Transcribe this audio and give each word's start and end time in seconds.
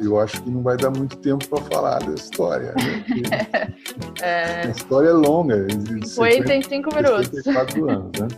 eu 0.00 0.18
acho 0.18 0.42
que 0.42 0.50
não 0.50 0.62
vai 0.62 0.76
dar 0.76 0.90
muito 0.90 1.16
tempo 1.16 1.46
para 1.48 1.62
falar 1.64 1.98
da 1.98 2.14
história. 2.14 2.74
Né? 2.76 3.74
é... 4.22 4.66
A 4.66 4.70
história 4.70 5.08
é 5.08 5.12
longa. 5.12 5.66
55 6.04 6.94
minutos. 6.94 7.26
54 7.26 7.90
anos, 7.90 8.20
né? 8.20 8.28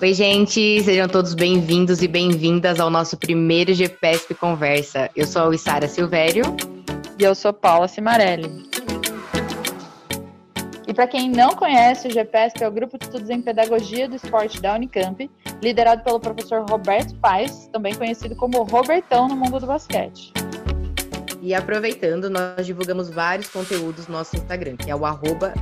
Oi, 0.00 0.12
gente, 0.12 0.82
sejam 0.84 1.08
todos 1.08 1.34
bem-vindos 1.34 2.02
e 2.02 2.06
bem-vindas 2.06 2.78
ao 2.78 2.90
nosso 2.90 3.16
primeiro 3.16 3.72
GPSP 3.74 4.34
Conversa. 4.34 5.10
Eu 5.16 5.26
sou 5.26 5.50
a 5.50 5.54
Isara 5.54 5.88
Silvério. 5.88 6.44
E 7.18 7.24
eu 7.24 7.34
sou 7.34 7.52
Paula 7.52 7.88
Cimarelli. 7.88 8.75
Para 10.96 11.06
quem 11.06 11.28
não 11.28 11.54
conhece, 11.54 12.08
o 12.08 12.10
GPSP 12.10 12.64
é 12.64 12.68
o 12.68 12.72
Grupo 12.72 12.96
de 12.96 13.04
Estudos 13.04 13.28
em 13.28 13.42
Pedagogia 13.42 14.08
do 14.08 14.16
Esporte 14.16 14.62
da 14.62 14.74
Unicamp, 14.74 15.30
liderado 15.62 16.02
pelo 16.02 16.18
professor 16.18 16.64
Roberto 16.70 17.14
Paes, 17.16 17.68
também 17.70 17.94
conhecido 17.94 18.34
como 18.34 18.62
Robertão 18.62 19.28
no 19.28 19.36
mundo 19.36 19.60
do 19.60 19.66
basquete. 19.66 20.32
E 21.42 21.54
aproveitando, 21.54 22.30
nós 22.30 22.64
divulgamos 22.64 23.10
vários 23.10 23.50
conteúdos 23.50 24.08
no 24.08 24.14
nosso 24.14 24.36
Instagram, 24.36 24.76
que 24.76 24.90
é 24.90 24.96
o 24.96 25.04
arroba 25.04 25.52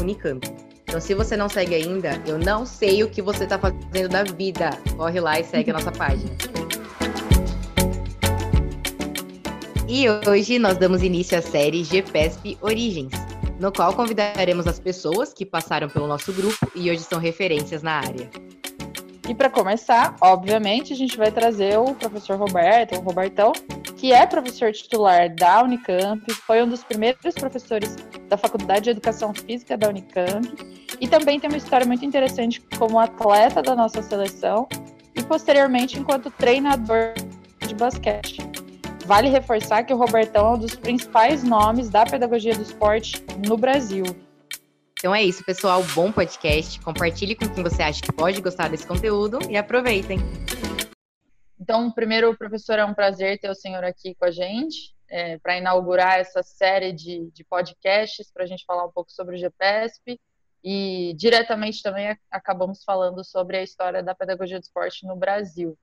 Unicamp. 0.00 0.48
Então, 0.84 1.00
se 1.00 1.12
você 1.12 1.36
não 1.36 1.48
segue 1.48 1.74
ainda, 1.74 2.12
eu 2.24 2.38
não 2.38 2.64
sei 2.64 3.02
o 3.02 3.10
que 3.10 3.20
você 3.20 3.42
está 3.42 3.58
fazendo 3.58 4.08
da 4.10 4.22
vida. 4.22 4.70
Corre 4.96 5.18
lá 5.18 5.40
e 5.40 5.44
segue 5.44 5.72
a 5.72 5.74
nossa 5.74 5.90
página. 5.92 6.30
E 9.88 10.06
hoje 10.08 10.58
nós 10.58 10.78
damos 10.78 11.02
início 11.02 11.36
à 11.36 11.42
série 11.42 11.84
GPSP 11.84 12.56
Origens, 12.62 13.12
no 13.58 13.72
qual 13.72 13.94
convidaremos 13.94 14.66
as 14.66 14.78
pessoas 14.78 15.32
que 15.32 15.46
passaram 15.46 15.88
pelo 15.88 16.06
nosso 16.06 16.32
grupo 16.32 16.70
e 16.74 16.90
hoje 16.90 17.02
são 17.02 17.18
referências 17.18 17.82
na 17.82 17.92
área. 17.92 18.28
E 19.28 19.34
para 19.34 19.48
começar, 19.48 20.16
obviamente, 20.20 20.92
a 20.92 20.96
gente 20.96 21.16
vai 21.16 21.32
trazer 21.32 21.78
o 21.78 21.94
professor 21.94 22.36
Roberto, 22.36 22.94
o 22.96 23.00
Robertão, 23.00 23.52
que 23.96 24.12
é 24.12 24.26
professor 24.26 24.70
titular 24.70 25.34
da 25.34 25.62
Unicamp, 25.62 26.20
foi 26.46 26.62
um 26.62 26.68
dos 26.68 26.84
primeiros 26.84 27.34
professores 27.34 27.96
da 28.28 28.36
Faculdade 28.36 28.82
de 28.82 28.90
Educação 28.90 29.32
Física 29.32 29.78
da 29.78 29.88
Unicamp 29.88 30.46
e 31.00 31.08
também 31.08 31.40
tem 31.40 31.48
uma 31.48 31.56
história 31.56 31.86
muito 31.86 32.04
interessante 32.04 32.60
como 32.78 32.98
atleta 32.98 33.62
da 33.62 33.74
nossa 33.74 34.02
seleção 34.02 34.68
e 35.14 35.22
posteriormente 35.22 35.98
enquanto 35.98 36.30
treinador 36.30 37.14
de 37.66 37.74
basquete. 37.74 38.63
Vale 39.04 39.28
reforçar 39.28 39.84
que 39.84 39.92
o 39.92 39.98
Robertão 39.98 40.46
é 40.46 40.54
um 40.54 40.58
dos 40.58 40.74
principais 40.74 41.44
nomes 41.44 41.90
da 41.90 42.06
pedagogia 42.06 42.54
do 42.54 42.62
esporte 42.62 43.22
no 43.46 43.54
Brasil. 43.54 44.04
Então 44.98 45.14
é 45.14 45.22
isso, 45.22 45.44
pessoal. 45.44 45.82
Bom 45.94 46.10
podcast. 46.10 46.80
Compartilhe 46.80 47.36
com 47.36 47.46
quem 47.46 47.62
você 47.62 47.82
acha 47.82 48.00
que 48.00 48.10
pode 48.10 48.40
gostar 48.40 48.68
desse 48.68 48.86
conteúdo 48.86 49.38
e 49.50 49.58
aproveitem. 49.58 50.18
Então, 51.60 51.90
primeiro, 51.90 52.34
professor, 52.34 52.78
é 52.78 52.84
um 52.84 52.94
prazer 52.94 53.38
ter 53.38 53.50
o 53.50 53.54
senhor 53.54 53.84
aqui 53.84 54.14
com 54.14 54.24
a 54.24 54.30
gente 54.30 54.94
é, 55.10 55.36
para 55.38 55.58
inaugurar 55.58 56.18
essa 56.18 56.42
série 56.42 56.90
de, 56.90 57.30
de 57.30 57.44
podcasts 57.44 58.32
para 58.32 58.44
a 58.44 58.46
gente 58.46 58.64
falar 58.64 58.86
um 58.86 58.90
pouco 58.90 59.12
sobre 59.12 59.36
o 59.36 59.38
GPSP 59.38 60.18
e 60.64 61.12
diretamente 61.18 61.82
também 61.82 62.16
acabamos 62.30 62.82
falando 62.82 63.22
sobre 63.22 63.58
a 63.58 63.62
história 63.62 64.02
da 64.02 64.14
pedagogia 64.14 64.58
do 64.58 64.62
esporte 64.62 65.06
no 65.06 65.14
Brasil. 65.14 65.76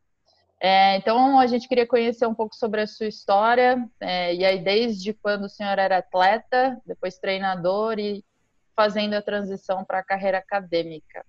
É, 0.63 0.95
então, 0.97 1.39
a 1.39 1.47
gente 1.47 1.67
queria 1.67 1.87
conhecer 1.87 2.27
um 2.27 2.35
pouco 2.35 2.55
sobre 2.55 2.81
a 2.81 2.87
sua 2.87 3.07
história, 3.07 3.83
é, 3.99 4.35
e 4.35 4.45
aí 4.45 4.63
desde 4.63 5.11
quando 5.11 5.45
o 5.45 5.49
senhor 5.49 5.79
era 5.79 5.97
atleta, 5.97 6.79
depois 6.85 7.17
treinador 7.17 7.97
e 7.97 8.23
fazendo 8.75 9.15
a 9.15 9.23
transição 9.23 9.83
para 9.83 9.97
a 9.97 10.03
carreira 10.03 10.37
acadêmica. 10.37 11.25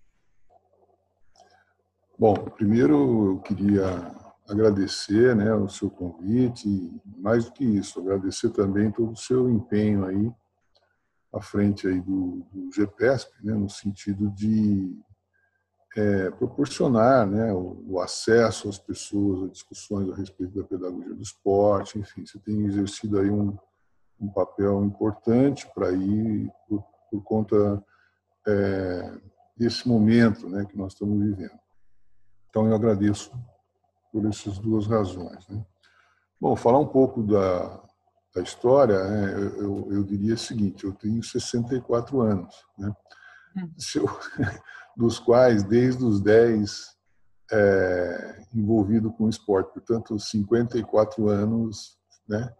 Bom, 2.19 2.35
primeiro 2.35 3.33
eu 3.33 3.41
queria 3.41 4.13
agradecer 4.47 5.35
né, 5.35 5.55
o 5.55 5.67
seu 5.67 5.91
convite, 5.91 6.69
e 6.69 7.01
mais 7.17 7.47
do 7.47 7.53
que 7.53 7.65
isso, 7.65 8.01
agradecer 8.01 8.51
também 8.51 8.93
todo 8.93 9.13
o 9.13 9.17
seu 9.17 9.49
empenho 9.49 10.05
aí 10.05 10.31
à 11.33 11.41
frente 11.41 11.89
aí 11.89 12.03
do, 12.03 12.47
do 12.53 12.71
né, 13.43 13.55
no 13.55 13.71
sentido 13.71 14.31
de 14.31 14.95
é, 15.97 16.31
proporcionar 16.31 17.27
né, 17.27 17.53
o, 17.53 17.85
o, 17.87 18.01
acesso 18.01 18.69
às 18.69 18.79
pessoas 18.79 19.45
a 19.45 19.53
discussões 19.53 20.11
a 20.11 20.15
respeito 20.15 20.55
da 20.59 20.65
pedagogia 20.65 21.15
do 21.15 21.23
esporte, 21.23 21.99
enfim, 21.99 22.25
você 22.25 22.39
tem 22.39 22.65
exercido 22.65 23.19
aí 23.19 23.31
um, 23.31 23.57
um 24.19 24.29
papel 24.29 24.83
importante 24.85 25.69
para 25.75 25.93
ir 25.93 26.51
por, 26.67 26.83
por 27.11 27.23
conta 27.23 27.85
é, 28.47 29.13
desse 29.57 29.87
momento 29.87 30.49
né, 30.49 30.65
que 30.65 30.77
nós 30.77 30.93
estamos 30.95 31.19
vivendo. 31.19 31.61
Então, 32.49 32.67
eu 32.67 32.75
agradeço 32.75 33.33
por 34.11 34.27
essas 34.27 34.59
duas 34.59 34.87
razões. 34.87 35.47
Né. 35.49 35.65
Bom, 36.41 36.57
falar 36.57 36.79
um 36.79 36.87
pouco 36.87 37.23
da, 37.23 37.83
da 38.35 38.43
história, 38.43 39.03
né, 39.05 39.35
eu, 39.59 39.93
eu, 39.93 40.05
diria 40.05 40.35
o 40.35 40.39
seguinte, 40.39 40.85
eu 40.85 40.93
tenho 40.93 41.23
64 41.23 42.21
anos. 42.21 42.55
Né. 42.79 42.95
Hum. 43.63 43.71
Eu, 43.95 44.09
dos 44.97 45.19
quais 45.19 45.63
desde 45.65 46.05
os 46.05 46.21
10 46.21 46.97
é, 47.53 48.45
envolvido 48.55 49.13
com 49.13 49.25
o 49.25 49.29
esporte, 49.29 49.73
portanto, 49.73 50.19
54 50.19 51.29
anos, 51.29 51.99
né? 52.29 52.51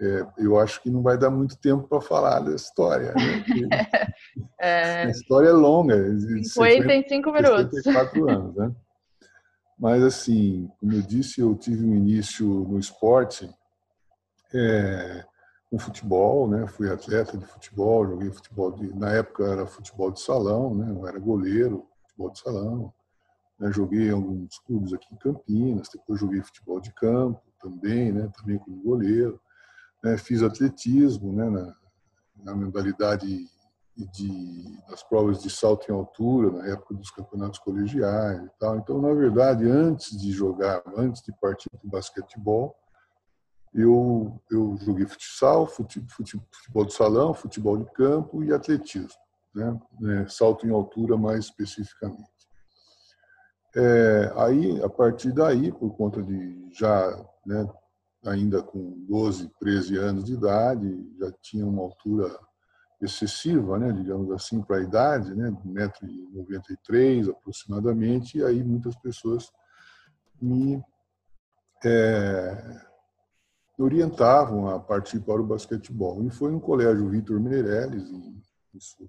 É, 0.00 0.26
eu 0.38 0.58
acho 0.58 0.82
que 0.82 0.90
não 0.90 1.02
vai 1.02 1.18
dar 1.18 1.30
muito 1.30 1.56
tempo 1.58 1.86
para 1.86 2.00
falar 2.00 2.40
dessa 2.40 2.64
história. 2.64 3.12
Né? 3.14 3.44
é... 4.58 5.02
A 5.04 5.10
história 5.10 5.48
é 5.48 5.52
longa. 5.52 5.94
55 6.18 7.30
minutos. 7.30 7.82
54 7.82 8.30
anos, 8.30 8.56
né? 8.56 8.72
Mas, 9.78 10.02
assim, 10.02 10.70
como 10.80 10.92
eu 10.92 11.02
disse, 11.02 11.40
eu 11.40 11.54
tive 11.54 11.84
um 11.84 11.94
início 11.94 12.46
no 12.46 12.78
esporte 12.78 13.50
é, 14.54 15.24
com 15.72 15.78
futebol, 15.78 16.46
né? 16.46 16.66
Fui 16.66 16.92
atleta 16.92 17.38
de 17.38 17.46
futebol, 17.46 18.06
joguei 18.06 18.30
futebol 18.30 18.72
de, 18.72 18.94
na 18.94 19.10
época 19.12 19.42
era 19.46 19.66
futebol 19.66 20.10
de 20.10 20.20
salão, 20.20 20.74
né? 20.74 20.90
Eu 20.90 21.08
era 21.08 21.18
goleiro, 21.18 21.86
futebol 22.02 22.30
de 22.30 22.38
salão. 22.40 22.92
Né? 23.58 23.72
Joguei 23.72 24.10
alguns 24.10 24.58
clubes 24.66 24.92
aqui 24.92 25.06
em 25.14 25.16
Campinas, 25.16 25.88
depois 25.90 26.20
joguei 26.20 26.42
futebol 26.42 26.78
de 26.78 26.92
campo 26.92 27.40
também, 27.58 28.12
né? 28.12 28.30
Também 28.38 28.58
como 28.58 28.82
goleiro. 28.82 29.40
Né? 30.04 30.18
Fiz 30.18 30.42
atletismo, 30.42 31.32
né? 31.32 31.48
Na, 31.48 31.74
na 32.44 32.54
modalidade 32.54 33.48
de, 33.96 34.78
das 34.90 35.02
provas 35.02 35.42
de 35.42 35.48
salto 35.48 35.90
em 35.90 35.94
altura, 35.94 36.50
na 36.50 36.66
época 36.66 36.92
dos 36.92 37.10
campeonatos 37.10 37.58
colegiais 37.60 38.44
e 38.44 38.50
tal. 38.58 38.76
Então, 38.76 39.00
na 39.00 39.14
verdade, 39.14 39.64
antes 39.64 40.20
de 40.20 40.32
jogar, 40.32 40.82
antes 40.98 41.22
de 41.22 41.32
partir 41.40 41.70
para 41.70 41.86
o 41.86 41.90
basquetebol, 41.90 42.76
eu, 43.74 44.40
eu 44.50 44.76
joguei 44.80 45.06
futsal, 45.06 45.66
futebol 45.66 46.84
de 46.84 46.92
salão, 46.92 47.32
futebol 47.32 47.78
de 47.78 47.86
campo 47.92 48.44
e 48.44 48.52
atletismo, 48.52 49.18
né? 49.54 49.80
É, 50.04 50.28
salto 50.28 50.66
em 50.66 50.70
altura 50.70 51.16
mais 51.16 51.46
especificamente. 51.46 52.30
É, 53.74 54.32
aí, 54.36 54.82
a 54.82 54.88
partir 54.88 55.32
daí, 55.32 55.72
por 55.72 55.96
conta 55.96 56.22
de 56.22 56.68
já, 56.74 57.26
né, 57.46 57.66
ainda 58.26 58.62
com 58.62 59.04
12, 59.08 59.50
13 59.58 59.96
anos 59.96 60.24
de 60.24 60.34
idade, 60.34 61.16
já 61.18 61.32
tinha 61.40 61.66
uma 61.66 61.82
altura 61.82 62.38
excessiva, 63.00 63.78
né, 63.78 63.90
digamos 63.90 64.30
assim, 64.30 64.60
para 64.62 64.76
a 64.76 64.82
idade, 64.82 65.34
né, 65.34 65.50
1,93m 65.64 67.30
aproximadamente, 67.30 68.38
e 68.38 68.44
aí 68.44 68.62
muitas 68.62 68.94
pessoas 68.96 69.50
me 70.40 70.82
é, 71.84 72.91
orientavam 73.82 74.68
a 74.68 74.78
partir 74.78 75.20
para 75.20 75.40
o 75.40 75.46
basquetebol. 75.46 76.24
E 76.24 76.30
foi 76.30 76.50
no 76.50 76.60
colégio 76.60 77.08
Vitor 77.08 77.40
Meirelles, 77.40 78.08
isso 78.74 79.08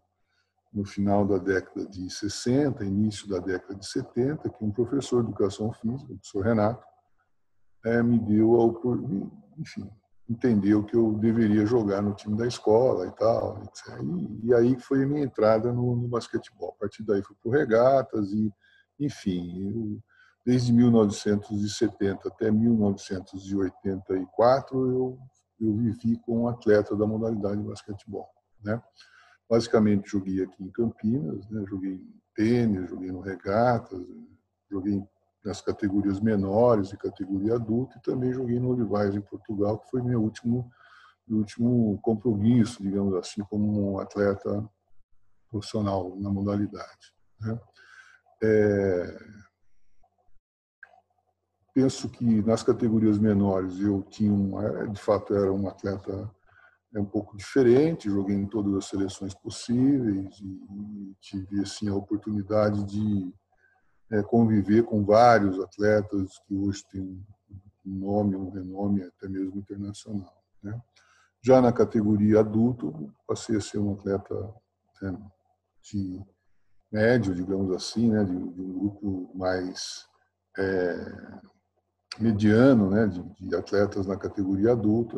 no 0.73 0.83
final 0.83 1.25
da 1.25 1.37
década 1.37 1.85
de 1.85 2.09
60, 2.09 2.83
início 2.83 3.29
da 3.29 3.37
década 3.37 3.75
de 3.75 3.85
70, 3.85 4.49
que 4.49 4.65
um 4.65 4.71
professor 4.71 5.21
de 5.21 5.29
educação 5.29 5.71
física, 5.71 6.11
o 6.11 6.15
professor 6.15 6.43
Renato, 6.43 6.83
é, 7.85 8.01
me 8.01 8.17
deu 8.17 8.55
a 8.55 8.65
oportunidade, 8.65 9.31
enfim, 9.59 9.87
entendeu 10.27 10.83
que 10.83 10.95
eu 10.95 11.13
deveria 11.13 11.65
jogar 11.65 12.01
no 12.01 12.15
time 12.15 12.35
da 12.35 12.47
escola 12.47 13.05
e 13.07 13.11
tal. 13.11 13.61
Etc. 13.63 13.99
E, 14.01 14.47
e 14.47 14.53
aí 14.53 14.79
foi 14.79 15.03
a 15.03 15.07
minha 15.07 15.23
entrada 15.23 15.71
no, 15.71 15.95
no 15.95 16.07
basquetebol. 16.07 16.73
A 16.75 16.79
partir 16.79 17.03
daí 17.03 17.21
fui 17.21 17.35
para 17.43 17.59
regatas 17.59 18.31
e, 18.31 18.51
enfim, 18.99 19.69
eu, 19.69 20.01
desde 20.45 20.73
1970 20.73 22.27
até 22.27 22.51
1984 22.51 24.91
eu, 24.91 25.17
eu 25.59 25.75
vivi 25.75 26.19
como 26.19 26.47
atleta 26.47 26.95
da 26.95 27.07
modalidade 27.07 27.59
de 27.61 27.67
basquetebol. 27.67 28.29
Né? 28.63 28.79
Basicamente 29.49 30.09
joguei 30.09 30.43
aqui 30.43 30.63
em 30.63 30.71
Campinas, 30.71 31.49
né? 31.49 31.65
joguei 31.67 31.93
em 31.93 32.21
tênis, 32.35 32.89
joguei 32.89 33.11
no 33.11 33.21
regatas, 33.21 33.99
joguei 34.69 35.03
nas 35.45 35.61
categorias 35.61 36.19
menores 36.19 36.91
e 36.91 36.97
categoria 36.97 37.55
adulta 37.55 37.97
e 37.97 38.01
também 38.01 38.33
joguei 38.33 38.59
no 38.59 38.69
Olivais 38.69 39.15
em 39.15 39.21
Portugal, 39.21 39.79
que 39.79 39.89
foi 39.89 40.01
meu 40.01 40.21
último 40.21 40.69
meu 41.25 41.39
último 41.39 41.97
compromisso, 42.01 42.83
digamos 42.83 43.15
assim, 43.15 43.41
como 43.45 43.93
um 43.93 43.97
atleta 43.97 44.69
profissional 45.49 46.17
na 46.19 46.29
modalidade. 46.29 47.15
Né? 47.39 47.57
é, 48.43 49.17
penso 51.73 52.09
que 52.09 52.41
nas 52.43 52.63
categorias 52.63 53.17
menores 53.17 53.79
eu 53.79 54.03
tinha 54.03 54.31
um, 54.31 54.91
de 54.91 55.01
fato 55.01 55.33
era 55.33 55.51
um 55.51 55.67
atleta 55.67 56.29
é 56.93 56.99
um 56.99 57.05
pouco 57.05 57.35
diferente, 57.35 58.09
joguei 58.09 58.35
em 58.35 58.45
todas 58.45 58.75
as 58.75 58.85
seleções 58.85 59.33
possíveis 59.33 60.39
e, 60.39 61.15
tive 61.19 61.61
assim 61.61 61.89
a 61.89 61.95
oportunidade 61.95 62.83
de 62.83 63.33
é, 64.11 64.21
conviver 64.21 64.83
com 64.83 65.03
vários 65.03 65.59
atletas 65.59 66.37
que 66.45 66.55
hoje 66.55 66.83
têm 66.91 67.25
um 67.85 67.99
nome, 67.99 68.35
um 68.35 68.51
renome 68.51 69.03
até 69.03 69.27
mesmo 69.27 69.57
internacional. 69.57 70.43
Né? 70.61 70.79
Já 71.41 71.59
na 71.61 71.73
categoria 71.73 72.41
adulto, 72.41 73.11
passei 73.27 73.57
a 73.57 73.61
ser 73.61 73.79
um 73.79 73.93
atleta 73.93 74.53
né, 75.01 75.17
de 75.81 76.21
médio, 76.91 77.33
digamos 77.33 77.75
assim, 77.75 78.11
né, 78.11 78.23
de, 78.23 78.33
de 78.33 78.61
um 78.61 78.79
grupo 78.79 79.31
mais 79.33 80.05
é, 80.57 81.41
mediano, 82.19 82.89
né, 82.89 83.07
de, 83.07 83.23
de, 83.39 83.55
atletas 83.55 84.05
na 84.05 84.15
categoria 84.15 84.71
adulta, 84.71 85.17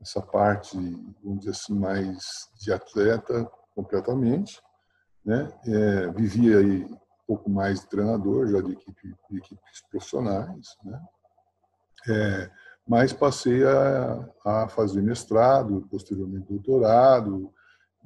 essa 0.02 0.22
parte, 0.22 0.78
vamos 1.24 1.40
dizer 1.40 1.52
assim, 1.52 1.74
mais 1.74 2.50
de 2.60 2.72
atleta 2.72 3.50
completamente, 3.74 4.62
né? 5.24 5.52
É, 5.66 6.12
vivia 6.12 6.60
aí 6.60 6.84
um 6.84 7.00
pouco 7.26 7.50
mais 7.50 7.80
de 7.80 7.88
treinador, 7.88 8.46
já 8.48 8.62
de, 8.62 8.74
equipe, 8.74 9.16
de 9.32 9.38
equipes 9.38 9.82
profissionais, 9.90 10.78
né? 10.84 11.02
É, 12.08 12.52
mas 12.88 13.14
passei 13.14 13.66
a, 13.66 14.30
a 14.46 14.68
fazer 14.68 15.02
mestrado, 15.02 15.88
posteriormente 15.90 16.50
doutorado, 16.50 17.52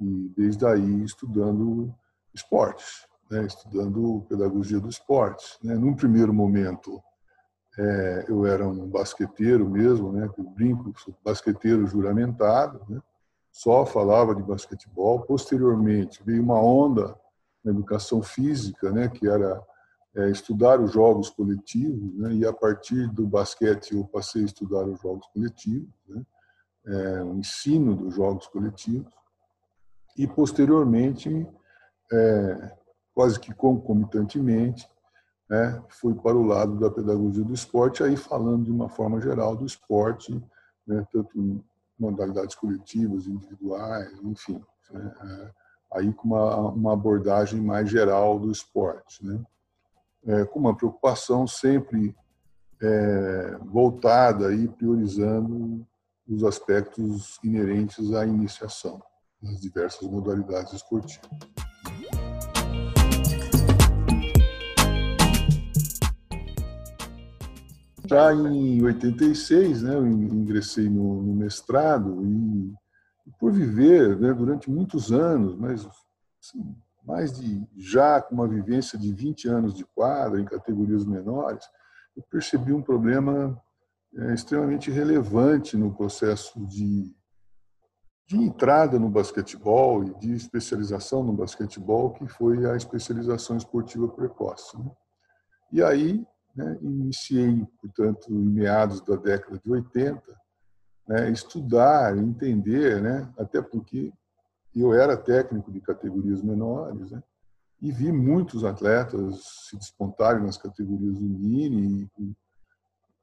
e 0.00 0.32
desde 0.34 0.64
aí 0.64 1.04
estudando 1.04 1.92
esportes, 2.32 3.09
né, 3.30 3.46
estudando 3.46 4.26
pedagogia 4.28 4.80
do 4.80 4.88
esporte. 4.88 5.56
Né. 5.62 5.74
Num 5.74 5.94
primeiro 5.94 6.34
momento, 6.34 7.00
é, 7.78 8.24
eu 8.28 8.44
era 8.44 8.66
um 8.66 8.88
basqueteiro 8.88 9.68
mesmo, 9.68 10.12
né, 10.12 10.28
eu 10.36 10.44
brinco, 10.44 10.92
sou 10.98 11.14
basqueteiro 11.24 11.86
juramentado, 11.86 12.80
né, 12.88 13.00
só 13.52 13.86
falava 13.86 14.34
de 14.34 14.42
basquetebol. 14.42 15.22
Posteriormente, 15.22 16.22
veio 16.24 16.42
uma 16.42 16.60
onda 16.60 17.16
na 17.64 17.70
educação 17.70 18.22
física, 18.22 18.90
né, 18.90 19.08
que 19.08 19.28
era 19.28 19.62
é, 20.16 20.28
estudar 20.30 20.80
os 20.80 20.92
jogos 20.92 21.30
coletivos, 21.30 22.14
né, 22.18 22.34
e 22.34 22.44
a 22.44 22.52
partir 22.52 23.08
do 23.08 23.26
basquete 23.26 23.94
eu 23.94 24.04
passei 24.04 24.42
a 24.42 24.46
estudar 24.46 24.84
os 24.84 25.00
jogos 25.00 25.26
coletivos, 25.28 25.88
né, 26.08 26.22
é, 26.86 27.22
o 27.22 27.34
ensino 27.34 27.94
dos 27.94 28.14
jogos 28.14 28.48
coletivos, 28.48 29.12
e 30.18 30.26
posteriormente 30.26 31.46
é, 32.12 32.79
quase 33.20 33.38
que 33.38 33.52
concomitantemente, 33.52 34.88
né, 35.46 35.82
fui 35.90 36.14
para 36.14 36.34
o 36.34 36.42
lado 36.42 36.80
da 36.80 36.90
pedagogia 36.90 37.44
do 37.44 37.52
esporte, 37.52 38.02
aí 38.02 38.16
falando 38.16 38.64
de 38.64 38.70
uma 38.70 38.88
forma 38.88 39.20
geral 39.20 39.54
do 39.54 39.66
esporte, 39.66 40.42
né, 40.86 41.06
tanto 41.12 41.62
modalidades 41.98 42.54
coletivas, 42.54 43.26
individuais, 43.26 44.10
enfim, 44.22 44.58
né, 44.90 45.12
é, 45.22 45.50
aí 45.98 46.10
com 46.14 46.28
uma, 46.28 46.56
uma, 46.70 46.92
abordagem 46.94 47.60
mais 47.60 47.90
geral 47.90 48.38
do 48.38 48.50
esporte, 48.50 49.22
né, 49.22 49.38
é, 50.24 50.44
com 50.46 50.58
uma 50.58 50.74
preocupação 50.74 51.46
sempre 51.46 52.16
é, 52.80 53.58
voltada 53.66 54.54
e 54.54 54.66
priorizando 54.66 55.86
os 56.26 56.42
aspectos 56.42 57.38
inerentes 57.44 58.14
à 58.14 58.24
iniciação 58.24 58.98
nas 59.42 59.60
diversas 59.60 60.08
modalidades 60.08 60.72
esportivas. 60.72 61.28
Já 68.10 68.34
em 68.34 68.82
86, 68.82 69.82
né, 69.82 69.94
eu 69.94 70.04
ingressei 70.04 70.90
no, 70.90 71.22
no 71.22 71.32
mestrado 71.32 72.26
e, 72.26 72.74
por 73.38 73.52
viver 73.52 74.18
né, 74.18 74.34
durante 74.34 74.68
muitos 74.68 75.12
anos, 75.12 75.54
mas 75.54 75.86
assim, 76.42 76.76
mais 77.04 77.38
de 77.38 77.64
já 77.76 78.20
com 78.20 78.34
uma 78.34 78.48
vivência 78.48 78.98
de 78.98 79.14
20 79.14 79.46
anos 79.46 79.72
de 79.72 79.84
quadra 79.84 80.40
em 80.40 80.44
categorias 80.44 81.06
menores, 81.06 81.64
eu 82.16 82.24
percebi 82.28 82.72
um 82.72 82.82
problema 82.82 83.56
é, 84.16 84.34
extremamente 84.34 84.90
relevante 84.90 85.76
no 85.76 85.94
processo 85.94 86.66
de, 86.66 87.14
de 88.26 88.36
entrada 88.36 88.98
no 88.98 89.08
basquetebol 89.08 90.02
e 90.02 90.18
de 90.18 90.32
especialização 90.34 91.22
no 91.22 91.32
basquetebol, 91.32 92.12
que 92.14 92.26
foi 92.26 92.68
a 92.68 92.74
especialização 92.74 93.56
esportiva 93.56 94.08
precoce. 94.08 94.76
Né? 94.76 94.90
E 95.74 95.80
aí 95.80 96.26
né, 96.54 96.78
iniciei, 96.82 97.66
portanto, 97.80 98.32
em 98.32 98.46
meados 98.46 99.00
da 99.02 99.16
década 99.16 99.60
de 99.62 99.70
80, 99.70 100.22
né, 101.08 101.30
estudar, 101.30 102.16
entender, 102.16 103.00
né, 103.00 103.32
até 103.38 103.60
porque 103.60 104.12
eu 104.74 104.94
era 104.94 105.16
técnico 105.16 105.70
de 105.72 105.80
categorias 105.80 106.42
menores, 106.42 107.10
né, 107.10 107.22
e 107.80 107.90
vi 107.90 108.12
muitos 108.12 108.64
atletas 108.64 109.40
se 109.68 109.76
despontarem 109.76 110.42
nas 110.42 110.58
categorias 110.58 111.18
do 111.18 111.24
Mini 111.24 112.10
e 112.18 112.36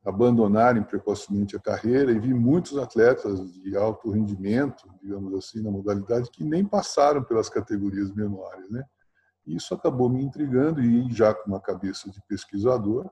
abandonarem 0.04 0.84
precocemente 0.84 1.56
a 1.56 1.60
carreira, 1.60 2.12
e 2.12 2.20
vi 2.20 2.34
muitos 2.34 2.78
atletas 2.78 3.54
de 3.54 3.76
alto 3.76 4.10
rendimento, 4.10 4.88
digamos 5.02 5.34
assim, 5.36 5.62
na 5.62 5.70
modalidade, 5.70 6.32
que 6.32 6.44
nem 6.44 6.66
passaram 6.66 7.24
pelas 7.24 7.50
categorias 7.50 8.12
menores, 8.14 8.70
né? 8.70 8.84
Isso 9.48 9.74
acabou 9.74 10.10
me 10.10 10.22
intrigando 10.22 10.82
e 10.82 11.10
já 11.12 11.34
com 11.34 11.50
uma 11.50 11.62
cabeça 11.62 12.12
de 12.12 12.22
pesquisador, 12.28 13.10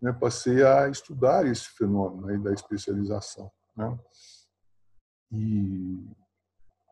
né, 0.00 0.12
passei 0.12 0.64
a 0.64 0.88
estudar 0.88 1.46
esse 1.46 1.68
fenômeno 1.76 2.28
aí 2.28 2.38
da 2.38 2.52
especialização. 2.52 3.50
Né? 3.76 3.98
E 5.32 6.08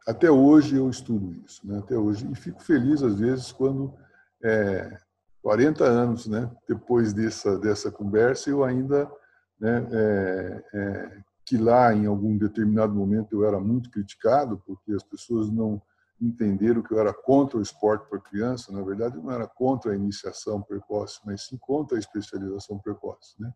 até 0.06 0.30
hoje 0.30 0.76
eu 0.76 0.88
estudo 0.88 1.32
isso, 1.44 1.66
né? 1.66 1.78
até 1.78 1.96
hoje. 1.96 2.30
E 2.30 2.34
fico 2.34 2.62
feliz, 2.62 3.02
às 3.02 3.18
vezes, 3.18 3.50
quando, 3.50 3.94
é, 4.42 4.98
40 5.42 5.84
anos 5.84 6.26
né, 6.26 6.50
depois 6.68 7.12
dessa, 7.12 7.58
dessa 7.58 7.90
conversa, 7.90 8.50
eu 8.50 8.62
ainda, 8.62 9.10
né, 9.58 9.86
é, 9.90 10.64
é, 10.74 11.22
que 11.44 11.56
lá 11.56 11.94
em 11.94 12.04
algum 12.04 12.36
determinado 12.36 12.94
momento 12.94 13.34
eu 13.34 13.46
era 13.46 13.58
muito 13.58 13.90
criticado, 13.90 14.62
porque 14.66 14.92
as 14.92 15.02
pessoas 15.02 15.50
não 15.50 15.80
entenderam 16.20 16.82
que 16.82 16.92
eu 16.92 16.98
era 16.98 17.12
contra 17.12 17.58
o 17.58 17.62
esporte 17.62 18.08
para 18.08 18.20
criança. 18.20 18.72
Na 18.72 18.82
verdade, 18.82 19.16
não 19.16 19.30
era 19.30 19.46
contra 19.46 19.92
a 19.92 19.94
iniciação 19.94 20.60
precoce, 20.60 21.20
mas 21.24 21.46
sim 21.46 21.56
contra 21.56 21.96
a 21.96 22.00
especialização 22.00 22.78
precoce. 22.78 23.34
Né? 23.40 23.52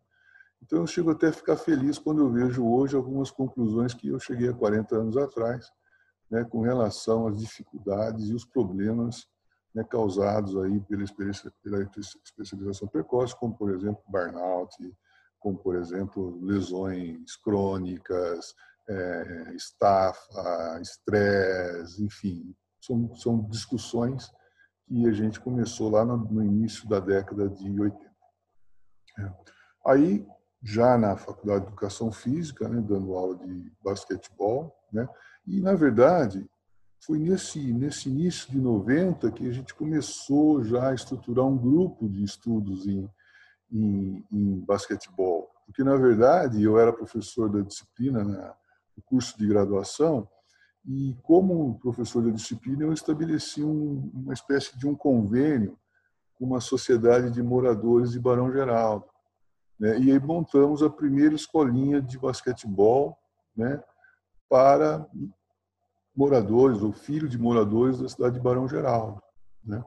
Então, 0.61 0.79
eu 0.79 0.87
chego 0.87 1.11
até 1.11 1.27
a 1.27 1.33
ficar 1.33 1.57
feliz 1.57 1.99
quando 1.99 2.21
eu 2.21 2.31
vejo 2.31 2.65
hoje 2.65 2.95
algumas 2.95 3.29
conclusões 3.29 3.93
que 3.93 4.07
eu 4.07 4.19
cheguei 4.19 4.49
a 4.49 4.53
40 4.53 4.95
anos 4.95 5.17
atrás, 5.17 5.69
né, 6.31 6.43
com 6.45 6.61
relação 6.61 7.27
às 7.27 7.37
dificuldades 7.37 8.29
e 8.29 8.33
os 8.33 8.45
problemas 8.45 9.27
né, 9.75 9.83
causados 9.83 10.55
aí 10.57 10.79
pela, 10.81 11.03
pela 11.61 11.89
especialização 12.23 12.87
precoce, 12.87 13.35
como, 13.37 13.55
por 13.55 13.71
exemplo, 13.71 14.01
burnout, 14.07 14.75
como, 15.37 15.57
por 15.57 15.75
exemplo, 15.75 16.39
lesões 16.41 17.35
crônicas, 17.35 18.55
é, 18.87 19.53
estafa, 19.55 20.79
estresse, 20.81 22.03
enfim, 22.03 22.55
são, 22.81 23.15
são 23.15 23.41
discussões 23.49 24.31
que 24.85 25.07
a 25.07 25.11
gente 25.11 25.39
começou 25.39 25.89
lá 25.89 26.03
no, 26.03 26.43
início 26.43 26.87
da 26.87 26.99
década 26.99 27.49
de 27.49 27.79
80. 27.79 28.13
É. 29.19 29.33
Aí, 29.85 30.25
já 30.61 30.97
na 30.97 31.15
Faculdade 31.15 31.61
de 31.61 31.67
Educação 31.67 32.11
Física, 32.11 32.67
né, 32.67 32.81
dando 32.81 33.13
aula 33.13 33.35
de 33.37 33.71
basquetebol, 33.81 34.75
né, 34.91 35.07
e, 35.45 35.61
na 35.61 35.73
verdade, 35.73 36.49
foi 37.05 37.19
nesse, 37.19 37.59
nesse 37.73 38.09
início 38.09 38.49
de 38.51 38.59
90 38.59 39.31
que 39.31 39.47
a 39.47 39.51
gente 39.51 39.73
começou 39.73 40.63
já 40.63 40.89
a 40.89 40.93
estruturar 40.93 41.45
um 41.45 41.57
grupo 41.57 42.07
de 42.07 42.23
estudos 42.23 42.87
em, 42.87 43.09
em, 43.71 44.25
em 44.31 44.59
basquetebol. 44.59 45.49
Porque, 45.65 45.83
na 45.83 45.95
verdade, 45.95 46.61
eu 46.61 46.79
era 46.79 46.93
professor 46.93 47.49
da 47.49 47.61
disciplina 47.61 48.23
na, 48.23 48.55
no 48.95 49.03
curso 49.03 49.37
de 49.37 49.47
graduação 49.47 50.27
e, 50.85 51.15
como 51.23 51.79
professor 51.79 52.23
da 52.23 52.31
disciplina, 52.31 52.83
eu 52.83 52.93
estabeleci 52.93 53.63
um, 53.63 54.11
uma 54.13 54.33
espécie 54.33 54.77
de 54.77 54.87
um 54.87 54.95
convênio 54.95 55.77
com 56.35 56.45
uma 56.45 56.59
sociedade 56.59 57.31
de 57.31 57.41
moradores 57.41 58.11
de 58.11 58.19
Barão 58.19 58.51
Geraldo. 58.51 59.05
Né? 59.79 59.97
E 59.99 60.11
aí 60.11 60.19
montamos 60.19 60.83
a 60.83 60.89
primeira 60.89 61.35
escolinha 61.35 62.01
de 62.01 62.19
basquetebol 62.19 63.17
né? 63.55 63.81
para 64.49 65.07
moradores 66.15 66.81
ou 66.81 66.91
filhos 66.91 67.29
de 67.29 67.37
moradores 67.37 67.99
da 67.99 68.09
cidade 68.09 68.35
de 68.35 68.41
Barão 68.41 68.67
Geraldo. 68.67 69.21
Né? 69.63 69.83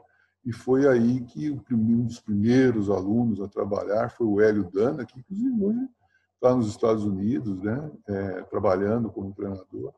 E 0.46 0.52
foi 0.52 0.88
aí 0.88 1.20
que 1.22 1.50
um 1.50 2.04
dos 2.04 2.20
primeiros 2.20 2.88
alunos 2.88 3.40
a 3.40 3.48
trabalhar 3.48 4.10
foi 4.10 4.26
o 4.26 4.40
Hélio 4.40 4.70
Dana, 4.70 5.04
que 5.04 5.18
inclusive 5.18 5.62
hoje 5.62 5.88
está 6.36 6.54
nos 6.54 6.68
Estados 6.68 7.04
Unidos, 7.04 7.60
né, 7.62 7.90
é, 8.08 8.42
trabalhando 8.44 9.10
como 9.10 9.34
treinador. 9.34 9.92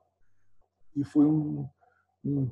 E 0.96 1.04
foi 1.04 1.26
um, 1.26 1.68
um 2.24 2.50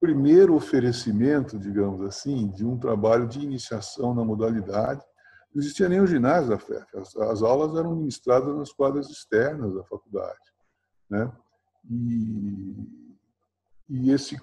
primeiro 0.00 0.54
oferecimento, 0.54 1.58
digamos 1.58 2.02
assim, 2.02 2.48
de 2.50 2.64
um 2.64 2.78
trabalho 2.78 3.26
de 3.26 3.40
iniciação 3.40 4.14
na 4.14 4.24
modalidade. 4.24 5.04
Não 5.54 5.62
existia 5.62 5.88
nem 5.88 6.00
o 6.00 6.06
ginásio 6.06 6.50
da 6.50 6.58
FEF, 6.58 6.86
as, 6.96 7.16
as 7.16 7.42
aulas 7.42 7.74
eram 7.76 7.96
ministradas 7.96 8.54
nas 8.56 8.72
quadras 8.72 9.08
externas 9.08 9.74
da 9.74 9.82
faculdade. 9.84 10.52
Né? 11.08 11.32
E, 11.90 12.76
e 13.88 14.10
esse 14.10 14.38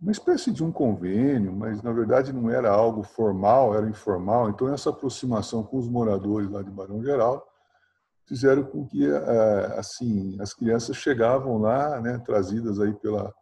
uma 0.00 0.12
espécie 0.12 0.52
de 0.52 0.62
um 0.62 0.70
convênio, 0.70 1.52
mas 1.52 1.82
na 1.82 1.92
verdade 1.92 2.32
não 2.32 2.48
era 2.48 2.70
algo 2.70 3.02
formal, 3.02 3.74
era 3.74 3.88
informal. 3.88 4.48
Então 4.48 4.72
essa 4.72 4.90
aproximação 4.90 5.64
com 5.64 5.76
os 5.76 5.88
moradores 5.88 6.48
lá 6.48 6.62
de 6.62 6.70
Barão 6.70 7.02
Geral 7.02 7.44
fizeram 8.28 8.62
com 8.64 8.86
que 8.86 9.06
eh, 9.06 9.74
assim 9.78 10.36
as 10.40 10.52
crianças 10.52 10.96
chegavam 10.96 11.58
lá, 11.58 12.00
né, 12.00 12.18
trazidas 12.18 12.78
aí 12.78 12.92
pela 12.94 13.34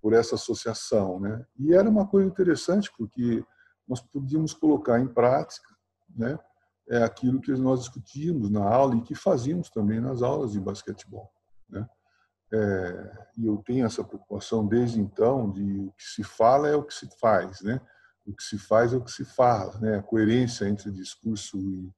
por 0.00 0.12
essa 0.12 0.34
associação, 0.34 1.18
né? 1.18 1.44
E 1.58 1.74
era 1.74 1.88
uma 1.88 2.06
coisa 2.06 2.28
interessante 2.28 2.92
porque 2.96 3.42
nós 3.88 4.02
podíamos 4.02 4.52
colocar 4.52 5.00
em 5.00 5.08
prática, 5.08 5.66
né, 6.14 6.38
é 6.90 7.02
aquilo 7.02 7.40
que 7.40 7.50
nós 7.52 7.80
discutíamos 7.80 8.50
na 8.50 8.62
aula 8.62 8.96
e 8.96 9.00
que 9.00 9.14
fazíamos 9.14 9.70
também 9.70 10.00
nas 10.00 10.22
aulas 10.22 10.52
de 10.52 10.60
basquetebol, 10.60 11.30
né? 11.68 11.88
É, 12.52 13.26
e 13.38 13.46
eu 13.46 13.56
tenho 13.66 13.84
essa 13.84 14.04
preocupação 14.04 14.64
desde 14.66 15.00
então 15.00 15.50
de 15.50 15.80
o 15.80 15.92
que 15.92 16.04
se 16.04 16.22
fala 16.22 16.68
é 16.68 16.76
o 16.76 16.84
que 16.84 16.94
se 16.94 17.08
faz, 17.18 17.62
né? 17.62 17.80
O 18.26 18.32
que 18.32 18.42
se 18.42 18.58
faz 18.58 18.92
é 18.92 18.96
o 18.96 19.02
que 19.02 19.10
se 19.10 19.24
fala, 19.24 19.76
né? 19.80 19.96
A 19.96 20.02
coerência 20.02 20.68
entre 20.68 20.92
discurso 20.92 21.58
e, 21.58 21.90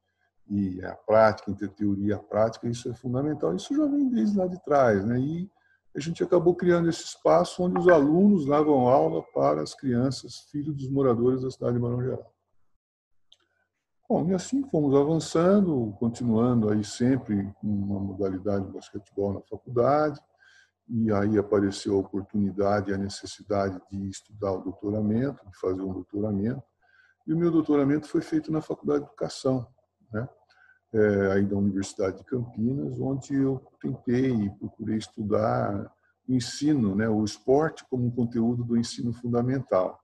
e 0.49 0.85
a 0.85 0.95
prática, 0.95 1.51
entre 1.51 1.67
a 1.67 1.69
teoria 1.69 2.09
e 2.09 2.13
a 2.13 2.19
prática, 2.19 2.69
isso 2.69 2.89
é 2.89 2.95
fundamental. 2.95 3.55
Isso 3.55 3.75
já 3.75 3.87
vem 3.87 4.09
desde 4.09 4.37
lá 4.37 4.47
de 4.47 4.63
trás, 4.65 5.05
né? 5.05 5.19
E 5.19 5.51
a 5.95 6.01
gente 6.01 6.23
acabou 6.23 6.55
criando 6.55 6.89
esse 6.89 7.05
espaço 7.05 7.63
onde 7.63 7.79
os 7.79 7.89
alunos 7.89 8.47
levam 8.47 8.87
aula 8.87 9.23
para 9.35 9.63
as 9.63 9.75
crianças, 9.75 10.41
filhos 10.51 10.77
dos 10.77 10.91
moradores 10.91 11.43
da 11.43 11.51
cidade 11.51 11.75
de 11.75 11.81
Barão 11.81 12.03
Geral. 12.03 12.33
Bom, 14.09 14.29
e 14.29 14.35
assim 14.35 14.63
fomos 14.71 14.95
avançando, 14.95 15.93
continuando 15.99 16.71
aí 16.71 16.85
sempre 16.85 17.53
com 17.61 17.67
uma 17.67 17.99
modalidade 17.99 18.67
de 18.67 18.73
basquetebol 18.73 19.33
na 19.33 19.41
faculdade, 19.41 20.21
e 20.89 21.11
aí 21.13 21.37
apareceu 21.37 21.97
a 21.97 22.01
oportunidade 22.01 22.91
e 22.91 22.95
a 22.95 22.99
necessidade 22.99 23.81
de 23.91 24.09
estudar 24.09 24.53
o 24.53 24.63
doutoramento, 24.63 25.45
de 25.49 25.59
fazer 25.59 25.83
um 25.83 25.93
doutoramento. 25.93 26.63
E 27.27 27.33
o 27.33 27.37
meu 27.37 27.51
doutoramento 27.51 28.07
foi 28.07 28.21
feito 28.21 28.53
na 28.53 28.61
Faculdade 28.61 29.01
de 29.01 29.07
Educação, 29.07 29.67
né? 30.13 30.29
É, 30.93 31.33
aí 31.33 31.45
da 31.45 31.57
Universidade 31.57 32.19
de 32.19 32.25
Campinas, 32.25 32.99
onde 33.01 33.35
eu 33.35 33.61
tentei 33.81 34.31
e 34.31 34.51
procurei 34.51 34.97
estudar 34.97 35.93
o 36.29 36.33
ensino, 36.33 36.95
né, 36.95 37.09
o 37.09 37.25
esporte 37.25 37.85
como 37.91 38.07
um 38.07 38.11
conteúdo 38.11 38.65
do 38.65 38.77
ensino 38.77 39.13
fundamental 39.13 40.01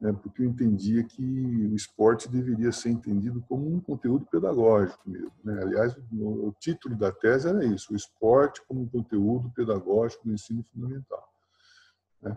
né, 0.00 0.12
porque 0.12 0.42
eu 0.42 0.46
entendia 0.46 1.02
que 1.02 1.22
o 1.22 1.74
esporte 1.74 2.28
deveria 2.28 2.70
ser 2.70 2.90
entendido 2.90 3.42
como 3.48 3.74
um 3.74 3.80
conteúdo 3.80 4.26
pedagógico 4.26 5.08
mesmo. 5.08 5.32
Né? 5.42 5.62
Aliás, 5.62 5.96
o, 6.12 6.54
título 6.60 6.96
da 6.96 7.10
tese 7.10 7.48
era 7.48 7.64
isso: 7.64 7.92
o 7.92 7.96
esporte 7.96 8.62
como 8.66 8.82
um 8.82 8.88
conteúdo 8.88 9.50
pedagógico 9.50 10.24
do 10.24 10.34
ensino 10.34 10.62
fundamental. 10.64 11.26
Né? 12.20 12.36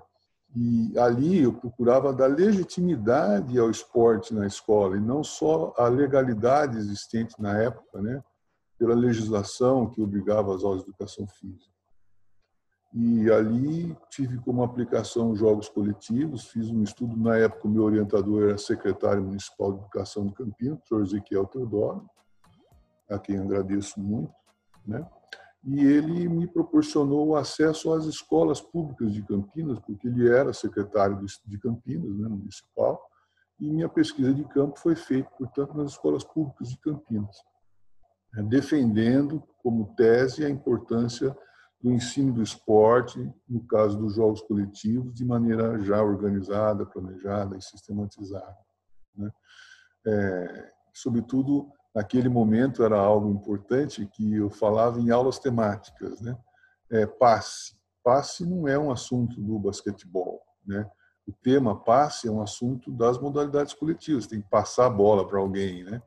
E 0.56 0.98
ali 0.98 1.44
eu 1.44 1.54
procurava 1.54 2.12
dar 2.12 2.28
legitimidade 2.28 3.58
ao 3.60 3.70
esporte 3.70 4.34
na 4.34 4.48
escola 4.48 4.98
e 4.98 5.00
não 5.00 5.24
só 5.24 5.74
a 5.78 5.88
legalidade 5.88 6.78
existente 6.78 7.40
na 7.40 7.58
época, 7.62 8.02
né, 8.02 8.24
pela 8.78 8.96
legislação 8.96 9.90
que 9.90 10.02
obrigava 10.02 10.56
as 10.56 10.64
aulas 10.64 10.84
de 10.84 10.90
educação 10.90 11.28
física. 11.28 11.70
E 12.92 13.30
ali 13.30 13.96
tive 14.10 14.40
como 14.40 14.64
aplicação 14.64 15.36
jogos 15.36 15.70
coletivos, 15.70 16.48
fiz 16.48 16.72
um 16.72 16.82
estudo, 16.82 17.16
na 17.16 17.38
época 17.38 17.68
o 17.68 17.72
meu 17.72 17.84
orientador 17.84 18.50
era 18.50 18.58
secretário 18.58 19.24
municipal 19.24 19.74
de 19.74 19.80
educação 19.80 20.26
de 20.26 20.34
Campinas, 20.34 20.78
o 20.78 20.78
professor 20.78 21.04
Ezequiel 21.04 21.46
Teodoro, 21.46 22.10
a 23.08 23.20
quem 23.20 23.38
agradeço 23.38 24.00
muito, 24.00 24.34
né? 24.86 25.08
E 25.64 25.84
ele 25.84 26.30
me 26.30 26.48
proporcionou 26.48 27.36
acesso 27.36 27.92
às 27.94 28.06
escolas 28.06 28.62
públicas 28.62 29.14
de 29.14 29.22
Campinas, 29.26 29.80
porque 29.80 30.08
ele 30.08 30.30
era 30.30 30.54
secretário 30.54 31.20
de 31.46 31.58
Campinas, 31.60 32.18
né, 32.18 32.30
municipal, 32.30 33.00
e 33.60 33.70
minha 33.70 33.90
pesquisa 33.90 34.34
de 34.34 34.46
campo 34.46 34.80
foi 34.80 34.96
feita, 34.96 35.30
portanto, 35.38 35.76
nas 35.76 35.92
escolas 35.92 36.24
públicas 36.24 36.70
de 36.70 36.78
Campinas, 36.78 37.36
né, 38.34 38.44
defendendo 38.44 39.44
como 39.62 39.94
tese 39.96 40.46
a 40.46 40.50
importância 40.50 41.36
do 41.82 41.92
ensino 41.92 42.34
do 42.34 42.42
esporte, 42.42 43.20
no 43.48 43.66
caso 43.66 43.98
dos 43.98 44.16
jogos 44.16 44.42
coletivos, 44.42 45.14
de 45.14 45.26
maneira 45.26 45.80
já 45.82 46.02
organizada, 46.02 46.86
planejada 46.86 47.58
e 47.58 47.62
sistematizada. 47.62 48.58
Né? 49.16 49.32
É, 50.06 50.72
sobretudo, 50.94 51.72
naquele 51.94 52.30
momento 52.30 52.84
era 52.84 52.98
algo 53.00 53.30
importante 53.30 54.06
que 54.06 54.36
eu 54.36 54.50
falava 54.50 55.00
em 55.00 55.10
aulas 55.10 55.40
temáticas. 55.40 56.22
Né? 56.22 56.38
É, 56.92 57.06
passe. 57.06 57.78
Passe 58.04 58.46
não 58.46 58.68
é 58.68 58.78
um 58.78 58.92
assunto 58.92 59.42
do 59.42 59.60
basquetebol. 59.60 60.42
Né? 60.66 60.90
O 61.28 61.32
tema 61.32 61.80
passe 61.80 62.28
é 62.28 62.32
um 62.32 62.42
assunto 62.42 62.92
das 62.92 63.20
modalidades 63.20 63.74
coletivas. 63.74 64.28
Tem 64.28 64.42
que 64.42 64.50
passar 64.50 64.86
a 64.86 64.90
bola 64.90 65.28
para 65.28 65.40
alguém. 65.40 65.84
Né? 65.84 66.02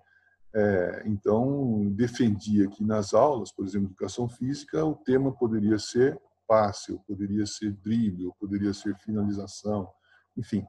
É, 0.54 1.02
então, 1.06 1.90
defendia 1.92 2.68
que 2.68 2.84
nas 2.84 3.14
aulas, 3.14 3.50
por 3.50 3.64
exemplo, 3.64 3.88
educação 3.88 4.28
física, 4.28 4.84
o 4.84 4.94
tema 4.94 5.32
poderia 5.32 5.78
ser 5.78 6.20
passe, 6.46 6.98
poderia 7.06 7.46
ser 7.46 7.72
drible, 7.72 8.30
poderia 8.38 8.74
ser 8.74 8.94
finalização, 8.98 9.88
enfim. 10.36 10.66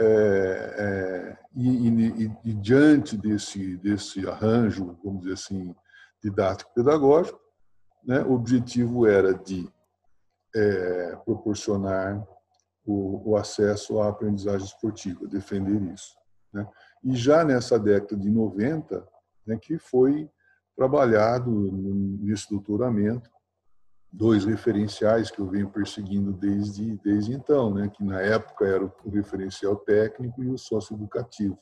É, 0.00 0.04
é, 0.04 1.38
e, 1.56 1.88
e, 1.88 2.32
e, 2.44 2.54
diante 2.54 3.16
desse, 3.16 3.76
desse 3.78 4.28
arranjo, 4.28 4.96
vamos 5.02 5.22
dizer 5.22 5.34
assim, 5.34 5.74
didático-pedagógico, 6.22 7.40
né, 8.04 8.22
o 8.22 8.32
objetivo 8.32 9.06
era 9.06 9.34
de 9.34 9.68
é, 10.54 11.16
proporcionar 11.24 12.24
o, 12.86 13.32
o 13.32 13.36
acesso 13.36 14.00
à 14.00 14.08
aprendizagem 14.08 14.66
esportiva, 14.66 15.26
defender 15.26 15.82
isso. 15.92 16.16
Né? 16.52 16.66
E 17.04 17.16
já 17.16 17.44
nessa 17.44 17.78
década 17.78 18.16
de 18.16 18.30
90, 18.30 19.06
né, 19.46 19.58
que 19.60 19.78
foi 19.78 20.30
trabalhado 20.76 21.50
nesse 22.22 22.48
doutoramento, 22.48 23.28
dois 24.12 24.44
referenciais 24.44 25.30
que 25.30 25.40
eu 25.40 25.46
venho 25.46 25.68
perseguindo 25.68 26.32
desde, 26.32 26.96
desde 26.98 27.32
então, 27.32 27.72
né, 27.72 27.88
que 27.88 28.02
na 28.02 28.20
época 28.20 28.66
era 28.66 28.84
o 28.84 29.10
referencial 29.10 29.76
técnico 29.76 30.42
e 30.42 30.50
o 30.50 30.58
socioeducativo. 30.58 31.58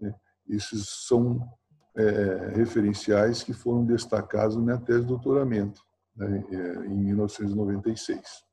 Né. 0.00 0.14
Esses 0.48 0.88
são 1.06 1.46
é, 1.94 2.52
referenciais 2.54 3.42
que 3.42 3.52
foram 3.52 3.84
destacados 3.84 4.56
na 4.56 4.78
tese 4.78 5.02
de 5.02 5.06
doutoramento, 5.06 5.82
né, 6.16 6.44
é, 6.50 6.86
em 6.86 6.96
1996. 6.96 8.46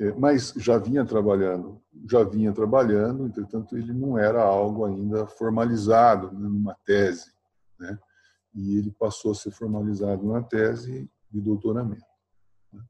É, 0.00 0.12
mas 0.12 0.52
já 0.56 0.78
vinha 0.78 1.04
trabalhando, 1.04 1.82
já 2.08 2.22
vinha 2.22 2.52
trabalhando, 2.52 3.26
entretanto 3.26 3.76
ele 3.76 3.92
não 3.92 4.16
era 4.16 4.40
algo 4.40 4.84
ainda 4.84 5.26
formalizado 5.26 6.30
né, 6.30 6.48
numa 6.48 6.76
tese, 6.86 7.32
né? 7.80 7.98
E 8.54 8.78
ele 8.78 8.92
passou 8.92 9.32
a 9.32 9.34
ser 9.34 9.50
formalizado 9.50 10.24
na 10.24 10.40
tese 10.40 11.10
de 11.30 11.40
doutoramento. 11.40 12.04
Né. 12.72 12.82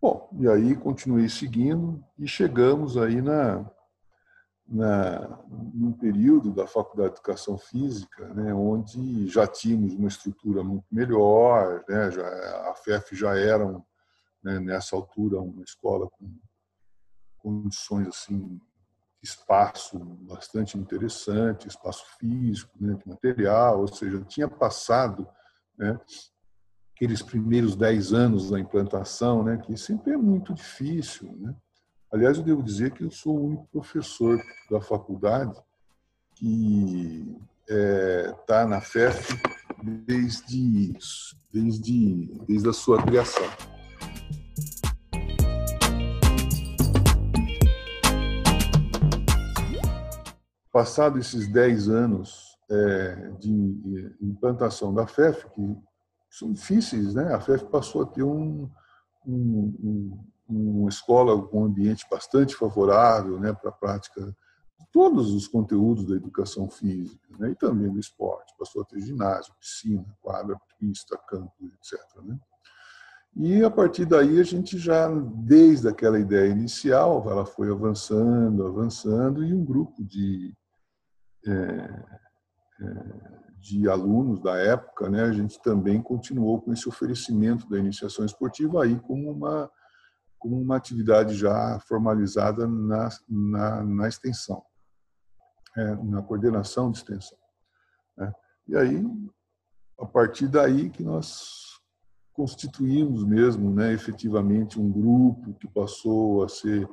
Bom, 0.00 0.28
e 0.38 0.48
aí 0.48 0.76
continuei 0.76 1.28
seguindo 1.28 2.04
e 2.18 2.26
chegamos 2.26 2.96
aí 2.96 3.20
na 3.20 3.70
na, 4.70 5.42
num 5.74 5.92
período 5.92 6.52
da 6.52 6.64
Faculdade 6.64 7.10
de 7.10 7.14
Educação 7.16 7.58
Física, 7.58 8.32
né, 8.32 8.54
onde 8.54 9.26
já 9.26 9.44
tínhamos 9.44 9.94
uma 9.94 10.06
estrutura 10.06 10.62
muito 10.62 10.86
melhor, 10.92 11.84
né, 11.88 12.10
já, 12.12 12.24
a 12.70 12.74
FEF 12.76 13.16
já 13.16 13.36
era, 13.36 13.66
né, 14.42 14.60
nessa 14.60 14.94
altura, 14.94 15.40
uma 15.40 15.64
escola 15.64 16.08
com 16.10 16.32
condições 17.38 18.06
assim 18.06 18.60
espaço 19.22 19.98
bastante 19.98 20.78
interessante, 20.78 21.68
espaço 21.68 22.04
físico, 22.18 22.72
né, 22.80 22.96
material, 23.04 23.80
ou 23.80 23.88
seja, 23.88 24.24
tinha 24.24 24.48
passado 24.48 25.28
né, 25.76 25.98
aqueles 27.00 27.22
primeiros 27.22 27.74
dez 27.74 28.12
anos 28.12 28.50
da 28.50 28.60
implantação, 28.60 29.42
né, 29.42 29.56
que 29.56 29.74
sempre 29.74 30.12
é 30.12 30.18
muito 30.18 30.52
difícil. 30.52 31.34
Né? 31.40 31.54
Aliás, 32.12 32.36
eu 32.36 32.44
devo 32.44 32.62
dizer 32.62 32.90
que 32.90 33.02
eu 33.02 33.10
sou 33.10 33.38
o 33.38 33.46
único 33.46 33.66
professor 33.72 34.38
da 34.70 34.82
faculdade 34.82 35.58
que 36.34 37.38
está 37.66 37.74
é, 37.74 38.32
tá 38.46 38.66
na 38.66 38.82
FEF 38.82 39.32
desde, 39.82 40.92
desde, 41.50 42.26
desde 42.46 42.68
a 42.68 42.72
sua 42.74 43.02
criação. 43.02 43.48
Passado 50.70 51.18
esses 51.18 51.48
10 51.48 51.88
anos 51.88 52.58
é, 52.70 53.30
de 53.40 54.14
implantação 54.20 54.92
da 54.92 55.06
FEF, 55.06 55.46
que 55.54 55.89
são 56.30 56.52
difíceis, 56.52 57.14
né? 57.14 57.34
a 57.34 57.40
FEF 57.40 57.64
passou 57.66 58.02
a 58.02 58.06
ter 58.06 58.22
um, 58.22 58.70
um, 59.26 60.22
um, 60.48 60.78
uma 60.78 60.88
escola 60.88 61.40
com 61.48 61.62
um 61.62 61.64
ambiente 61.64 62.06
bastante 62.10 62.54
favorável 62.54 63.38
né, 63.40 63.52
para 63.52 63.70
a 63.70 63.74
prática 63.74 64.24
de 64.24 64.86
todos 64.92 65.32
os 65.34 65.48
conteúdos 65.48 66.06
da 66.06 66.14
educação 66.14 66.70
física 66.70 67.28
né, 67.38 67.50
e 67.50 67.54
também 67.56 67.90
do 67.90 67.98
esporte. 67.98 68.54
Passou 68.58 68.82
a 68.82 68.84
ter 68.84 69.00
ginásio, 69.00 69.52
piscina, 69.58 70.06
quadra, 70.22 70.56
pista, 70.78 71.18
campo, 71.28 71.52
etc. 71.74 72.00
Né? 72.22 72.38
E 73.36 73.64
a 73.64 73.70
partir 73.70 74.06
daí 74.06 74.40
a 74.40 74.44
gente 74.44 74.78
já, 74.78 75.08
desde 75.08 75.88
aquela 75.88 76.18
ideia 76.18 76.50
inicial, 76.50 77.28
ela 77.28 77.44
foi 77.44 77.70
avançando, 77.70 78.66
avançando, 78.66 79.44
e 79.44 79.52
um 79.54 79.64
grupo 79.64 80.04
de 80.04 80.54
é, 81.46 82.04
de 83.60 83.88
alunos 83.88 84.40
da 84.40 84.56
época, 84.56 85.08
né, 85.10 85.22
a 85.22 85.32
gente 85.32 85.60
também 85.62 86.00
continuou 86.02 86.60
com 86.60 86.72
esse 86.72 86.88
oferecimento 86.88 87.68
da 87.68 87.78
iniciação 87.78 88.24
esportiva 88.24 88.82
aí 88.82 88.98
como 89.00 89.30
uma 89.30 89.70
como 90.38 90.58
uma 90.58 90.74
atividade 90.74 91.34
já 91.34 91.78
formalizada 91.80 92.66
na, 92.66 93.10
na, 93.28 93.84
na 93.84 94.08
extensão, 94.08 94.62
é, 95.76 95.94
na 95.96 96.22
coordenação 96.22 96.90
de 96.90 96.96
extensão. 96.96 97.36
Né? 98.16 98.32
E 98.66 98.74
aí, 98.74 99.04
a 100.00 100.06
partir 100.06 100.48
daí 100.48 100.88
que 100.88 101.02
nós 101.02 101.78
constituímos 102.32 103.22
mesmo, 103.22 103.70
né, 103.70 103.92
efetivamente, 103.92 104.80
um 104.80 104.90
grupo 104.90 105.52
que 105.60 105.68
passou 105.68 106.42
a 106.42 106.48
ser 106.48 106.88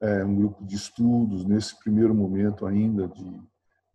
é, 0.00 0.24
um 0.24 0.36
grupo 0.36 0.64
de 0.64 0.76
estudos, 0.76 1.44
nesse 1.44 1.76
primeiro 1.80 2.14
momento 2.14 2.64
ainda 2.64 3.08
de 3.08 3.42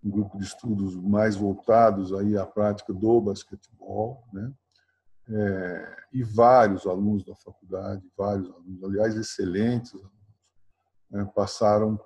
um 0.04 0.10
grupo 0.10 0.38
de 0.38 0.46
estudos 0.46 0.96
mais 0.96 1.36
voltados 1.36 2.14
aí 2.14 2.38
à 2.38 2.46
prática 2.46 2.94
do 2.94 3.22
basquetebol, 3.22 4.24
né? 4.34 4.52
É, 5.32 5.98
e 6.12 6.24
vários 6.24 6.88
alunos 6.88 7.24
da 7.24 7.36
faculdade, 7.36 8.04
vários 8.18 8.50
alunos, 8.50 8.84
aliás, 8.84 9.16
excelentes 9.16 9.94
alunos, 9.94 10.12
né? 11.12 11.32
passaram 11.36 12.00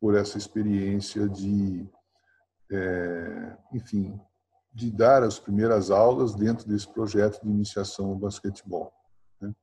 por 0.00 0.16
essa 0.16 0.36
experiência 0.36 1.28
de, 1.28 1.88
é, 2.72 3.56
enfim, 3.72 4.20
de 4.74 4.90
dar 4.90 5.22
as 5.22 5.38
primeiras 5.38 5.90
aulas 5.90 6.34
dentro 6.34 6.66
desse 6.66 6.92
projeto 6.92 7.40
de 7.42 7.48
iniciação 7.48 8.06
ao 8.06 8.16
basquetebol. 8.16 8.92
Né? 9.40 9.54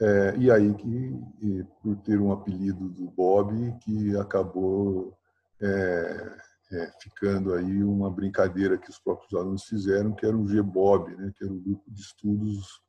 É, 0.00 0.36
e 0.36 0.50
aí 0.52 0.72
que, 0.74 1.66
por 1.82 1.96
ter 1.96 2.20
um 2.20 2.30
apelido 2.30 2.88
do 2.88 3.10
Bob, 3.10 3.76
que 3.80 4.16
acabou 4.16 5.18
é, 5.60 6.36
é, 6.72 6.92
ficando 7.00 7.52
aí 7.52 7.82
uma 7.82 8.10
brincadeira 8.10 8.78
que 8.78 8.90
os 8.90 8.98
próprios 8.98 9.34
alunos 9.34 9.64
fizeram, 9.64 10.12
que 10.12 10.24
era 10.24 10.36
o 10.36 10.44
GBOB, 10.44 11.16
né, 11.16 11.32
que 11.36 11.44
era 11.44 11.52
o 11.52 11.60
grupo 11.60 11.90
de 11.90 12.00
estudos 12.00 12.80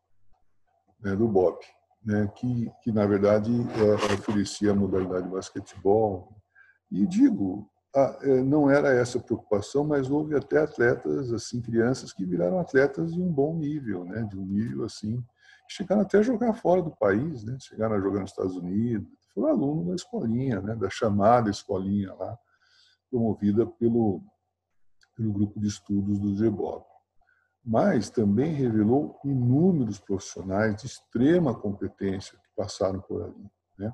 né, 1.02 1.16
do 1.16 1.28
BOB, 1.28 1.60
né, 2.06 2.32
que, 2.36 2.72
que 2.84 2.92
na 2.92 3.06
verdade 3.08 3.52
é, 3.52 4.14
oferecia 4.14 4.72
a 4.72 4.76
modalidade 4.76 5.24
de 5.24 5.32
basquetebol. 5.32 6.32
E 6.92 7.08
digo, 7.08 7.68
a, 7.96 8.20
é, 8.22 8.42
não 8.44 8.70
era 8.70 8.94
essa 8.94 9.18
a 9.18 9.22
preocupação, 9.22 9.84
mas 9.84 10.12
houve 10.12 10.36
até 10.36 10.60
atletas, 10.60 11.34
assim, 11.34 11.60
crianças 11.60 12.14
que 12.14 12.24
viraram 12.24 12.60
atletas 12.60 13.14
de 13.14 13.20
um 13.20 13.32
bom 13.32 13.56
nível, 13.56 14.06
né, 14.06 14.22
de 14.30 14.38
um 14.38 14.46
nível 14.46 14.86
assim, 14.86 15.24
chegaram 15.68 16.02
até 16.02 16.20
a 16.20 16.24
jogar 16.24 16.54
fora 16.54 16.84
do 16.84 16.92
país, 16.92 17.44
né, 17.44 17.58
chegaram 17.60 17.96
a 17.96 18.00
jogar 18.00 18.20
nos 18.20 18.30
Estados 18.30 18.56
Unidos, 18.56 19.08
foram 19.34 19.48
aluno 19.48 19.90
da 19.90 19.96
escolinha, 19.96 20.62
né, 20.62 20.76
da 20.76 20.90
chamada 20.90 21.50
escolinha 21.50 22.14
lá 22.14 22.38
promovida 23.12 23.68
pelo, 23.68 24.24
pelo 25.16 25.34
grupo 25.34 25.60
de 25.60 25.68
estudos 25.68 26.18
do 26.18 26.34
GBOB. 26.34 26.84
Mas 27.64 28.10
também 28.10 28.56
revelou 28.56 29.20
inúmeros 29.24 30.00
profissionais 30.00 30.78
de 30.78 30.88
extrema 30.88 31.54
competência 31.54 32.36
que 32.40 32.50
passaram 32.56 33.00
por 33.02 33.22
ali. 33.22 33.52
Né? 33.78 33.94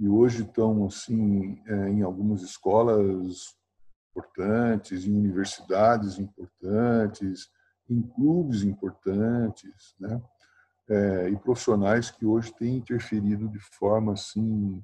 E 0.00 0.08
hoje 0.08 0.42
estão 0.42 0.86
assim 0.86 1.62
é, 1.66 1.90
em 1.90 2.02
algumas 2.02 2.42
escolas 2.42 3.54
importantes, 4.10 5.04
em 5.04 5.16
universidades 5.16 6.18
importantes, 6.18 7.48
em 7.88 8.02
clubes 8.02 8.62
importantes, 8.62 9.94
né? 9.98 10.20
É, 10.90 11.28
e 11.28 11.36
profissionais 11.36 12.10
que 12.10 12.24
hoje 12.24 12.52
têm 12.54 12.76
interferido 12.76 13.46
de 13.48 13.58
forma 13.60 14.14
assim 14.14 14.82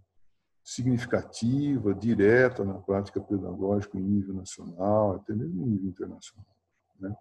significativa, 0.64 1.94
direta 1.94 2.64
na 2.64 2.74
prática 2.74 3.20
pedagógica 3.20 3.98
em 3.98 4.02
nível 4.02 4.34
nacional, 4.34 5.16
até 5.16 5.34
mesmo 5.34 5.62
em 5.62 5.66
nível 5.66 5.90
internacional. 5.90 6.56
Né? 6.98 7.14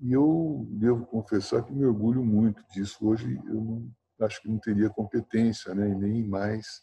E 0.00 0.12
eu 0.12 0.64
devo 0.70 1.04
confessar 1.04 1.64
que 1.64 1.72
me 1.72 1.84
orgulho 1.84 2.24
muito 2.24 2.64
disso. 2.72 3.04
Hoje 3.04 3.36
eu 3.48 3.54
não, 3.54 3.90
acho 4.20 4.40
que 4.40 4.48
não 4.48 4.58
teria 4.58 4.88
competência, 4.88 5.74
né? 5.74 5.88
e 5.88 5.94
nem 5.96 6.28
mais 6.28 6.82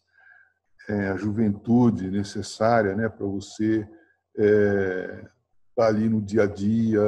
é, 0.89 1.09
a 1.09 1.15
juventude 1.15 2.11
necessária 2.11 2.93
né? 2.93 3.07
para 3.07 3.25
você 3.25 3.87
é, 4.37 5.29
tá 5.73 5.87
ali 5.87 6.09
no 6.09 6.21
dia 6.21 6.43
a 6.43 6.47
dia, 6.47 7.01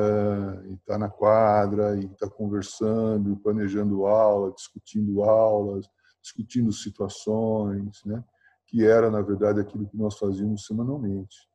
e 0.70 0.78
tá 0.86 0.98
na 0.98 1.10
quadra, 1.10 1.98
e 1.98 2.08
tá 2.16 2.30
conversando, 2.30 3.36
planejando 3.38 4.06
aula, 4.06 4.54
discutindo 4.54 5.24
aulas, 5.24 5.90
discutindo 6.22 6.72
situações, 6.72 8.04
né? 8.06 8.24
Que 8.68 8.86
era, 8.86 9.10
na 9.10 9.22
verdade, 9.22 9.60
aquilo 9.60 9.88
que 9.88 9.98
nós 9.98 10.18
fazíamos 10.18 10.66
semanalmente. 10.66 11.48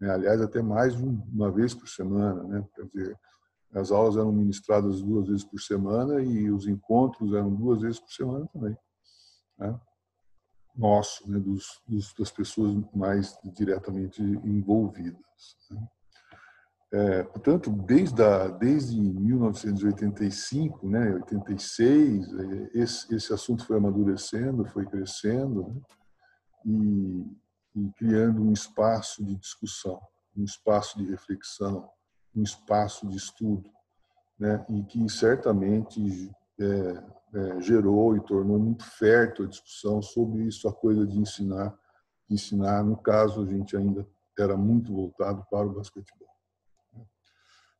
Né? 0.00 0.10
Aliás, 0.10 0.40
até 0.40 0.60
mais 0.60 0.96
de 0.96 1.02
uma 1.02 1.50
vez 1.50 1.74
por 1.74 1.88
semana. 1.88 2.42
Né? 2.42 2.66
Quer 2.74 2.86
dizer, 2.86 3.18
as 3.72 3.90
aulas 3.90 4.16
eram 4.16 4.32
ministradas 4.32 5.00
duas 5.02 5.28
vezes 5.28 5.44
por 5.44 5.60
semana 5.60 6.20
e 6.20 6.50
os 6.50 6.66
encontros 6.66 7.32
eram 7.32 7.54
duas 7.54 7.80
vezes 7.80 8.00
por 8.00 8.10
semana 8.10 8.46
também. 8.52 8.76
Né? 9.58 9.80
Nosso, 10.76 11.30
né? 11.30 11.38
dos, 11.38 11.80
dos, 11.86 12.12
das 12.14 12.30
pessoas 12.30 12.76
mais 12.94 13.38
diretamente 13.44 14.20
envolvidas. 14.22 15.20
Né? 15.70 15.88
É, 16.90 17.22
portanto, 17.22 17.70
desde, 17.70 18.22
a, 18.22 18.48
desde 18.48 18.98
1985, 18.98 20.88
né, 20.88 21.14
86, 21.16 22.32
é, 22.32 22.70
esse, 22.72 23.14
esse 23.14 23.30
assunto 23.32 23.66
foi 23.66 23.76
amadurecendo, 23.76 24.64
foi 24.64 24.86
crescendo. 24.86 25.68
Né? 25.68 25.80
E, 26.64 27.26
e 27.74 27.92
criando 27.92 28.42
um 28.42 28.52
espaço 28.52 29.24
de 29.24 29.36
discussão, 29.36 30.00
um 30.36 30.44
espaço 30.44 30.98
de 30.98 31.04
reflexão, 31.10 31.88
um 32.34 32.42
espaço 32.42 33.06
de 33.08 33.16
estudo, 33.16 33.70
né? 34.38 34.64
e 34.68 34.82
que 34.84 35.08
certamente 35.08 36.30
é, 36.60 36.64
é, 37.34 37.60
gerou 37.60 38.16
e 38.16 38.20
tornou 38.20 38.58
muito 38.58 38.84
fértil 38.84 39.44
a 39.44 39.48
discussão 39.48 40.00
sobre 40.00 40.42
isso, 40.42 40.68
a 40.68 40.72
coisa 40.72 41.06
de 41.06 41.18
ensinar, 41.18 41.76
ensinar, 42.30 42.82
no 42.84 42.96
caso, 42.96 43.42
a 43.42 43.46
gente 43.46 43.76
ainda 43.76 44.06
era 44.38 44.56
muito 44.56 44.92
voltado 44.92 45.44
para 45.50 45.66
o 45.66 45.74
basquetebol. 45.74 46.28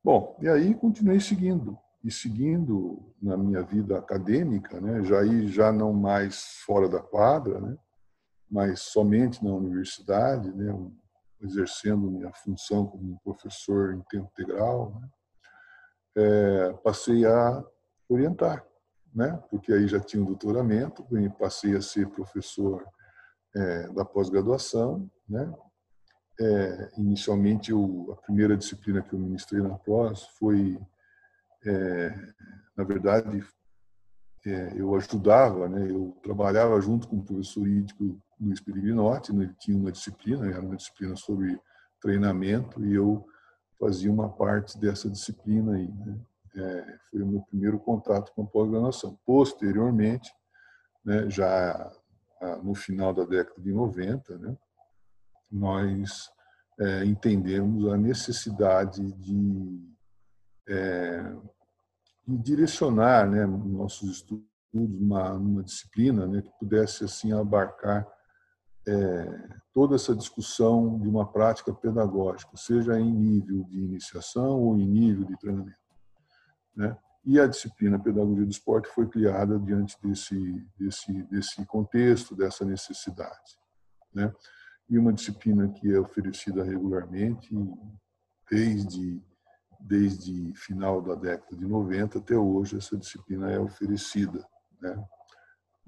Bom, 0.03 0.37
e 0.41 0.49
aí 0.49 0.75
continuei 0.75 1.21
seguindo, 1.21 1.79
e 2.03 2.11
seguindo 2.11 3.13
na 3.21 3.37
minha 3.37 3.63
vida 3.63 3.99
acadêmica, 3.99 4.81
né, 4.81 5.03
já 5.05 5.21
aí 5.21 5.49
já 5.49 5.73
não 5.73 5.93
mais 5.93 6.61
fora 6.65 6.89
da 6.89 7.01
quadra, 7.01 7.61
né, 7.61 7.77
mas 8.51 8.81
somente 8.81 9.45
na 9.45 9.53
universidade, 9.53 10.51
né, 10.53 10.75
exercendo 11.41 12.11
minha 12.11 12.33
função 12.33 12.87
como 12.87 13.21
professor 13.21 13.95
em 13.95 14.03
tempo 14.11 14.29
integral, 14.33 14.99
né, 15.01 15.09
é, 16.17 16.73
passei 16.83 17.25
a 17.27 17.65
orientar, 18.09 18.67
né, 19.15 19.41
porque 19.51 19.73
aí 19.73 19.87
já 19.87 20.01
tinha 20.01 20.23
um 20.23 20.27
doutoramento, 20.27 21.07
passei 21.39 21.77
a 21.77 21.83
ser 21.83 22.09
professor 22.09 22.85
é, 23.55 23.89
da 23.93 24.05
pós-graduação, 24.05 25.09
né, 25.29 25.53
é, 26.41 26.91
inicialmente, 26.97 27.73
eu, 27.73 28.13
a 28.13 28.23
primeira 28.23 28.57
disciplina 28.57 29.03
que 29.03 29.13
eu 29.13 29.19
ministrei 29.19 29.61
na 29.61 29.77
pós 29.77 30.23
foi, 30.39 30.79
é, 31.67 32.11
na 32.77 32.85
verdade, 32.85 33.45
é, 34.47 34.73
eu 34.81 34.95
ajudava, 34.95 35.69
né, 35.69 35.91
eu 35.91 36.17
trabalhava 36.23 36.81
junto 36.81 37.09
com 37.09 37.17
o 37.17 37.25
professor 37.25 37.67
Ídico 37.67 38.23
Pellegrinotti, 38.65 39.33
né, 39.33 39.45
ele 39.45 39.55
tinha 39.59 39.77
uma 39.77 39.93
disciplina, 39.93 40.51
era 40.51 40.61
uma 40.61 40.77
disciplina 40.77 41.17
sobre 41.17 41.61
treinamento, 42.01 42.85
e 42.85 42.95
eu 42.95 43.27
fazia 43.79 44.11
uma 44.11 44.29
parte 44.29 44.79
dessa 44.79 45.11
disciplina 45.11 45.75
aí. 45.75 45.89
Né? 45.89 46.19
É, 46.57 46.99
foi 47.11 47.23
o 47.23 47.27
meu 47.27 47.43
primeiro 47.43 47.79
contato 47.79 48.33
com 48.35 48.47
pós-graduação. 48.47 49.19
Posteriormente, 49.25 50.33
né, 51.05 51.29
já 51.31 51.93
no 52.63 52.75
final 52.75 53.13
da 53.13 53.25
década 53.25 53.61
de 53.61 53.73
90, 53.73 54.39
né, 54.39 54.57
nós 55.51 56.31
é, 56.81 57.05
entendemos 57.05 57.91
a 57.93 57.97
necessidade 57.97 59.13
de, 59.15 59.95
é, 60.69 61.35
de 62.27 62.39
direcionar 62.39 63.29
né, 63.29 63.45
nossos 63.47 64.11
estudos 64.11 64.47
numa, 64.73 65.35
numa 65.35 65.63
disciplina 65.63 66.27
né, 66.27 66.43
que 66.43 66.51
pudesse 66.59 67.05
assim 67.05 67.33
abarcar 67.33 68.07
é, 68.89 69.59
toda 69.75 69.97
essa 69.97 70.17
discussão 70.17 70.99
de 70.99 71.09
uma 71.09 71.31
prática 71.31 71.73
pedagógica, 71.73 72.57
seja 72.57 72.99
em 72.99 73.13
nível 73.13 73.65
de 73.65 73.79
iniciação 73.79 74.61
ou 74.61 74.79
em 74.79 74.87
nível 74.87 75.25
de 75.25 75.37
treinamento. 75.37 75.79
Né? 76.75 76.97
E 77.25 77.39
a 77.39 77.47
disciplina 77.47 77.99
Pedagogia 77.99 78.45
do 78.45 78.51
Esporte 78.51 78.89
foi 78.89 79.07
criada 79.07 79.59
diante 79.59 79.97
desse, 80.03 80.67
desse, 80.79 81.23
desse 81.25 81.67
contexto, 81.67 82.35
dessa 82.35 82.65
necessidade. 82.65 83.59
Né? 84.15 84.33
E 84.89 84.99
uma 84.99 85.13
disciplina 85.13 85.69
que 85.69 85.93
é 85.93 86.01
oferecida 86.01 86.65
regularmente 86.65 87.55
desde, 88.51 89.23
desde 89.79 90.55
final 90.55 91.03
da 91.03 91.15
década 91.15 91.55
de 91.55 91.67
90 91.67 92.19
até 92.19 92.37
hoje, 92.37 92.79
essa 92.79 92.97
disciplina 92.97 93.51
é 93.51 93.61
oferecida. 93.61 94.43
Né? 94.81 95.05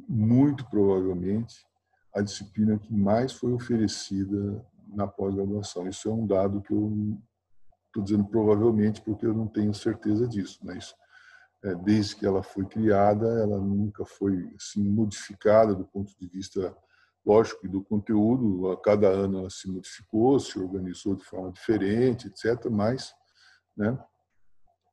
Muito 0.07 0.69
provavelmente 0.69 1.70
a 2.15 2.21
disciplina 2.21 2.79
que 2.79 2.93
mais 2.93 3.33
foi 3.33 3.53
oferecida 3.53 4.65
na 4.89 5.07
pós-graduação. 5.07 5.89
Isso 5.89 6.09
é 6.09 6.13
um 6.13 6.27
dado 6.27 6.61
que 6.61 6.73
eu 6.73 7.19
estou 7.87 8.03
dizendo 8.03 8.25
provavelmente 8.25 9.01
porque 9.01 9.27
eu 9.27 9.35
não 9.35 9.47
tenho 9.47 9.73
certeza 9.75 10.27
disso, 10.27 10.59
mas 10.63 10.95
é, 11.63 11.75
desde 11.75 12.17
que 12.17 12.27
ela 12.27 12.43
foi 12.43 12.65
criada, 12.67 13.27
ela 13.27 13.59
nunca 13.59 14.05
foi 14.05 14.51
assim, 14.57 14.83
modificada 14.83 15.75
do 15.75 15.85
ponto 15.85 16.13
de 16.19 16.27
vista 16.27 16.75
lógico 17.25 17.69
do 17.69 17.85
conteúdo. 17.85 18.71
A 18.71 18.81
cada 18.81 19.09
ano 19.09 19.41
ela 19.41 19.51
se 19.51 19.69
modificou, 19.71 20.41
se 20.41 20.59
organizou 20.59 21.15
de 21.15 21.25
forma 21.25 21.53
diferente, 21.53 22.29
etc. 22.29 22.71
Mas, 22.71 23.13
né, 23.77 23.99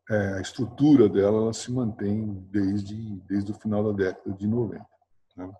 é, 0.10 0.34
a 0.34 0.41
estrutura 0.41 1.08
dela 1.10 1.43
ela 1.43 1.53
se 1.53 1.71
mantém 1.71 2.34
desde 2.49 2.95
desde 3.21 3.51
o 3.51 3.56
final 3.56 3.84
da 3.84 3.91
década 3.91 4.36
de 4.36 4.47
90. 4.47 4.86
Né? 5.38 5.51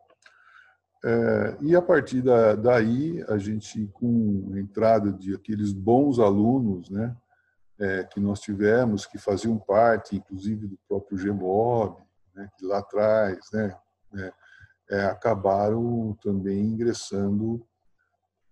É, 1.08 1.58
e 1.62 1.74
a 1.74 1.82
partir 1.82 2.22
da, 2.22 2.54
daí, 2.54 3.24
a 3.30 3.38
gente, 3.38 3.88
com 3.94 4.52
a 4.54 4.60
entrada 4.60 5.10
de 5.14 5.34
aqueles 5.34 5.72
bons 5.72 6.20
alunos 6.20 6.90
né, 6.90 7.16
é, 7.80 8.04
que 8.04 8.20
nós 8.20 8.42
tivemos, 8.42 9.06
que 9.06 9.18
faziam 9.18 9.58
parte, 9.58 10.18
inclusive, 10.18 10.68
do 10.68 10.78
próprio 10.86 11.18
GMOB, 11.18 12.02
né, 12.36 12.50
que 12.58 12.66
lá 12.66 12.80
atrás 12.80 13.40
né, 13.54 13.74
é, 14.16 14.34
é, 14.92 15.06
acabaram 15.06 16.14
também 16.22 16.60
ingressando 16.60 17.66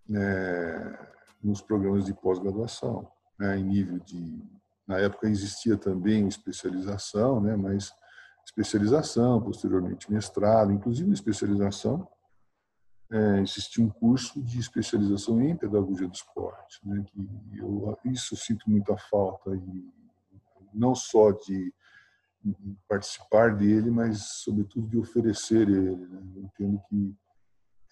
né, 0.08 0.98
nos 1.44 1.62
programas 1.62 2.06
de 2.06 2.14
pós-graduação, 2.14 3.06
né, 3.38 3.58
em 3.58 3.64
nível 3.64 4.00
de. 4.00 4.42
Na 4.88 4.98
época 5.00 5.28
existia 5.28 5.76
também 5.76 6.26
especialização, 6.26 7.42
né, 7.42 7.58
mas 7.58 7.92
especialização, 8.46 9.42
posteriormente 9.42 10.10
mestrado, 10.10 10.72
inclusive 10.72 11.12
especialização 11.12 12.08
é, 13.12 13.42
existia 13.42 13.84
um 13.84 13.90
curso 13.90 14.42
de 14.42 14.60
especialização 14.60 15.42
em 15.42 15.56
pedagogia 15.56 16.08
do 16.08 16.14
esporte, 16.14 16.80
né, 16.84 17.04
que 17.06 17.60
eu 17.60 17.98
isso 18.06 18.34
eu 18.34 18.38
sinto 18.38 18.70
muita 18.70 18.98
falta 18.98 19.56
e 19.56 19.94
não 20.74 20.94
só 20.94 21.32
de 21.32 21.74
participar 22.88 23.56
dele, 23.56 23.90
mas 23.90 24.24
sobretudo 24.44 24.88
de 24.88 24.98
oferecer 24.98 25.68
ele. 25.68 25.96
Né? 25.96 26.22
Eu 26.36 26.44
entendo 26.44 26.82
que 26.90 27.16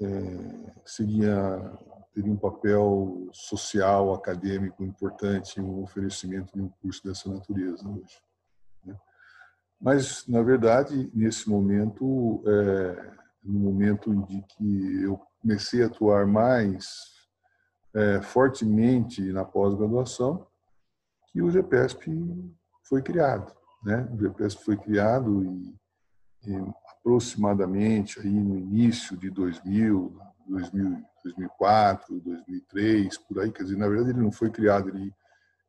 é, 0.01 0.73
seria 0.85 1.73
teria 2.13 2.31
um 2.31 2.37
papel 2.37 3.27
social, 3.31 4.13
acadêmico 4.13 4.83
importante 4.83 5.59
um 5.59 5.81
oferecimento 5.81 6.53
de 6.53 6.61
um 6.61 6.69
curso 6.81 7.03
dessa 7.03 7.27
natureza 7.27 7.87
hoje. 7.89 8.21
Né? 8.85 8.95
Mas, 9.81 10.27
na 10.27 10.43
verdade, 10.43 11.09
nesse 11.13 11.49
momento, 11.49 12.43
é, 12.45 13.13
no 13.43 13.59
momento 13.59 14.13
em 14.13 14.41
que 14.41 15.03
eu 15.03 15.19
comecei 15.41 15.83
a 15.83 15.87
atuar 15.87 16.25
mais 16.25 16.87
é, 17.93 18.21
fortemente 18.21 19.21
na 19.31 19.43
pós-graduação, 19.43 20.47
que 21.27 21.41
o 21.41 21.51
GPSP 21.51 22.11
foi 22.83 23.01
criado. 23.01 23.53
Né? 23.83 24.07
O 24.13 24.17
GPSP 24.17 24.63
foi 24.63 24.77
criado 24.77 25.43
e, 25.43 25.75
e, 26.47 26.73
aproximadamente 26.97 28.19
aí 28.19 28.31
no 28.31 28.57
início 28.57 29.17
de 29.17 29.29
2000, 29.29 30.17
2000, 30.47 31.03
2004, 31.23 32.19
2003, 32.21 33.17
por 33.17 33.39
aí. 33.39 33.51
Quer 33.51 33.63
dizer, 33.63 33.77
na 33.77 33.87
verdade, 33.87 34.11
ele 34.11 34.21
não 34.21 34.31
foi 34.31 34.49
criado, 34.49 34.89
ele, 34.89 35.13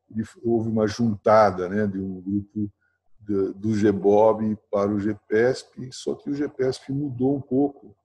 ele 0.09 0.23
houve 0.43 0.69
uma 0.69 0.87
juntada 0.87 1.67
né, 1.67 1.85
de 1.87 1.99
um 1.99 2.21
grupo 2.21 2.71
do, 3.25 3.71
GBOB 3.71 4.57
para 4.71 4.91
o 4.91 4.99
GPESP, 4.99 5.91
só 5.91 6.15
que 6.15 6.29
o 6.29 6.33
GPESP 6.33 6.91
mudou 6.91 7.35
um 7.35 7.41
pouco 7.41 7.95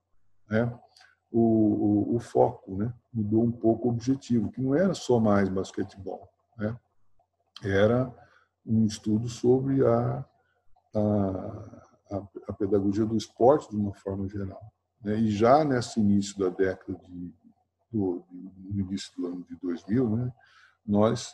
né, 0.49 0.73
o, 1.31 1.41
o, 1.41 2.17
o, 2.17 2.21
foco, 2.21 2.77
né, 2.77 2.93
mudou 3.13 3.45
um 3.45 3.53
pouco 3.53 3.87
o 3.89 3.91
objetivo, 3.91 4.51
que 4.51 4.61
não 4.61 4.75
era 4.75 4.95
só 4.95 5.21
mais 5.21 5.49
basquetebol, 5.49 6.29
né, 6.57 6.77
era 7.63 8.13
um 8.65 8.87
estudo 8.87 9.29
sobre 9.29 9.87
a, 9.87 10.25
a, 10.95 12.29
a 12.49 12.53
pedagogia 12.53 13.05
do 13.05 13.17
esporte 13.17 13.71
de 13.71 13.77
uma 13.77 13.95
forma 13.95 14.29
geral. 14.29 14.61
Né, 15.03 15.17
e 15.19 15.31
já 15.31 15.65
nesse 15.65 16.01
início 16.01 16.39
da 16.39 16.49
década 16.49 16.99
de, 17.09 17.35
do, 17.93 18.25
no 18.31 18.81
início 18.81 19.13
do 19.17 19.27
ano 19.27 19.45
de 19.49 19.57
2000, 19.57 20.17
né, 20.17 20.33
nós 20.87 21.33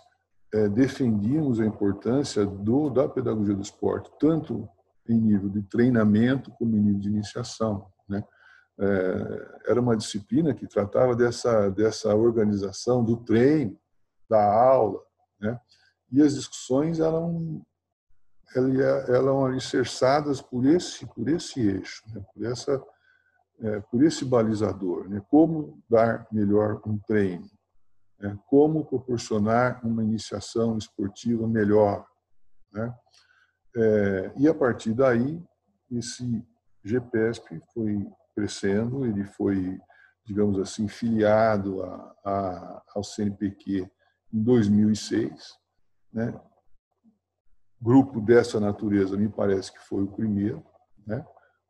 é, 0.53 0.69
defendíamos 0.69 1.61
a 1.61 1.67
importância 1.67 2.47
do, 2.47 2.89
da 2.89 3.09
pedagogia 3.09 3.55
do 3.55 3.63
esporte, 3.63 4.11
tanto 4.19 4.69
em 5.09 5.19
nível 5.19 5.49
de 5.49 5.63
treinamento 5.63 6.51
como 6.53 6.77
em 6.77 6.81
nível 6.81 7.01
de 7.01 7.09
iniciação. 7.09 7.87
Né? 8.09 8.25
É, 8.79 9.71
era 9.71 9.81
uma 9.81 9.97
disciplina 9.97 10.55
que 10.55 10.67
tratava 10.67 11.15
dessa, 11.15 11.71
dessa 11.71 12.15
organização 12.15 13.05
do 13.05 13.17
treino, 13.17 13.79
da 14.29 14.43
aula, 14.45 15.01
né? 15.41 15.59
e 16.11 16.21
as 16.21 16.35
discussões 16.35 17.01
eram, 17.01 17.65
eram 19.09 19.47
alicerçadas 19.47 20.41
por 20.41 20.67
esse, 20.67 21.07
por 21.07 21.29
esse 21.29 21.61
eixo, 21.61 22.03
né? 22.13 22.25
por, 22.33 22.45
essa, 22.45 22.83
é, 23.61 23.81
por 23.81 24.03
esse 24.03 24.25
balizador. 24.25 25.09
Né? 25.09 25.23
Como 25.31 25.81
dar 25.89 26.27
melhor 26.31 26.81
um 26.87 26.99
treino, 26.99 27.49
né? 28.19 28.39
como 28.47 28.85
proporcionar 28.85 29.85
uma 29.85 30.03
iniciação 30.03 30.77
esportiva 30.77 31.47
melhor. 31.47 32.07
Né? 32.73 32.95
É, 33.77 34.33
e 34.37 34.49
a 34.49 34.55
partir 34.55 34.95
daí, 34.95 35.43
esse 35.91 36.45
GPESP 36.85 37.61
foi 37.73 38.07
crescendo, 38.35 39.05
ele 39.05 39.25
foi, 39.25 39.79
digamos 40.25 40.59
assim, 40.59 40.89
filiado 40.89 41.83
a, 41.83 42.17
a, 42.25 42.83
ao 42.95 43.03
CNPq 43.03 43.91
em 44.33 44.43
2006. 44.43 45.59
Né? 46.13 46.39
Grupo 47.81 48.21
dessa 48.21 48.59
natureza, 48.59 49.17
me 49.17 49.29
parece 49.29 49.73
que 49.73 49.81
foi 49.81 50.03
o 50.03 50.13
primeiro. 50.13 50.65
Né? 51.07 51.25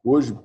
Hoje, 0.05 0.39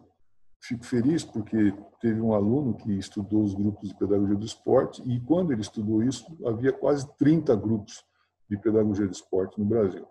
fico 0.62 0.86
feliz 0.86 1.24
porque 1.24 1.74
teve 2.00 2.22
um 2.22 2.34
aluno 2.34 2.76
que 2.76 2.92
estudou 2.98 3.44
os 3.44 3.54
grupos 3.54 3.90
de 3.90 3.96
pedagogia 3.96 4.36
do 4.36 4.46
esporte 4.46 5.02
e 5.04 5.20
quando 5.20 5.52
ele 5.52 5.62
estudou 5.62 6.04
isso, 6.04 6.26
havia 6.46 6.72
quase 6.72 7.08
30 7.18 7.56
grupos 7.56 8.06
de 8.50 8.58
pedagogia 8.58 9.08
do 9.08 9.12
esporte 9.12 9.60
no 9.60 9.66
Brasil. 9.66 10.08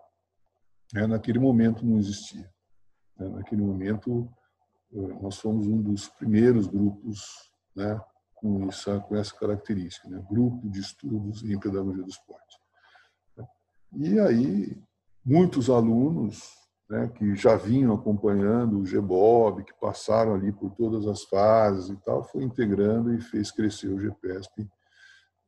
É, 0.95 1.07
naquele 1.07 1.39
momento 1.39 1.85
não 1.85 1.97
existia. 1.97 2.51
É, 3.17 3.29
naquele 3.29 3.61
momento 3.61 4.29
eh, 4.93 5.21
nós 5.21 5.37
fomos 5.37 5.67
um 5.67 5.81
dos 5.81 6.09
primeiros 6.09 6.67
grupos 6.67 7.51
né, 7.75 8.01
com, 8.35 8.67
essa, 8.67 8.99
com 8.99 9.15
essa 9.15 9.33
característica, 9.35 10.09
né, 10.09 10.21
grupo 10.29 10.69
de 10.69 10.79
estudos 10.79 11.43
em 11.43 11.57
pedagogia 11.59 12.03
do 12.03 12.09
esporte. 12.09 12.57
E 13.93 14.19
aí 14.19 14.81
muitos 15.23 15.69
alunos 15.69 16.60
né, 16.91 17.09
que 17.15 17.33
já 17.35 17.55
vinham 17.55 17.95
acompanhando 17.95 18.77
o 18.77 18.83
GBOB, 18.83 19.63
que 19.63 19.73
passaram 19.79 20.35
ali 20.35 20.51
por 20.51 20.71
todas 20.71 21.07
as 21.07 21.23
fases 21.23 21.89
e 21.89 21.95
tal, 22.03 22.21
foi 22.21 22.43
integrando 22.43 23.13
e 23.13 23.21
fez 23.21 23.49
crescer 23.49 23.87
o 23.87 23.97
GPESP, 23.97 24.69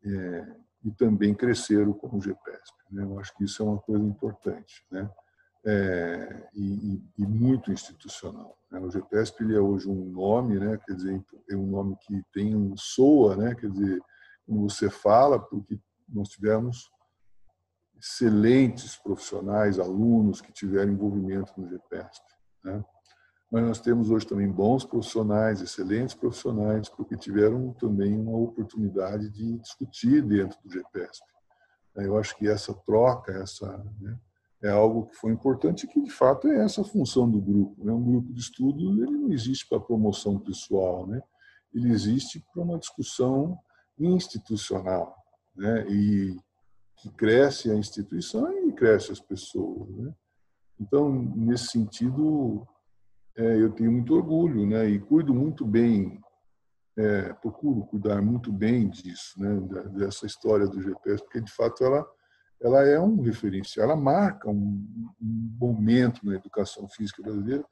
é, 0.06 0.56
e 0.86 0.92
também 0.92 1.36
cresceram 1.36 1.92
como 1.92 2.22
GPESP. 2.22 2.78
Né? 2.90 3.04
Eu 3.04 3.20
acho 3.20 3.36
que 3.36 3.44
isso 3.44 3.62
é 3.62 3.66
uma 3.66 3.78
coisa 3.78 4.06
importante 4.06 4.86
né? 4.90 5.10
É, 5.66 6.48
e, 6.54 7.02
e, 7.18 7.26
muito 7.26 7.72
institucional. 7.72 8.58
Né? 8.72 8.80
O 8.80 8.90
GPESP 8.90 9.44
ele 9.44 9.56
é 9.56 9.60
hoje 9.60 9.90
um 9.90 10.12
nome, 10.12 10.58
né? 10.58 10.80
quer 10.86 10.96
dizer, 10.96 11.22
é 11.50 11.56
um 11.56 11.68
nome 11.68 11.98
que 12.06 12.22
tem 12.34 12.56
um 12.56 12.76
soa, 12.78 13.36
né? 13.36 13.54
quer 13.54 13.70
dizer, 13.70 14.02
como 14.46 14.70
você 14.70 14.90
fala, 14.90 15.40
porque 15.40 15.78
nós 16.08 16.30
tivemos 16.30 16.90
excelentes 18.04 18.98
profissionais, 18.98 19.80
alunos 19.80 20.42
que 20.42 20.52
tiveram 20.52 20.92
envolvimento 20.92 21.54
no 21.56 21.70
GPESP. 21.70 22.26
Né? 22.62 22.84
Mas 23.50 23.64
nós 23.64 23.80
temos 23.80 24.10
hoje 24.12 24.28
também 24.28 24.52
bons 24.52 24.84
profissionais, 24.84 25.62
excelentes 25.62 26.14
profissionais, 26.14 26.90
porque 26.90 27.16
tiveram 27.16 27.72
também 27.74 28.20
uma 28.20 28.38
oportunidade 28.38 29.30
de 29.30 29.58
discutir 29.58 30.22
dentro 30.22 30.60
do 30.62 30.70
GPESP. 30.70 31.24
Eu 31.96 32.18
acho 32.18 32.36
que 32.36 32.46
essa 32.46 32.74
troca, 32.74 33.32
essa 33.32 33.78
né, 34.02 34.20
é 34.62 34.70
algo 34.70 35.06
que 35.06 35.16
foi 35.16 35.32
importante 35.32 35.86
e 35.86 35.88
que 35.88 36.02
de 36.02 36.10
fato 36.10 36.48
é 36.50 36.66
essa 36.66 36.82
a 36.82 36.86
função 36.86 37.30
do 37.30 37.40
grupo. 37.40 37.86
Né? 37.86 37.94
Um 37.94 38.04
grupo 38.04 38.34
de 38.34 38.42
estudo 38.42 39.02
ele 39.02 39.18
não 39.18 39.32
existe 39.32 39.66
para 39.70 39.80
promoção 39.80 40.38
pessoal, 40.40 41.08
né? 41.08 41.22
ele 41.74 41.90
existe 41.90 42.44
para 42.52 42.64
uma 42.64 42.78
discussão 42.78 43.58
institucional, 43.98 45.16
né? 45.56 45.86
e 45.88 46.36
que 47.04 47.10
cresce 47.10 47.70
a 47.70 47.76
instituição 47.76 48.50
e 48.66 48.72
cresce 48.72 49.12
as 49.12 49.20
pessoas. 49.20 49.90
Né? 49.90 50.14
Então, 50.80 51.12
nesse 51.12 51.68
sentido, 51.68 52.66
é, 53.36 53.62
eu 53.62 53.70
tenho 53.72 53.92
muito 53.92 54.16
orgulho 54.16 54.66
né? 54.66 54.88
e 54.88 55.00
cuido 55.00 55.34
muito 55.34 55.66
bem, 55.66 56.22
é, 56.98 57.34
procuro 57.34 57.86
cuidar 57.88 58.22
muito 58.22 58.54
bem 58.54 58.90
disso, 58.90 59.38
né? 59.38 59.60
dessa 59.98 60.26
história 60.26 60.66
do 60.66 60.82
GPS, 60.82 61.22
porque 61.22 61.42
de 61.42 61.52
fato 61.52 61.84
ela, 61.84 62.08
ela 62.62 62.84
é 62.86 62.98
um 62.98 63.22
referencial, 63.22 63.90
ela 63.90 63.98
marca 63.98 64.50
um, 64.50 65.14
um 65.22 65.58
momento 65.60 66.26
na 66.26 66.36
educação 66.36 66.88
física 66.88 67.22
brasileira, 67.22 67.66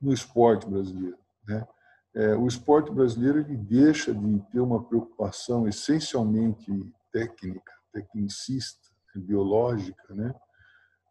no 0.00 0.14
esporte 0.14 0.66
brasileiro. 0.66 1.18
Né? 1.46 1.68
É, 2.14 2.34
o 2.34 2.46
esporte 2.46 2.90
brasileiro 2.90 3.40
ele 3.40 3.58
deixa 3.58 4.14
de 4.14 4.40
ter 4.50 4.60
uma 4.60 4.82
preocupação 4.82 5.68
essencialmente 5.68 6.72
técnica 7.12 7.79
tecnicista, 7.92 8.90
biológica, 9.14 10.14
né? 10.14 10.34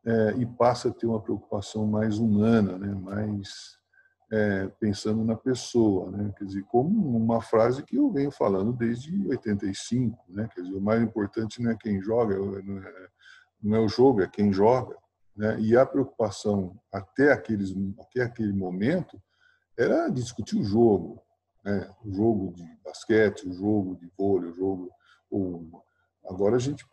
É, 0.06 0.32
e 0.38 0.46
passa 0.46 0.90
a 0.90 0.94
ter 0.94 1.06
uma 1.06 1.22
preocupação 1.22 1.86
mais 1.86 2.18
humana, 2.18 2.78
né? 2.78 2.94
mais 2.96 3.78
é, 4.32 4.68
pensando 4.80 5.24
na 5.26 5.36
pessoa. 5.36 6.10
Né? 6.10 6.34
Quer 6.38 6.46
dizer, 6.46 6.64
como 6.64 7.18
uma 7.18 7.42
frase 7.42 7.84
que 7.84 7.98
eu 7.98 8.10
venho 8.10 8.32
falando 8.32 8.72
desde 8.72 9.28
85. 9.28 10.18
Né? 10.30 10.50
Quer 10.54 10.62
dizer, 10.62 10.76
o 10.76 10.82
mais 10.82 11.02
importante 11.02 11.62
não 11.62 11.72
é 11.72 11.76
quem 11.76 12.02
joga, 12.02 12.38
não 12.38 12.78
é, 12.78 13.08
não 13.62 13.76
é 13.76 13.80
o 13.80 13.90
jogo, 13.90 14.22
é 14.22 14.28
quem 14.28 14.54
joga. 14.54 14.96
Né? 15.36 15.60
E 15.60 15.76
a 15.76 15.86
preocupação 15.86 16.80
até, 16.92 17.34
aqueles, 17.34 17.76
até 18.00 18.24
aquele 18.24 18.54
momento 18.54 19.22
era 19.78 20.08
discutir 20.10 20.58
o 20.58 20.64
jogo. 20.64 21.22
Né? 21.64 21.90
O 22.06 22.12
jogo 22.14 22.54
de 22.54 22.64
basquete, 22.86 23.48
o 23.48 23.54
jogo 23.54 23.98
de 23.98 24.10
vôlei, 24.18 24.50
o 24.50 24.56
jogo... 24.56 24.90
O, 25.30 25.84
Agora 26.26 26.56
a 26.56 26.60
gente 26.60 26.86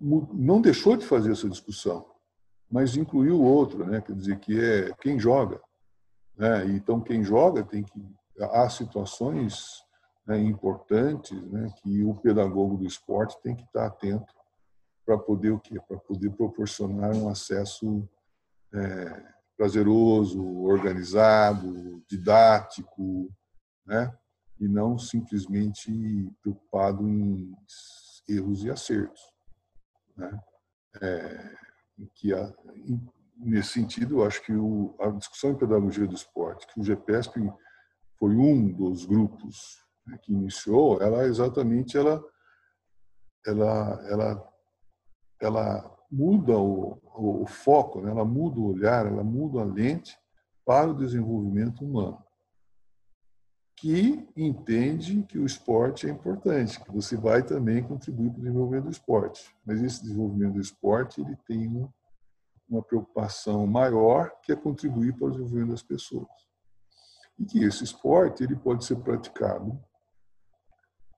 não 0.00 0.60
deixou 0.60 0.96
de 0.96 1.04
fazer 1.04 1.32
essa 1.32 1.48
discussão, 1.48 2.06
mas 2.70 2.96
incluiu 2.96 3.36
o 3.36 3.44
outro, 3.44 3.84
né? 3.84 4.00
Quer 4.00 4.14
dizer 4.14 4.38
que 4.38 4.58
é 4.58 4.92
quem 5.00 5.18
joga, 5.18 5.60
né? 6.36 6.64
Então 6.66 7.00
quem 7.00 7.22
joga 7.22 7.62
tem 7.62 7.82
que 7.82 8.00
há 8.40 8.68
situações 8.70 9.84
né, 10.26 10.38
importantes, 10.38 11.40
né? 11.50 11.70
Que 11.82 12.02
o 12.02 12.14
pedagogo 12.14 12.78
do 12.78 12.86
esporte 12.86 13.40
tem 13.42 13.54
que 13.54 13.64
estar 13.64 13.86
atento 13.86 14.32
para 15.04 15.18
poder 15.18 15.50
o 15.50 15.60
quê? 15.60 15.78
Para 15.86 15.98
poder 15.98 16.30
proporcionar 16.30 17.14
um 17.14 17.28
acesso 17.28 18.08
é, 18.72 19.22
prazeroso, 19.56 20.62
organizado, 20.62 22.02
didático, 22.08 23.28
né? 23.84 24.16
E 24.58 24.68
não 24.68 24.98
simplesmente 24.98 26.32
preocupado 26.42 27.06
em 27.08 27.54
erros 28.34 28.64
e 28.64 28.70
acertos. 28.70 29.20
Né? 30.16 30.40
É, 31.02 31.56
que 32.14 32.32
a, 32.32 32.52
nesse 33.36 33.72
sentido, 33.72 34.24
acho 34.24 34.42
que 34.42 34.52
o, 34.52 34.94
a 35.00 35.10
discussão 35.10 35.50
em 35.50 35.58
pedagogia 35.58 36.06
do 36.06 36.14
esporte, 36.14 36.66
que 36.66 36.80
o 36.80 36.82
GPESP 36.82 37.40
foi 38.18 38.36
um 38.36 38.72
dos 38.72 39.04
grupos 39.06 39.82
né, 40.06 40.18
que 40.22 40.32
iniciou, 40.32 41.00
ela 41.02 41.24
exatamente 41.24 41.96
ela, 41.96 42.22
ela, 43.46 44.08
ela, 44.08 44.52
ela 45.40 45.96
muda 46.10 46.58
o, 46.58 47.00
o, 47.14 47.42
o 47.42 47.46
foco, 47.46 48.00
né? 48.00 48.10
ela 48.10 48.24
muda 48.24 48.58
o 48.58 48.72
olhar, 48.72 49.06
ela 49.06 49.24
muda 49.24 49.60
a 49.60 49.64
lente 49.64 50.18
para 50.64 50.90
o 50.90 50.96
desenvolvimento 50.96 51.84
humano 51.84 52.22
que 53.80 54.28
entende 54.36 55.22
que 55.22 55.38
o 55.38 55.46
esporte 55.46 56.06
é 56.06 56.10
importante, 56.10 56.78
que 56.84 56.92
você 56.92 57.16
vai 57.16 57.42
também 57.42 57.82
contribuir 57.82 58.28
para 58.28 58.38
o 58.38 58.42
desenvolvimento 58.42 58.84
do 58.84 58.90
esporte. 58.90 59.56
Mas 59.64 59.82
esse 59.82 60.02
desenvolvimento 60.02 60.52
do 60.52 60.60
esporte 60.60 61.22
ele 61.22 61.34
tem 61.46 61.90
uma 62.68 62.82
preocupação 62.82 63.66
maior, 63.66 64.30
que 64.42 64.52
é 64.52 64.56
contribuir 64.56 65.16
para 65.16 65.28
o 65.28 65.30
desenvolvimento 65.30 65.70
das 65.70 65.82
pessoas. 65.82 66.28
E 67.38 67.46
que 67.46 67.64
esse 67.64 67.82
esporte 67.82 68.44
ele 68.44 68.54
pode 68.54 68.84
ser 68.84 68.96
praticado 68.96 69.82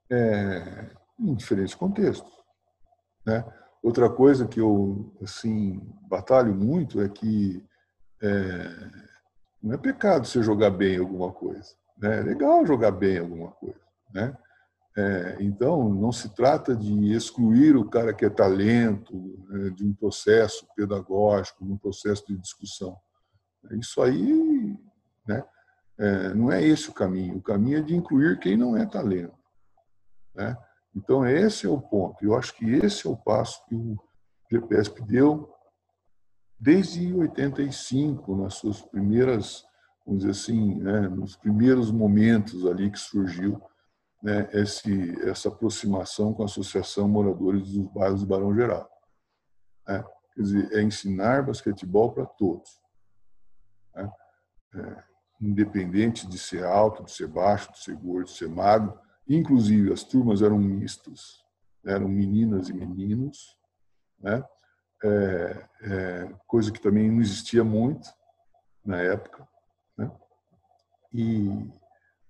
é, 0.08 0.94
em 1.18 1.34
diferentes 1.34 1.74
contextos. 1.74 2.32
Né? 3.26 3.44
Outra 3.82 4.08
coisa 4.08 4.46
que 4.46 4.60
eu 4.60 5.12
assim 5.20 5.80
batalho 6.08 6.54
muito 6.54 7.00
é 7.00 7.08
que 7.08 7.66
é, 8.22 8.90
não 9.60 9.74
é 9.74 9.78
pecado 9.78 10.28
você 10.28 10.40
jogar 10.44 10.70
bem 10.70 10.96
alguma 10.96 11.32
coisa. 11.32 11.81
É 12.02 12.20
legal 12.20 12.64
jogar 12.66 12.90
bem 12.92 13.18
alguma 13.18 13.50
coisa. 13.52 13.80
Né? 14.12 14.36
É, 14.96 15.36
então, 15.40 15.88
não 15.88 16.12
se 16.12 16.34
trata 16.34 16.76
de 16.76 17.12
excluir 17.12 17.76
o 17.76 17.88
cara 17.88 18.12
que 18.12 18.24
é 18.24 18.30
talento 18.30 19.14
né, 19.48 19.70
de 19.70 19.84
um 19.84 19.94
processo 19.94 20.66
pedagógico, 20.76 21.64
de 21.64 21.72
um 21.72 21.78
processo 21.78 22.26
de 22.26 22.36
discussão. 22.36 22.96
Isso 23.72 24.02
aí 24.02 24.76
né, 25.26 25.42
é, 25.98 26.34
não 26.34 26.52
é 26.52 26.62
esse 26.62 26.90
o 26.90 26.94
caminho. 26.94 27.36
O 27.38 27.42
caminho 27.42 27.78
é 27.78 27.82
de 27.82 27.96
incluir 27.96 28.38
quem 28.38 28.56
não 28.56 28.76
é 28.76 28.84
talento. 28.84 29.36
Né? 30.34 30.56
Então, 30.94 31.26
esse 31.26 31.66
é 31.66 31.70
o 31.70 31.80
ponto. 31.80 32.22
Eu 32.22 32.36
acho 32.36 32.54
que 32.54 32.68
esse 32.70 33.06
é 33.06 33.10
o 33.10 33.16
passo 33.16 33.64
que 33.66 33.74
o 33.74 33.96
GPSP 34.50 35.02
deu 35.02 35.50
desde 36.60 37.12
85, 37.12 38.36
nas 38.36 38.54
suas 38.54 38.82
primeiras 38.82 39.64
vamos 40.04 40.24
dizer 40.24 40.30
assim, 40.30 40.76
né, 40.76 41.08
nos 41.08 41.36
primeiros 41.36 41.90
momentos 41.90 42.66
ali 42.66 42.90
que 42.90 42.98
surgiu 42.98 43.60
né, 44.22 44.48
esse, 44.52 45.20
essa 45.28 45.48
aproximação 45.48 46.32
com 46.32 46.42
a 46.42 46.46
Associação 46.46 47.08
Moradores 47.08 47.72
dos 47.72 47.92
Bairros 47.92 48.20
do 48.20 48.26
Barão 48.26 48.54
Geral. 48.54 48.88
Né? 49.86 50.04
Quer 50.34 50.42
dizer, 50.42 50.72
é 50.72 50.82
ensinar 50.82 51.44
basquetebol 51.44 52.12
para 52.12 52.24
todos. 52.24 52.80
Né? 53.94 54.10
É, 54.74 55.02
independente 55.40 56.26
de 56.28 56.38
ser 56.38 56.64
alto, 56.64 57.04
de 57.04 57.10
ser 57.10 57.26
baixo, 57.26 57.72
de 57.72 57.80
ser 57.80 57.96
gordo, 57.96 58.26
de 58.26 58.36
ser 58.36 58.48
magro. 58.48 58.98
Inclusive, 59.28 59.92
as 59.92 60.04
turmas 60.04 60.40
eram 60.40 60.56
mistas, 60.56 61.44
eram 61.84 62.08
meninas 62.08 62.68
e 62.68 62.72
meninos, 62.72 63.58
né? 64.20 64.44
É, 65.04 65.68
é, 65.82 66.34
coisa 66.46 66.70
que 66.70 66.80
também 66.80 67.10
não 67.10 67.20
existia 67.20 67.64
muito 67.64 68.08
na 68.84 68.98
época. 68.98 69.46
E, 71.12 71.70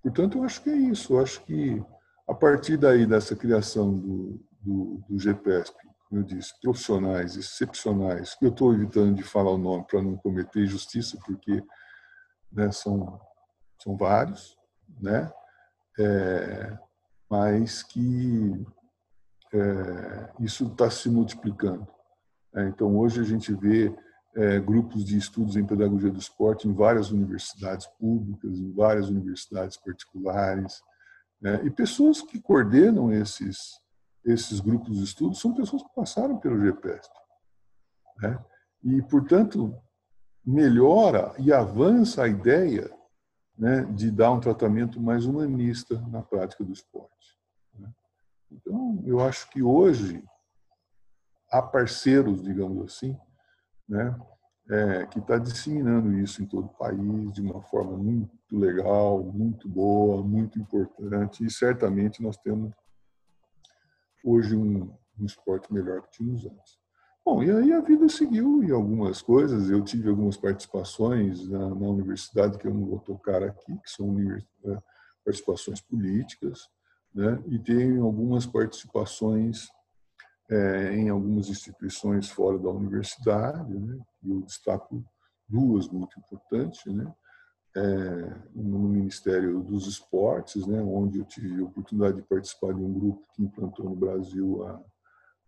portanto, 0.03 0.39
eu 0.39 0.45
acho 0.45 0.63
que 0.63 0.71
é 0.71 0.77
isso. 0.77 1.15
Eu 1.15 1.23
acho 1.23 1.43
que 1.45 1.83
a 2.29 2.35
partir 2.35 2.77
daí 2.77 3.07
dessa 3.07 3.37
criação 3.37 3.93
do, 3.97 4.41
do, 4.61 5.05
do 5.09 5.19
GPESP, 5.19 5.77
como 6.09 6.21
eu 6.21 6.25
disse, 6.25 6.53
profissionais 6.61 7.37
excepcionais, 7.37 8.37
eu 8.41 8.51
estou 8.51 8.75
evitando 8.75 9.15
de 9.15 9.23
falar 9.23 9.51
o 9.51 9.59
nome 9.59 9.85
para 9.87 10.03
não 10.03 10.17
cometer 10.17 10.61
injustiça, 10.61 11.19
porque 11.25 11.63
né, 12.53 12.71
são, 12.71 13.19
são 13.83 13.97
vários, 13.97 14.57
né? 15.01 15.33
É, 15.99 16.79
mas 17.31 17.83
que 17.83 18.65
é, 19.55 20.33
isso 20.41 20.67
está 20.67 20.91
se 20.91 21.09
multiplicando. 21.09 21.87
É, 22.55 22.65
então, 22.69 22.97
hoje 22.99 23.21
a 23.21 23.25
gente 23.25 23.53
vê 23.55 23.95
é, 24.35 24.59
grupos 24.59 25.05
de 25.05 25.17
estudos 25.17 25.57
em 25.57 25.67
pedagogia 25.67 26.11
do 26.11 26.19
esporte 26.19 26.67
em 26.67 26.73
várias 26.73 27.11
universidades 27.11 27.87
públicas, 27.99 28.59
em 28.59 28.73
várias 28.73 29.09
universidades 29.09 29.77
particulares. 29.77 30.83
Né? 31.41 31.61
E 31.65 31.71
pessoas 31.71 32.23
que 32.23 32.41
coordenam 32.41 33.13
esses, 33.13 33.81
esses 34.25 34.61
grupos 34.61 34.97
de 34.97 35.05
estudos 35.05 35.41
são 35.41 35.55
pessoas 35.55 35.83
que 35.83 35.95
passaram 35.95 36.39
pelo 36.39 36.59
GPESP. 36.59 37.15
Né? 38.23 38.45
E, 38.85 39.03
portanto, 39.03 39.77
melhora 40.45 41.35
e 41.39 41.53
avança 41.53 42.25
a 42.25 42.29
ideia 42.29 42.91
né, 43.57 43.85
de 43.85 44.11
dar 44.11 44.33
um 44.33 44.41
tratamento 44.41 45.01
mais 45.01 45.27
humanista 45.27 46.01
na 46.09 46.23
prática 46.23 46.65
do 46.65 46.73
esporte. 46.73 47.39
Né? 47.79 47.89
Então, 48.51 49.03
eu 49.05 49.21
acho 49.21 49.49
que 49.51 49.63
hoje 49.63 50.25
há 51.51 51.61
parceiros, 51.61 52.43
digamos 52.43 52.87
assim, 52.87 53.17
né, 53.89 54.17
é, 54.71 55.07
que 55.07 55.19
está 55.19 55.39
disseminando 55.39 56.13
isso 56.19 56.43
em 56.43 56.47
todo 56.47 56.67
o 56.67 56.79
país 56.79 57.33
de 57.33 57.41
uma 57.43 57.61
forma 57.63 57.97
muito 57.97 58.31
legal, 58.51 59.23
muito 59.23 59.69
boa, 59.69 60.23
muito 60.23 60.59
importante, 60.59 61.45
e 61.45 61.51
certamente 61.51 62.23
nós 62.23 62.37
temos 62.37 62.73
hoje 64.25 64.57
um, 64.57 64.93
um 65.19 65.25
esporte 65.25 65.73
melhor 65.73 66.03
que 66.03 66.11
tínhamos 66.13 66.47
antes. 66.47 66.83
Bom, 67.25 67.43
e 67.43 67.51
aí 67.53 67.73
a 67.73 67.81
vida 67.81 68.09
seguiu 68.09 68.65
em 68.65 68.73
algumas 68.73 69.23
coisas. 69.23 69.71
Eu 69.71 69.81
tive 69.83 70.09
algumas 70.09 70.37
participações 70.37 71.49
na, 71.49 71.69
na 71.69 71.89
universidade 71.89 72.59
que 72.59 72.67
eu 72.67 72.75
não 72.75 72.85
vou 72.85 72.99
tocar 72.99 73.45
aqui, 73.45 73.79
que 73.79 73.91
são 73.91 74.17
é, 74.65 74.79
participações 75.25 75.81
políticas, 75.81 76.69
né? 77.15 77.41
e 77.47 77.61
tenho 77.61 78.05
algumas 78.05 78.45
participações 78.45 79.69
é, 80.51 80.95
em 80.95 81.09
algumas 81.09 81.49
instituições 81.49 82.29
fora 82.29 82.59
da 82.59 82.69
universidade. 82.69 83.73
Né? 83.79 83.99
Eu 84.25 84.43
destaco 84.43 85.05
duas 85.49 85.89
muito 85.89 86.19
importantes, 86.19 86.85
né? 86.87 87.13
É, 87.75 87.81
no 88.55 88.81
Ministério 88.81 89.63
dos 89.63 89.87
Esportes, 89.87 90.67
né, 90.67 90.79
onde 90.83 91.21
eu 91.21 91.25
tive 91.25 91.59
a 91.59 91.65
oportunidade 91.65 92.17
de 92.17 92.23
participar 92.23 92.75
de 92.75 92.83
um 92.83 92.93
grupo 92.93 93.27
que 93.33 93.43
implantou 93.43 93.87
no 93.87 93.97
Brasil 93.97 94.63
a, 94.67 94.83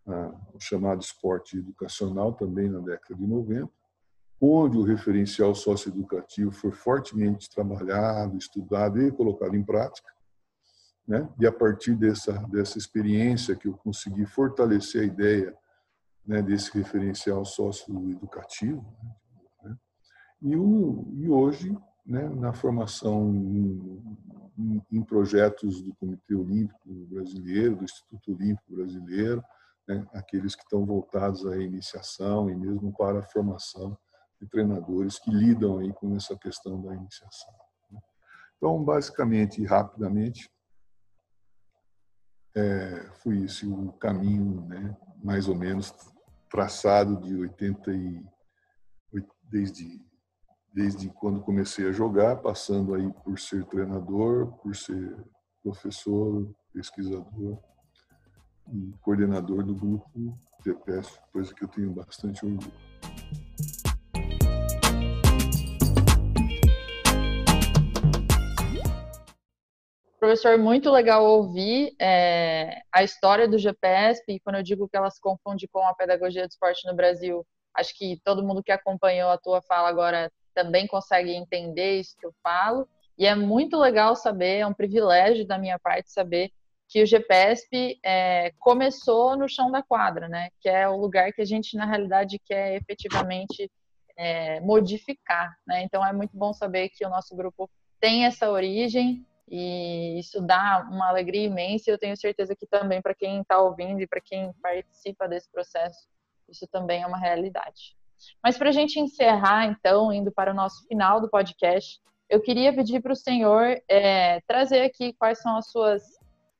a, 0.06 0.34
o 0.54 0.58
chamado 0.58 1.02
esporte 1.02 1.58
educacional, 1.58 2.32
também 2.32 2.70
na 2.70 2.78
década 2.78 3.14
de 3.14 3.26
90, 3.26 3.70
onde 4.40 4.78
o 4.78 4.82
referencial 4.82 5.54
socioeducativo 5.54 6.50
foi 6.50 6.72
fortemente 6.72 7.50
trabalhado, 7.50 8.38
estudado 8.38 9.02
e 9.02 9.12
colocado 9.12 9.54
em 9.54 9.62
prática. 9.62 10.10
Né? 11.06 11.28
E 11.38 11.46
a 11.46 11.52
partir 11.52 11.94
dessa, 11.94 12.32
dessa 12.48 12.78
experiência 12.78 13.54
que 13.54 13.68
eu 13.68 13.74
consegui 13.74 14.24
fortalecer 14.24 15.02
a 15.02 15.04
ideia 15.04 15.56
né, 16.26 16.40
desse 16.40 16.72
referencial 16.72 17.44
socioeducativo. 17.44 18.84
Né? 19.62 19.76
E, 20.42 20.52
e 20.52 21.28
hoje, 21.28 21.76
né, 22.06 22.26
na 22.28 22.52
formação 22.54 23.34
em, 23.34 24.82
em, 24.90 25.02
projetos 25.02 25.82
do 25.82 25.94
Comitê 25.96 26.34
Olímpico 26.34 26.88
Brasileiro, 27.10 27.76
do 27.76 27.84
Instituto 27.84 28.32
Olímpico 28.32 28.74
Brasileiro, 28.74 29.44
né, 29.86 30.06
aqueles 30.14 30.54
que 30.54 30.62
estão 30.62 30.86
voltados 30.86 31.44
à 31.46 31.58
iniciação 31.58 32.48
e 32.48 32.56
mesmo 32.56 32.92
para 32.96 33.18
a 33.18 33.22
formação 33.22 33.96
de 34.40 34.48
treinadores 34.48 35.18
que 35.18 35.30
lidam 35.30 35.78
aí 35.78 35.92
com 35.92 36.16
essa 36.16 36.34
questão 36.36 36.80
da 36.80 36.94
iniciação. 36.94 37.52
Né. 37.90 38.00
Então, 38.56 38.82
basicamente 38.82 39.60
e 39.60 39.66
rapidamente, 39.66 40.48
é, 42.56 43.10
foi 43.22 43.44
esse 43.44 43.66
o 43.66 43.92
caminho, 43.92 44.66
né, 44.66 44.96
mais 45.22 45.48
ou 45.48 45.54
menos 45.54 45.94
traçado 46.50 47.20
de 47.20 47.34
80 47.34 47.92
e 47.92 48.24
desde 49.50 50.02
desde 50.74 51.08
quando 51.08 51.40
comecei 51.40 51.88
a 51.88 51.92
jogar, 51.92 52.36
passando 52.36 52.94
aí 52.94 53.08
por 53.22 53.38
ser 53.38 53.64
treinador, 53.66 54.48
por 54.58 54.74
ser 54.74 55.16
professor, 55.62 56.52
pesquisador 56.72 57.56
e 58.72 58.92
coordenador 59.00 59.62
do 59.62 59.72
grupo 59.72 60.36
TPS, 60.64 61.20
coisa 61.32 61.54
que 61.54 61.62
eu 61.62 61.68
tenho 61.68 61.92
bastante 61.92 62.44
orgulho. 62.44 62.93
Professor, 70.24 70.56
muito 70.56 70.90
legal 70.90 71.22
ouvir 71.22 71.94
é, 72.00 72.80
a 72.90 73.04
história 73.04 73.46
do 73.46 73.58
GPSP, 73.58 74.32
e 74.32 74.40
quando 74.40 74.56
eu 74.56 74.62
digo 74.62 74.88
que 74.88 74.96
ela 74.96 75.10
se 75.10 75.20
confunde 75.20 75.68
com 75.68 75.86
a 75.86 75.92
pedagogia 75.92 76.46
do 76.46 76.50
esporte 76.50 76.86
no 76.86 76.96
Brasil, 76.96 77.46
acho 77.74 77.94
que 77.94 78.18
todo 78.24 78.42
mundo 78.42 78.62
que 78.62 78.72
acompanhou 78.72 79.28
a 79.28 79.36
tua 79.36 79.60
fala 79.60 79.86
agora 79.86 80.32
também 80.54 80.86
consegue 80.86 81.34
entender 81.34 82.00
isso 82.00 82.16
que 82.18 82.24
eu 82.24 82.32
falo, 82.42 82.88
e 83.18 83.26
é 83.26 83.34
muito 83.34 83.76
legal 83.76 84.16
saber, 84.16 84.60
é 84.60 84.66
um 84.66 84.72
privilégio 84.72 85.46
da 85.46 85.58
minha 85.58 85.78
parte 85.78 86.10
saber 86.10 86.50
que 86.88 87.02
o 87.02 87.06
GPSP 87.06 87.98
é, 88.02 88.50
começou 88.58 89.36
no 89.36 89.46
chão 89.46 89.70
da 89.70 89.82
quadra, 89.82 90.26
né? 90.26 90.48
Que 90.58 90.70
é 90.70 90.88
o 90.88 90.96
lugar 90.96 91.34
que 91.34 91.42
a 91.42 91.46
gente, 91.46 91.76
na 91.76 91.84
realidade, 91.84 92.40
quer 92.46 92.76
efetivamente 92.76 93.70
é, 94.16 94.58
modificar, 94.60 95.54
né? 95.66 95.82
Então, 95.82 96.02
é 96.02 96.14
muito 96.14 96.34
bom 96.34 96.54
saber 96.54 96.88
que 96.88 97.04
o 97.04 97.10
nosso 97.10 97.36
grupo 97.36 97.68
tem 98.00 98.24
essa 98.24 98.50
origem 98.50 99.22
e 99.48 100.18
isso 100.18 100.40
dá 100.40 100.86
uma 100.90 101.08
alegria 101.08 101.46
imensa. 101.46 101.90
E 101.90 101.92
eu 101.92 101.98
tenho 101.98 102.16
certeza 102.16 102.56
que 102.56 102.66
também 102.66 103.02
para 103.02 103.14
quem 103.14 103.40
está 103.40 103.60
ouvindo 103.60 104.00
e 104.00 104.06
para 104.06 104.20
quem 104.20 104.52
participa 104.62 105.28
desse 105.28 105.50
processo, 105.50 106.08
isso 106.48 106.66
também 106.66 107.02
é 107.02 107.06
uma 107.06 107.18
realidade. 107.18 107.96
Mas 108.42 108.56
para 108.56 108.70
a 108.70 108.72
gente 108.72 108.98
encerrar, 108.98 109.66
então, 109.66 110.12
indo 110.12 110.32
para 110.32 110.52
o 110.52 110.54
nosso 110.54 110.86
final 110.86 111.20
do 111.20 111.28
podcast, 111.28 112.00
eu 112.28 112.40
queria 112.40 112.74
pedir 112.74 113.02
para 113.02 113.12
o 113.12 113.16
senhor 113.16 113.80
é, 113.88 114.40
trazer 114.46 114.82
aqui 114.82 115.12
quais 115.12 115.40
são 115.40 115.56
as 115.56 115.70
suas 115.70 116.02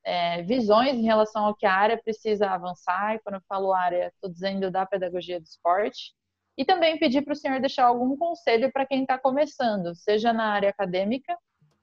é, 0.03 0.43
visões 0.43 0.93
em 0.93 1.03
relação 1.03 1.45
ao 1.45 1.55
que 1.55 1.65
a 1.65 1.73
área 1.73 1.97
precisa 1.97 2.49
avançar. 2.49 3.15
E 3.15 3.19
quando 3.19 3.35
eu 3.35 3.41
falo 3.49 3.73
área, 3.73 4.07
estou 4.07 4.29
dizendo 4.29 4.69
da 4.69 4.85
pedagogia 4.85 5.39
do 5.39 5.45
esporte. 5.45 6.13
E 6.57 6.63
também 6.63 6.97
pedir 6.97 7.23
para 7.23 7.33
o 7.33 7.35
senhor 7.35 7.59
deixar 7.59 7.85
algum 7.85 8.15
conselho 8.15 8.71
para 8.71 8.85
quem 8.85 9.01
está 9.01 9.17
começando, 9.17 9.93
seja 9.95 10.31
na 10.31 10.53
área 10.53 10.69
acadêmica 10.69 11.35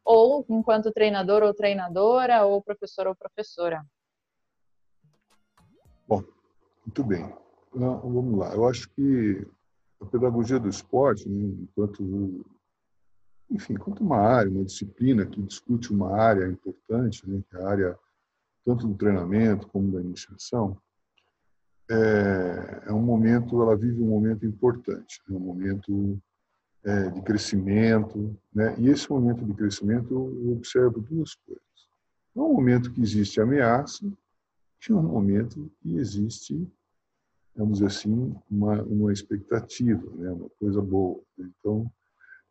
ou 0.04 0.44
enquanto 0.48 0.92
treinador 0.92 1.42
ou 1.42 1.54
treinadora, 1.54 2.44
ou 2.44 2.62
professor 2.62 3.06
ou 3.06 3.14
professora? 3.14 3.84
Bom, 6.06 6.22
muito 6.84 7.04
bem. 7.04 7.24
Então, 7.74 8.00
vamos 8.00 8.38
lá. 8.38 8.54
Eu 8.54 8.68
acho 8.68 8.88
que 8.90 9.46
a 10.00 10.06
pedagogia 10.06 10.58
do 10.58 10.68
esporte, 10.68 11.28
né, 11.28 11.54
enquanto, 11.62 12.44
enfim, 13.50 13.74
enquanto 13.74 14.00
uma 14.00 14.18
área, 14.18 14.50
uma 14.50 14.64
disciplina 14.64 15.24
que 15.24 15.40
discute 15.40 15.92
uma 15.92 16.16
área 16.16 16.46
importante, 16.46 17.28
né, 17.28 17.42
que 17.48 17.56
é 17.56 17.62
a 17.62 17.68
área 17.68 17.98
tanto 18.64 18.86
do 18.86 18.94
treinamento 18.94 19.68
como 19.68 19.92
da 19.92 20.00
iniciação, 20.00 20.76
é, 21.90 22.84
é 22.86 22.92
um 22.92 23.02
momento, 23.02 23.60
ela 23.60 23.76
vive 23.76 24.00
um 24.02 24.08
momento 24.08 24.46
importante, 24.46 25.20
é 25.28 25.32
um 25.32 25.40
momento 25.40 26.20
é, 26.84 27.10
de 27.10 27.22
crescimento, 27.22 28.36
né? 28.52 28.74
E 28.78 28.88
esse 28.88 29.08
momento 29.10 29.44
de 29.44 29.54
crescimento 29.54 30.12
eu 30.12 30.52
observo 30.52 31.00
duas 31.00 31.34
coisas. 31.34 31.62
É 32.34 32.40
um 32.40 32.54
momento 32.54 32.92
que 32.92 33.00
existe 33.00 33.40
ameaça 33.40 34.04
e 34.88 34.92
um 34.92 35.02
momento 35.02 35.70
que 35.80 35.96
existe, 35.96 36.68
vamos 37.54 37.78
dizer 37.78 37.86
assim, 37.86 38.34
uma, 38.50 38.82
uma 38.82 39.12
expectativa, 39.12 40.10
né? 40.16 40.30
Uma 40.30 40.50
coisa 40.58 40.80
boa. 40.80 41.20
Então, 41.38 41.90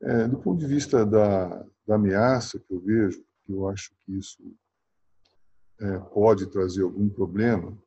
é, 0.02 0.28
do 0.28 0.38
ponto 0.38 0.60
de 0.60 0.67
vista 0.67 1.06
da, 1.06 1.65
da 1.86 1.96
ameaça 1.96 2.60
que 2.60 2.74
eu 2.74 2.80
vejo, 2.80 3.24
que 3.46 3.52
eu 3.52 3.67
acho 3.67 3.91
que 4.06 4.17
isso 4.17 4.41
é, 5.82 5.98
pode 6.00 6.46
trazer 6.48 6.84
algum 6.84 7.10
problema, 7.10 7.78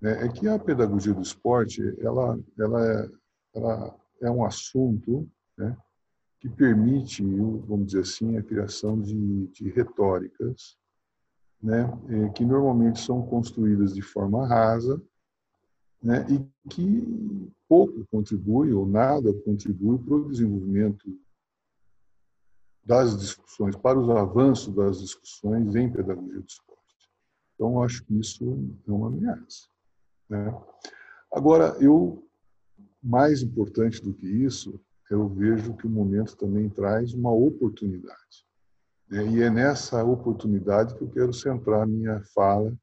né? 0.00 0.24
é 0.24 0.28
que 0.28 0.46
a 0.46 0.58
pedagogia 0.58 1.14
do 1.14 1.22
esporte 1.22 1.82
ela, 2.00 2.38
ela, 2.58 2.86
é, 2.86 3.10
ela 3.54 3.96
é 4.22 4.30
um 4.30 4.44
assunto 4.44 5.28
né, 5.58 5.76
que 6.40 6.48
permite, 6.48 7.22
vamos 7.66 7.86
dizer 7.86 8.00
assim, 8.00 8.36
a 8.36 8.42
criação 8.42 9.00
de, 9.00 9.48
de 9.48 9.68
retóricas, 9.70 10.78
né, 11.60 11.90
é, 12.08 12.28
que 12.30 12.44
normalmente 12.44 13.00
são 13.00 13.26
construídas 13.26 13.92
de 13.92 14.02
forma 14.02 14.46
rasa, 14.46 15.02
né, 16.00 16.24
e 16.30 16.68
que 16.70 17.52
pouco 17.68 18.06
contribui 18.06 18.72
ou 18.72 18.86
nada 18.86 19.34
contribui 19.42 19.98
para 19.98 20.14
o 20.14 20.30
desenvolvimento 20.30 21.20
das 22.84 23.18
discussões, 23.18 23.76
para 23.76 23.98
os 23.98 24.08
avanços 24.08 24.72
das 24.74 25.00
discussões 25.00 25.74
em 25.74 25.92
pedagogia 25.92 26.40
do 26.40 26.46
esporte. 26.46 26.78
Então, 27.54 27.82
acho 27.82 28.04
que 28.04 28.18
isso 28.18 28.44
é 28.86 28.90
uma 28.90 29.08
ameaça. 29.08 29.68
Né? 30.28 30.54
Agora, 31.32 31.76
eu 31.80 32.24
mais 33.02 33.42
importante 33.42 34.00
do 34.00 34.14
que 34.14 34.26
isso 34.26 34.80
eu 35.10 35.28
vejo 35.28 35.74
que 35.76 35.86
o 35.86 35.90
momento 35.90 36.36
também 36.36 36.68
traz 36.68 37.14
uma 37.14 37.30
oportunidade. 37.30 38.46
Né? 39.08 39.26
E 39.28 39.42
é 39.42 39.50
nessa 39.50 40.04
oportunidade 40.04 40.94
que 40.94 41.02
eu 41.02 41.10
quero 41.10 41.32
centrar 41.32 41.86
minha 41.86 42.22
fala 42.34 42.76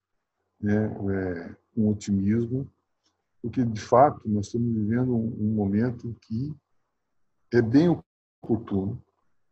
né, 0.60 0.86
é, 0.86 1.56
com 1.74 1.90
otimismo, 1.90 2.70
porque, 3.42 3.64
de 3.64 3.80
fato, 3.80 4.28
nós 4.28 4.48
estamos 4.48 4.74
vivendo 4.74 5.16
um, 5.16 5.54
momento 5.54 6.16
que 6.22 6.52
é 7.54 7.62
bem 7.62 7.96
oportuno 8.42 9.00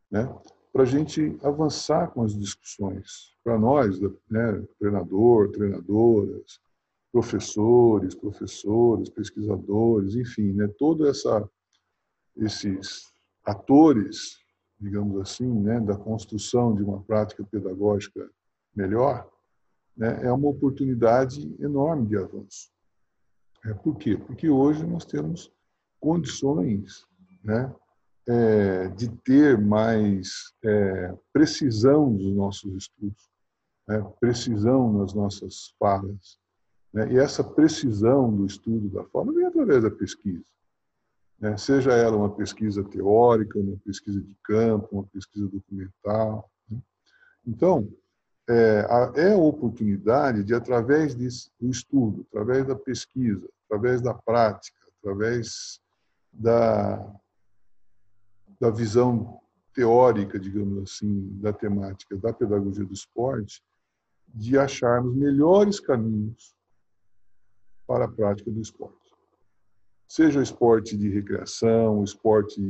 né, 0.09 0.27
para 0.71 0.81
a 0.81 0.85
gente 0.85 1.37
avançar 1.43 2.07
com 2.07 2.23
as 2.23 2.33
discussões. 2.33 3.35
Para 3.43 3.59
nós, 3.59 3.99
né, 4.01 4.63
treinador, 4.79 5.51
treinadoras, 5.51 6.59
professores, 7.11 8.15
professoras, 8.15 9.09
pesquisadores, 9.09 10.15
enfim, 10.15 10.53
né, 10.53 10.67
toda 10.79 11.11
essa 11.11 11.47
esses 12.35 13.13
atores, 13.45 14.37
digamos 14.79 15.19
assim, 15.21 15.47
né, 15.47 15.79
da 15.79 15.95
construção 15.95 16.73
de 16.73 16.83
uma 16.83 17.01
prática 17.01 17.43
pedagógica 17.43 18.29
melhor, 18.75 19.29
né, 19.95 20.25
é 20.25 20.31
uma 20.31 20.49
oportunidade 20.49 21.55
enorme 21.59 22.07
de 22.07 22.17
avanço. 22.17 22.71
É, 23.65 23.73
por 23.73 23.97
quê? 23.97 24.17
Porque 24.17 24.49
hoje 24.49 24.85
nós 24.85 25.05
temos 25.05 25.51
condições 25.99 27.05
né, 27.43 27.73
é, 28.27 28.87
de 28.89 29.09
ter 29.09 29.57
mais 29.57 30.53
é, 30.63 31.15
precisão 31.31 32.13
dos 32.13 32.33
nossos 32.33 32.73
estudos, 32.75 33.29
né, 33.87 34.01
precisão 34.19 34.91
nas 34.93 35.13
nossas 35.13 35.73
falas. 35.79 36.37
Né, 36.93 37.13
e 37.13 37.17
essa 37.17 37.43
precisão 37.43 38.35
do 38.35 38.45
estudo 38.45 38.89
da 38.89 39.03
fala 39.05 39.31
vem 39.31 39.45
através 39.45 39.83
da 39.83 39.91
pesquisa. 39.91 40.43
Né, 41.43 41.57
seja 41.57 41.91
ela 41.91 42.15
uma 42.15 42.29
pesquisa 42.29 42.81
teórica, 42.85 43.59
uma 43.59 43.75
pesquisa 43.83 44.21
de 44.21 44.33
campo, 44.45 44.87
uma 44.93 45.03
pesquisa 45.03 45.45
documental. 45.49 46.49
Né. 46.69 46.81
Então, 47.45 47.85
é, 48.47 48.87
a, 48.89 49.11
é 49.17 49.33
a 49.33 49.37
oportunidade 49.37 50.41
de, 50.45 50.55
através 50.55 51.13
desse, 51.13 51.51
do 51.59 51.69
estudo, 51.69 52.25
através 52.29 52.65
da 52.65 52.77
pesquisa, 52.77 53.45
através 53.65 54.01
da 54.01 54.13
prática, 54.13 54.79
através 55.01 55.81
da, 56.31 57.13
da 58.57 58.69
visão 58.69 59.37
teórica, 59.73 60.39
digamos 60.39 60.83
assim, 60.83 61.27
da 61.41 61.51
temática 61.51 62.15
da 62.15 62.31
pedagogia 62.31 62.85
do 62.85 62.93
esporte, 62.93 63.61
de 64.29 64.57
acharmos 64.57 65.13
melhores 65.13 65.81
caminhos 65.81 66.55
para 67.85 68.05
a 68.05 68.09
prática 68.09 68.49
do 68.49 68.61
esporte. 68.61 69.02
Seja 70.07 70.39
o 70.39 70.43
esporte 70.43 70.97
de 70.97 71.09
recreação, 71.09 71.99
o 71.99 72.03
esporte 72.03 72.61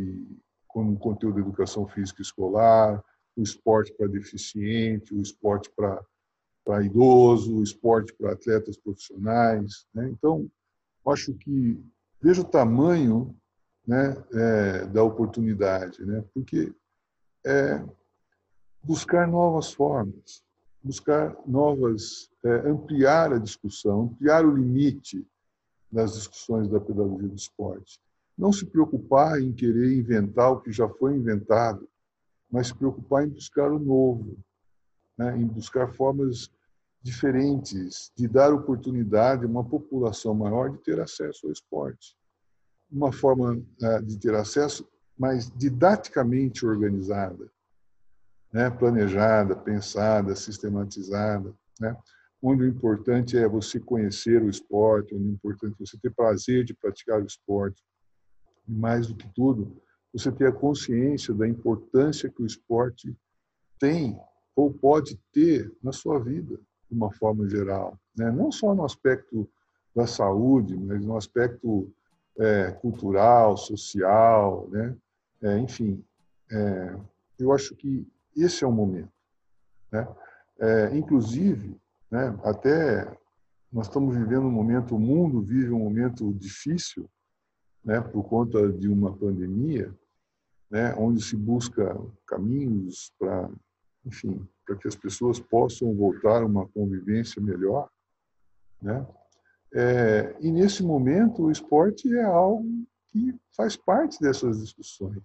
como 0.68 0.98
conteúdo 0.98 1.36
de 1.36 1.42
educação 1.42 1.88
física 1.88 2.22
escolar, 2.22 3.04
o 3.36 3.42
esporte 3.42 3.94
para 3.94 4.08
deficiente, 4.08 5.14
o 5.14 5.22
esporte 5.22 5.70
para, 5.76 6.04
para 6.66 6.84
idoso, 6.84 7.58
o 7.58 7.64
esporte 7.64 8.14
para 8.14 8.34
atletas 8.34 8.78
profissionais. 8.78 9.86
Né? 9.94 10.10
Então, 10.10 10.50
acho 11.08 11.34
que 11.34 11.80
veja 12.22 12.42
o 12.42 12.46
tamanho 12.46 13.36
né, 13.86 14.16
é, 14.34 14.86
da 14.86 15.04
oportunidade, 15.04 16.04
né? 16.06 16.24
porque 16.34 16.74
é 17.46 17.84
buscar 18.84 19.28
novas 19.28 19.74
formas, 19.74 20.44
buscar 20.82 21.36
novas, 21.46 22.30
é, 22.44 22.70
ampliar 22.70 23.34
a 23.34 23.38
discussão, 23.38 24.04
ampliar 24.04 24.46
o 24.46 24.56
limite 24.56 25.26
das 25.94 26.16
discussões 26.16 26.68
da 26.68 26.80
pedagogia 26.80 27.30
do 27.30 27.36
esporte. 27.36 28.00
Não 28.36 28.52
se 28.52 28.66
preocupar 28.66 29.40
em 29.40 29.54
querer 29.54 29.96
inventar 29.96 30.52
o 30.52 30.60
que 30.60 30.72
já 30.72 30.90
foi 30.90 31.16
inventado, 31.16 31.88
mas 32.50 32.68
se 32.68 32.76
preocupar 32.76 33.26
em 33.26 33.30
buscar 33.30 33.72
o 33.72 33.78
novo, 33.78 34.38
né? 35.16 35.38
em 35.38 35.46
buscar 35.46 35.94
formas 35.94 36.50
diferentes 37.00 38.12
de 38.18 38.28
dar 38.28 38.52
oportunidade 38.52 39.46
a 39.46 39.48
uma 39.48 39.64
população 39.64 40.34
maior 40.34 40.72
de 40.72 40.80
ter 40.80 41.00
acesso 41.00 41.46
ao 41.46 41.52
esporte. 41.52 42.18
Uma 42.92 43.12
forma 43.12 43.62
né, 43.80 44.02
de 44.02 44.18
ter 44.18 44.34
acesso 44.34 44.88
mais 45.18 45.52
didaticamente 45.52 46.66
organizada, 46.66 47.52
né? 48.52 48.72
planejada, 48.72 49.56
pensada, 49.56 50.36
sistematizada, 50.36 51.54
né? 51.80 51.96
Onde 52.44 52.64
o 52.64 52.68
importante 52.68 53.38
é 53.38 53.48
você 53.48 53.80
conhecer 53.80 54.44
o 54.44 54.50
esporte, 54.50 55.16
onde 55.16 55.30
o 55.30 55.32
importante 55.32 55.76
é 55.76 55.86
você 55.86 55.98
ter 55.98 56.14
prazer 56.14 56.66
de 56.66 56.74
praticar 56.74 57.22
o 57.22 57.26
esporte. 57.26 57.82
E 58.68 58.74
mais 58.74 59.08
do 59.08 59.16
que 59.16 59.28
tudo, 59.34 59.82
você 60.12 60.30
ter 60.30 60.48
a 60.48 60.52
consciência 60.52 61.34
da 61.34 61.48
importância 61.48 62.30
que 62.30 62.44
o 62.44 62.46
esporte 62.46 63.16
tem 63.80 64.20
ou 64.54 64.74
pode 64.74 65.18
ter 65.32 65.72
na 65.82 65.94
sua 65.94 66.20
vida, 66.20 66.60
de 66.90 66.96
uma 66.96 67.12
forma 67.14 67.48
geral. 67.48 67.98
Né? 68.16 68.30
Não 68.30 68.52
só 68.52 68.76
no 68.76 68.84
aspecto 68.84 69.50
da 69.96 70.06
saúde, 70.06 70.76
mas 70.76 71.04
no 71.04 71.16
aspecto 71.16 71.90
é, 72.38 72.72
cultural, 72.72 73.56
social, 73.56 74.68
né? 74.70 74.96
É, 75.42 75.58
enfim, 75.60 76.04
é, 76.52 76.96
eu 77.40 77.52
acho 77.52 77.76
que 77.76 78.08
esse 78.36 78.64
é 78.64 78.68
o 78.68 78.72
momento. 78.72 79.12
Né? 79.92 80.08
É, 80.60 80.98
inclusive, 80.98 81.80
né, 82.14 82.40
até 82.44 83.12
nós 83.72 83.88
estamos 83.88 84.16
vivendo 84.16 84.46
um 84.46 84.52
momento, 84.52 84.96
o 84.96 85.00
mundo 85.00 85.42
vive 85.42 85.72
um 85.72 85.80
momento 85.80 86.32
difícil, 86.36 87.10
né, 87.84 88.00
por 88.00 88.24
conta 88.26 88.72
de 88.72 88.88
uma 88.88 89.18
pandemia, 89.18 89.92
né, 90.70 90.94
onde 90.94 91.24
se 91.24 91.36
busca 91.36 92.00
caminhos 92.28 93.12
para, 93.18 93.50
enfim, 94.06 94.48
para 94.64 94.76
que 94.76 94.88
as 94.88 94.96
pessoas 94.96 95.40
possam 95.40 95.92
voltar 95.96 96.44
a 96.44 96.46
uma 96.46 96.68
convivência 96.68 97.42
melhor, 97.42 97.90
né? 98.80 99.08
É, 99.74 100.38
e 100.40 100.52
nesse 100.52 100.84
momento 100.84 101.46
o 101.46 101.52
esporte 101.52 102.16
é 102.16 102.24
algo 102.24 102.86
que 103.08 103.36
faz 103.58 103.76
parte 103.76 104.22
dessas 104.22 104.62
discussões, 104.62 105.20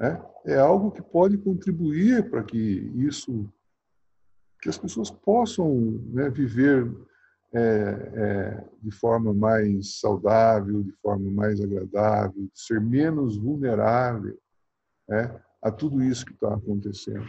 né? 0.00 0.24
É 0.46 0.56
algo 0.56 0.90
que 0.90 1.02
pode 1.02 1.36
contribuir 1.36 2.30
para 2.30 2.42
que 2.42 2.58
isso, 2.96 3.52
que 4.60 4.68
as 4.68 4.78
pessoas 4.78 5.10
possam 5.10 5.74
né, 6.12 6.28
viver 6.28 6.90
é, 7.52 7.60
é, 7.60 8.64
de 8.82 8.90
forma 8.90 9.32
mais 9.32 10.00
saudável, 10.00 10.82
de 10.82 10.92
forma 11.00 11.30
mais 11.30 11.60
agradável, 11.60 12.48
ser 12.52 12.80
menos 12.80 13.36
vulnerável 13.36 14.38
né, 15.08 15.40
a 15.62 15.70
tudo 15.70 16.02
isso 16.02 16.26
que 16.26 16.32
está 16.32 16.54
acontecendo. 16.54 17.26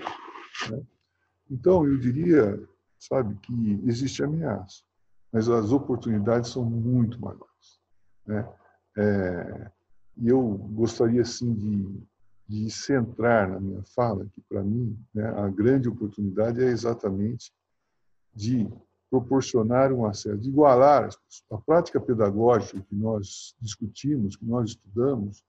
Né? 0.69 0.81
Então, 1.49 1.87
eu 1.87 1.97
diria, 1.97 2.61
sabe, 2.99 3.35
que 3.41 3.81
existe 3.85 4.23
ameaça, 4.23 4.83
mas 5.31 5.47
as 5.47 5.71
oportunidades 5.71 6.51
são 6.51 6.65
muito 6.65 7.19
maiores. 7.21 7.79
Né? 8.25 8.47
É, 8.97 9.71
e 10.17 10.27
eu 10.27 10.41
gostaria, 10.41 11.21
assim, 11.21 11.53
de, 11.53 12.03
de 12.49 12.67
centrar 12.71 13.47
na 13.47 13.59
minha 13.59 13.83
fala 13.83 14.25
que, 14.25 14.41
para 14.49 14.63
mim, 14.63 14.97
né, 15.13 15.23
a 15.37 15.47
grande 15.49 15.87
oportunidade 15.87 16.59
é 16.59 16.65
exatamente 16.65 17.53
de 18.33 18.67
proporcionar 19.07 19.93
um 19.93 20.03
acesso, 20.03 20.39
de 20.39 20.49
igualar 20.49 21.09
a 21.51 21.57
prática 21.59 22.01
pedagógica 22.01 22.81
que 22.81 22.95
nós 22.95 23.55
discutimos, 23.61 24.35
que 24.35 24.45
nós 24.45 24.71
estudamos, 24.71 25.43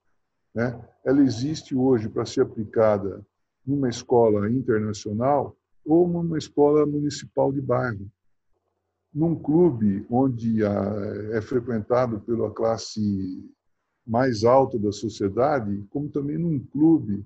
né, 0.55 0.78
ela 1.03 1.22
existe 1.22 1.74
hoje 1.74 2.07
para 2.07 2.26
ser 2.26 2.42
aplicada 2.42 3.24
numa 3.66 3.88
escola 3.88 4.51
internacional 4.51 5.57
ou 5.86 6.07
numa 6.07 6.36
escola 6.36 6.84
municipal 6.84 7.51
de 7.51 7.62
bairro. 7.62 8.11
Num 9.12 9.34
clube 9.34 10.07
onde 10.11 10.62
é 11.32 11.40
frequentado 11.40 12.20
pela 12.20 12.51
classe 12.51 13.51
mais 14.11 14.42
alta 14.42 14.76
da 14.76 14.90
sociedade, 14.90 15.86
como 15.88 16.08
também 16.08 16.36
num 16.36 16.58
clube 16.58 17.24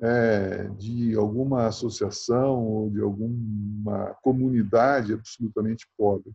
é, 0.00 0.68
de 0.78 1.16
alguma 1.16 1.66
associação 1.66 2.64
ou 2.64 2.88
de 2.88 3.00
alguma 3.00 4.14
comunidade 4.22 5.12
absolutamente 5.12 5.88
pobre. 5.98 6.32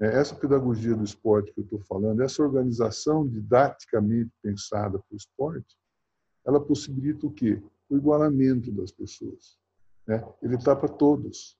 É, 0.00 0.20
essa 0.20 0.36
pedagogia 0.36 0.94
do 0.94 1.02
esporte 1.02 1.52
que 1.52 1.58
eu 1.58 1.64
estou 1.64 1.80
falando, 1.80 2.22
essa 2.22 2.40
organização 2.40 3.26
didaticamente 3.26 4.30
pensada 4.40 5.00
para 5.00 5.14
o 5.14 5.16
esporte, 5.16 5.76
ela 6.46 6.60
possibilita 6.60 7.26
o 7.26 7.32
quê? 7.32 7.60
O 7.90 7.96
igualamento 7.96 8.70
das 8.70 8.92
pessoas. 8.92 9.58
Né? 10.06 10.24
Ele 10.40 10.54
está 10.54 10.76
para 10.76 10.88
todos. 10.88 11.58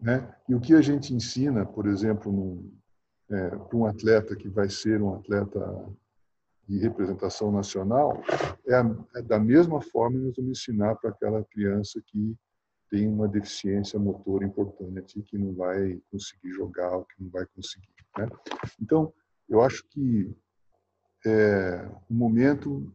Né? 0.00 0.32
E 0.48 0.54
o 0.54 0.60
que 0.60 0.74
a 0.74 0.80
gente 0.80 1.12
ensina, 1.12 1.66
por 1.66 1.86
exemplo, 1.86 2.30
num, 2.30 2.72
é, 3.28 3.48
para 3.50 3.76
um 3.76 3.84
atleta 3.84 4.36
que 4.36 4.48
vai 4.48 4.68
ser 4.68 5.02
um 5.02 5.16
atleta 5.16 5.60
de 6.68 6.78
representação 6.78 7.50
nacional, 7.50 8.22
é, 8.66 8.74
a, 8.74 8.96
é 9.16 9.22
da 9.22 9.38
mesma 9.38 9.80
forma 9.80 10.18
nós 10.18 10.36
vamos 10.36 10.58
ensinar 10.58 10.96
para 10.96 11.10
aquela 11.10 11.44
criança 11.44 12.00
que 12.06 12.36
tem 12.90 13.08
uma 13.08 13.26
deficiência 13.26 13.98
motora 13.98 14.44
importante, 14.44 15.22
que 15.22 15.38
não 15.38 15.54
vai 15.54 16.00
conseguir 16.10 16.52
jogar, 16.52 16.94
ou 16.94 17.04
que 17.04 17.22
não 17.22 17.30
vai 17.30 17.46
conseguir. 17.46 17.88
Né? 18.18 18.28
Então, 18.80 19.12
eu 19.48 19.62
acho 19.62 19.86
que 19.88 20.30
é, 21.24 21.88
o 22.08 22.14
momento 22.14 22.92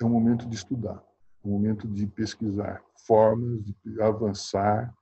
é 0.00 0.04
um 0.04 0.10
momento 0.10 0.46
de 0.46 0.54
estudar, 0.54 1.02
um 1.44 1.50
momento 1.50 1.88
de 1.88 2.06
pesquisar 2.06 2.82
formas 3.06 3.62
de 3.64 4.02
avançar 4.02 4.94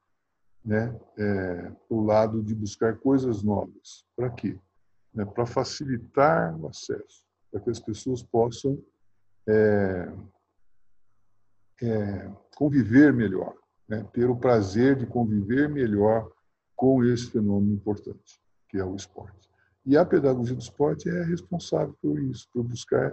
né, 0.64 0.96
é, 1.18 1.72
o 1.88 2.00
lado 2.00 2.42
de 2.42 2.54
buscar 2.54 2.96
coisas 2.98 3.42
novas. 3.42 4.06
Para 4.14 4.30
quê? 4.30 4.56
Né, 5.12 5.24
para 5.24 5.46
facilitar 5.46 6.56
o 6.60 6.68
acesso 6.68 7.31
para 7.52 7.60
que 7.60 7.70
as 7.70 7.78
pessoas 7.78 8.22
possam 8.22 8.82
é, 9.46 10.12
é, 11.82 12.30
conviver 12.56 13.12
melhor, 13.12 13.54
né? 13.86 14.02
ter 14.12 14.30
o 14.30 14.36
prazer 14.36 14.96
de 14.96 15.06
conviver 15.06 15.68
melhor 15.68 16.32
com 16.74 17.04
esse 17.04 17.30
fenômeno 17.30 17.74
importante, 17.74 18.40
que 18.68 18.78
é 18.78 18.84
o 18.84 18.96
esporte. 18.96 19.50
E 19.84 19.96
a 19.96 20.04
pedagogia 20.04 20.56
do 20.56 20.62
esporte 20.62 21.08
é 21.10 21.22
responsável 21.24 21.94
por 22.00 22.18
isso, 22.18 22.48
por 22.52 22.62
buscar. 22.62 23.12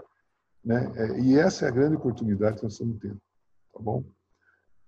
Né? 0.64 0.92
É, 0.96 1.20
e 1.20 1.38
essa 1.38 1.66
é 1.66 1.68
a 1.68 1.72
grande 1.72 1.98
oportunidade 1.98 2.58
que 2.58 2.64
nós 2.64 2.74
estamos 2.74 2.98
tendo. 3.00 3.20
Tá 3.74 3.80
bom? 3.80 4.04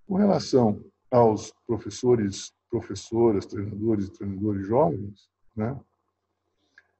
Com 0.06 0.16
relação 0.16 0.82
aos 1.10 1.52
professores 1.66 2.52
professoras, 2.70 3.44
treinadores 3.44 4.06
e 4.06 4.12
treinadores 4.12 4.66
jovens, 4.66 5.28
né? 5.54 5.78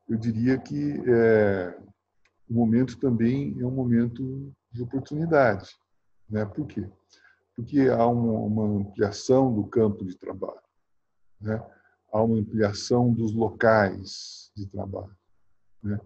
eu 0.07 0.19
diria 0.19 0.59
que 0.59 1.03
é, 1.09 1.79
o 2.53 2.55
momento 2.55 2.99
também 2.99 3.57
é 3.59 3.65
um 3.65 3.71
momento 3.71 4.53
de 4.71 4.83
oportunidade. 4.83 5.71
Né? 6.29 6.45
Por 6.45 6.67
quê? 6.67 6.87
Porque 7.57 7.89
há 7.89 8.07
uma, 8.07 8.81
ampliação 8.81 9.55
do 9.55 9.65
campo 9.65 10.05
de 10.05 10.17
trabalho, 10.17 10.61
né? 11.41 11.63
há 12.13 12.23
uma 12.23 12.39
ampliação 12.39 13.11
dos 13.11 13.33
locais 13.35 14.51
de 14.55 14.67
trabalho. 14.67 15.17
Né? 15.83 15.99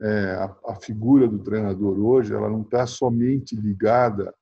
É, 0.00 0.32
a, 0.34 0.56
a, 0.72 0.74
figura 0.74 1.28
do 1.28 1.38
treinador 1.38 1.96
hoje 2.00 2.34
ela 2.34 2.50
não 2.50 2.62
está 2.62 2.84
somente 2.84 3.54
ligada 3.54 4.34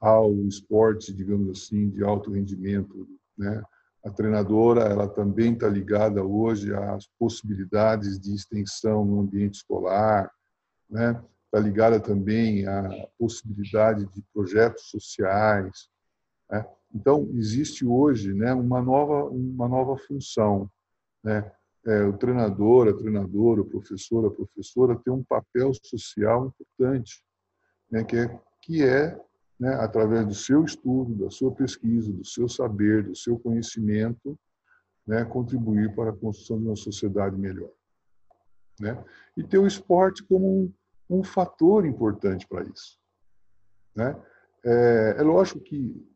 ao 0.00 0.32
esporte, 0.46 1.12
digamos 1.12 1.50
assim, 1.50 1.90
de 1.90 2.04
alto 2.04 2.30
rendimento. 2.30 3.08
Né? 3.36 3.60
A 4.04 4.10
treinadora 4.10 4.82
ela 4.82 5.08
também 5.08 5.54
está 5.54 5.68
ligada 5.68 6.22
hoje 6.22 6.72
às 6.72 7.08
possibilidades 7.18 8.20
de 8.20 8.32
extensão 8.32 9.04
no 9.04 9.20
ambiente 9.20 9.56
escolar, 9.56 10.30
né? 10.88 11.22
Está 11.44 11.58
ligada 11.58 11.98
também 11.98 12.66
à 12.66 13.08
possibilidade 13.18 14.06
de 14.06 14.22
projetos 14.34 14.90
sociais. 14.90 15.88
Né? 16.50 16.66
Então 16.94 17.28
existe 17.34 17.86
hoje, 17.86 18.34
né, 18.34 18.52
uma 18.52 18.82
nova 18.82 19.24
uma 19.30 19.68
nova 19.68 19.96
função, 19.96 20.70
né? 21.22 21.50
É, 21.86 22.02
o 22.04 22.12
treinador, 22.12 22.88
a 22.88 22.92
treinadora, 22.92 23.62
o 23.62 23.64
professor, 23.64 24.26
a 24.26 24.30
professora 24.30 24.98
tem 25.02 25.12
um 25.12 25.22
papel 25.22 25.72
social 25.82 26.46
importante, 26.46 27.24
né, 27.90 28.04
que 28.04 28.16
é 28.16 28.40
que 28.60 28.82
é 28.82 29.18
né, 29.58 29.74
através 29.74 30.26
do 30.26 30.34
seu 30.34 30.64
estudo, 30.64 31.24
da 31.24 31.30
sua 31.30 31.50
pesquisa, 31.52 32.12
do 32.12 32.24
seu 32.24 32.48
saber, 32.48 33.04
do 33.04 33.16
seu 33.16 33.38
conhecimento, 33.38 34.38
né, 35.06 35.24
contribuir 35.24 35.94
para 35.94 36.10
a 36.10 36.16
construção 36.16 36.58
de 36.58 36.66
uma 36.66 36.76
sociedade 36.76 37.36
melhor. 37.36 37.70
Né? 38.78 39.02
E 39.36 39.42
ter 39.42 39.58
o 39.58 39.66
esporte 39.66 40.22
como 40.22 40.46
um, 40.46 40.72
um 41.08 41.22
fator 41.22 41.86
importante 41.86 42.46
para 42.46 42.64
isso. 42.64 42.98
Né? 43.94 44.16
É, 44.64 45.16
é, 45.18 45.22
lógico 45.22 45.60
que, 45.60 46.06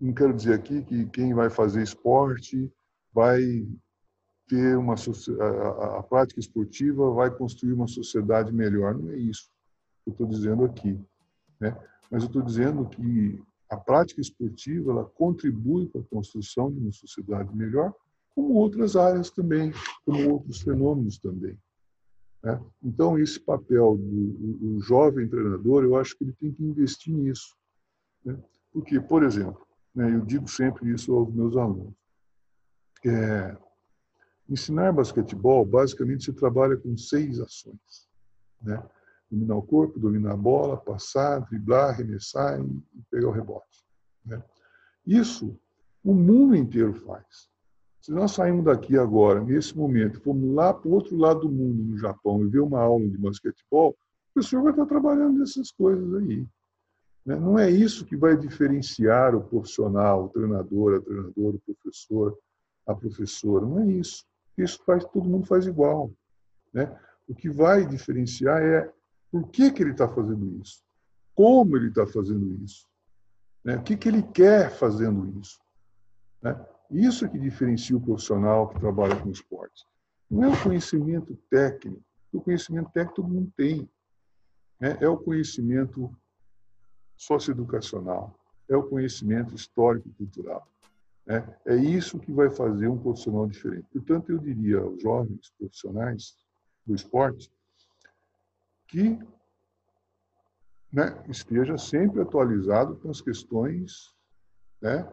não 0.00 0.12
quero 0.12 0.34
dizer 0.34 0.54
aqui 0.54 0.82
que 0.82 1.06
quem 1.06 1.34
vai 1.34 1.50
fazer 1.50 1.82
esporte 1.82 2.72
vai 3.12 3.66
ter 4.48 4.76
uma 4.76 4.94
a, 4.94 6.02
prática 6.02 6.40
esportiva 6.40 7.12
vai 7.12 7.30
construir 7.30 7.72
uma 7.72 7.86
sociedade 7.86 8.52
melhor. 8.52 8.96
Não 8.96 9.10
é 9.10 9.16
isso 9.16 9.50
que 10.02 10.10
eu 10.10 10.12
estou 10.12 10.26
dizendo 10.26 10.64
aqui. 10.64 10.98
Né? 11.60 11.76
mas 12.10 12.22
eu 12.22 12.26
estou 12.26 12.42
dizendo 12.42 12.88
que 12.88 13.40
a 13.68 13.76
prática 13.76 14.20
esportiva 14.20 14.90
ela 14.90 15.04
contribui 15.04 15.86
para 15.86 16.00
a 16.00 16.04
construção 16.04 16.72
de 16.72 16.80
uma 16.80 16.92
sociedade 16.92 17.54
melhor, 17.54 17.94
como 18.34 18.54
outras 18.54 18.96
áreas 18.96 19.30
também, 19.30 19.72
como 20.04 20.32
outros 20.32 20.60
fenômenos 20.60 21.18
também. 21.18 21.56
Né? 22.42 22.60
Então, 22.82 23.18
esse 23.18 23.38
papel 23.38 23.96
do, 23.96 24.52
do, 24.54 24.80
jovem 24.80 25.28
treinador, 25.28 25.84
eu 25.84 25.96
acho 25.96 26.16
que 26.16 26.24
ele 26.24 26.32
tem 26.32 26.52
que 26.52 26.64
investir 26.64 27.14
nisso. 27.14 27.56
Né? 28.24 28.38
Porque, 28.72 29.00
por 29.00 29.22
exemplo, 29.22 29.66
né, 29.94 30.14
eu 30.14 30.20
digo 30.20 30.48
sempre 30.48 30.90
isso 30.92 31.14
aos 31.14 31.32
meus 31.34 31.56
alunos, 31.56 31.94
é, 33.04 33.56
ensinar 34.48 34.92
basquetebol, 34.92 35.64
basicamente, 35.64 36.24
se 36.24 36.32
trabalha 36.32 36.76
com 36.76 36.96
seis 36.96 37.40
ações. 37.40 38.08
Né? 38.62 38.82
dominar 39.30 39.56
o 39.56 39.62
corpo, 39.62 40.00
dominar 40.00 40.32
a 40.32 40.36
bola, 40.36 40.76
passar, 40.76 41.38
driblar, 41.40 41.90
arremessar 41.90 42.60
e 42.60 43.02
pegar 43.10 43.28
o 43.28 43.32
rebote. 43.32 43.86
Né? 44.24 44.42
Isso 45.06 45.56
o 46.02 46.12
mundo 46.14 46.56
inteiro 46.56 46.94
faz. 46.94 47.48
Se 48.00 48.10
nós 48.12 48.32
saímos 48.32 48.64
daqui 48.64 48.96
agora, 48.96 49.44
nesse 49.44 49.76
momento, 49.76 50.20
formos 50.22 50.54
lá 50.54 50.72
para 50.72 50.88
o 50.88 50.92
outro 50.92 51.16
lado 51.16 51.40
do 51.40 51.50
mundo, 51.50 51.82
no 51.82 51.98
Japão, 51.98 52.42
e 52.42 52.48
ver 52.48 52.60
uma 52.60 52.80
aula 52.80 53.06
de 53.06 53.18
basquetebol, 53.18 53.90
o 53.90 54.34
professor 54.34 54.62
vai 54.62 54.72
estar 54.72 54.86
trabalhando 54.86 55.38
nessas 55.38 55.70
coisas 55.70 56.14
aí. 56.14 56.46
Né? 57.26 57.36
Não 57.36 57.58
é 57.58 57.70
isso 57.70 58.06
que 58.06 58.16
vai 58.16 58.36
diferenciar 58.36 59.34
o 59.34 59.42
profissional, 59.42 60.24
o 60.24 60.28
treinador, 60.30 60.96
a 60.96 61.00
treinadora, 61.00 61.56
o 61.56 61.60
professor, 61.60 62.38
a 62.86 62.94
professora. 62.94 63.66
Não 63.66 63.80
é 63.80 63.86
isso. 63.92 64.24
Isso 64.56 64.82
faz, 64.84 65.04
todo 65.04 65.28
mundo 65.28 65.46
faz 65.46 65.66
igual. 65.66 66.10
Né? 66.72 66.96
O 67.28 67.34
que 67.34 67.50
vai 67.50 67.86
diferenciar 67.86 68.62
é 68.62 68.90
por 69.30 69.48
que, 69.48 69.70
que 69.70 69.82
ele 69.82 69.92
está 69.92 70.08
fazendo 70.08 70.60
isso? 70.60 70.82
Como 71.34 71.76
ele 71.76 71.88
está 71.88 72.06
fazendo 72.06 72.62
isso? 72.64 72.86
Né? 73.62 73.76
O 73.76 73.82
que, 73.82 73.96
que 73.96 74.08
ele 74.08 74.22
quer 74.22 74.70
fazendo 74.70 75.38
isso? 75.38 75.60
Né? 76.42 76.58
Isso 76.90 77.28
que 77.28 77.38
diferencia 77.38 77.96
o 77.96 78.00
profissional 78.00 78.68
que 78.68 78.80
trabalha 78.80 79.16
com 79.20 79.30
esporte. 79.30 79.86
Não 80.30 80.44
é 80.44 80.48
o 80.48 80.62
conhecimento 80.62 81.36
técnico. 81.48 82.02
O 82.32 82.40
conhecimento 82.40 82.90
técnico 82.90 83.22
todo 83.22 83.28
mundo 83.28 83.52
tem. 83.56 83.88
Né? 84.80 84.96
É 85.00 85.08
o 85.08 85.16
conhecimento 85.16 86.14
socioeducacional. 87.16 88.36
É 88.68 88.76
o 88.76 88.82
conhecimento 88.82 89.54
histórico-cultural. 89.54 90.66
Né? 91.26 91.56
É 91.66 91.76
isso 91.76 92.18
que 92.18 92.32
vai 92.32 92.50
fazer 92.50 92.88
um 92.88 92.98
profissional 92.98 93.46
diferente. 93.46 93.86
Portanto, 93.92 94.30
eu 94.30 94.38
diria 94.38 94.78
aos 94.78 95.00
jovens 95.00 95.52
profissionais 95.58 96.36
do 96.86 96.94
esporte 96.94 97.52
que 98.88 99.16
né, 100.92 101.24
esteja 101.28 101.78
sempre 101.78 102.20
atualizado 102.20 102.96
com 102.96 103.10
as 103.10 103.20
questões 103.20 104.12
né, 104.82 105.08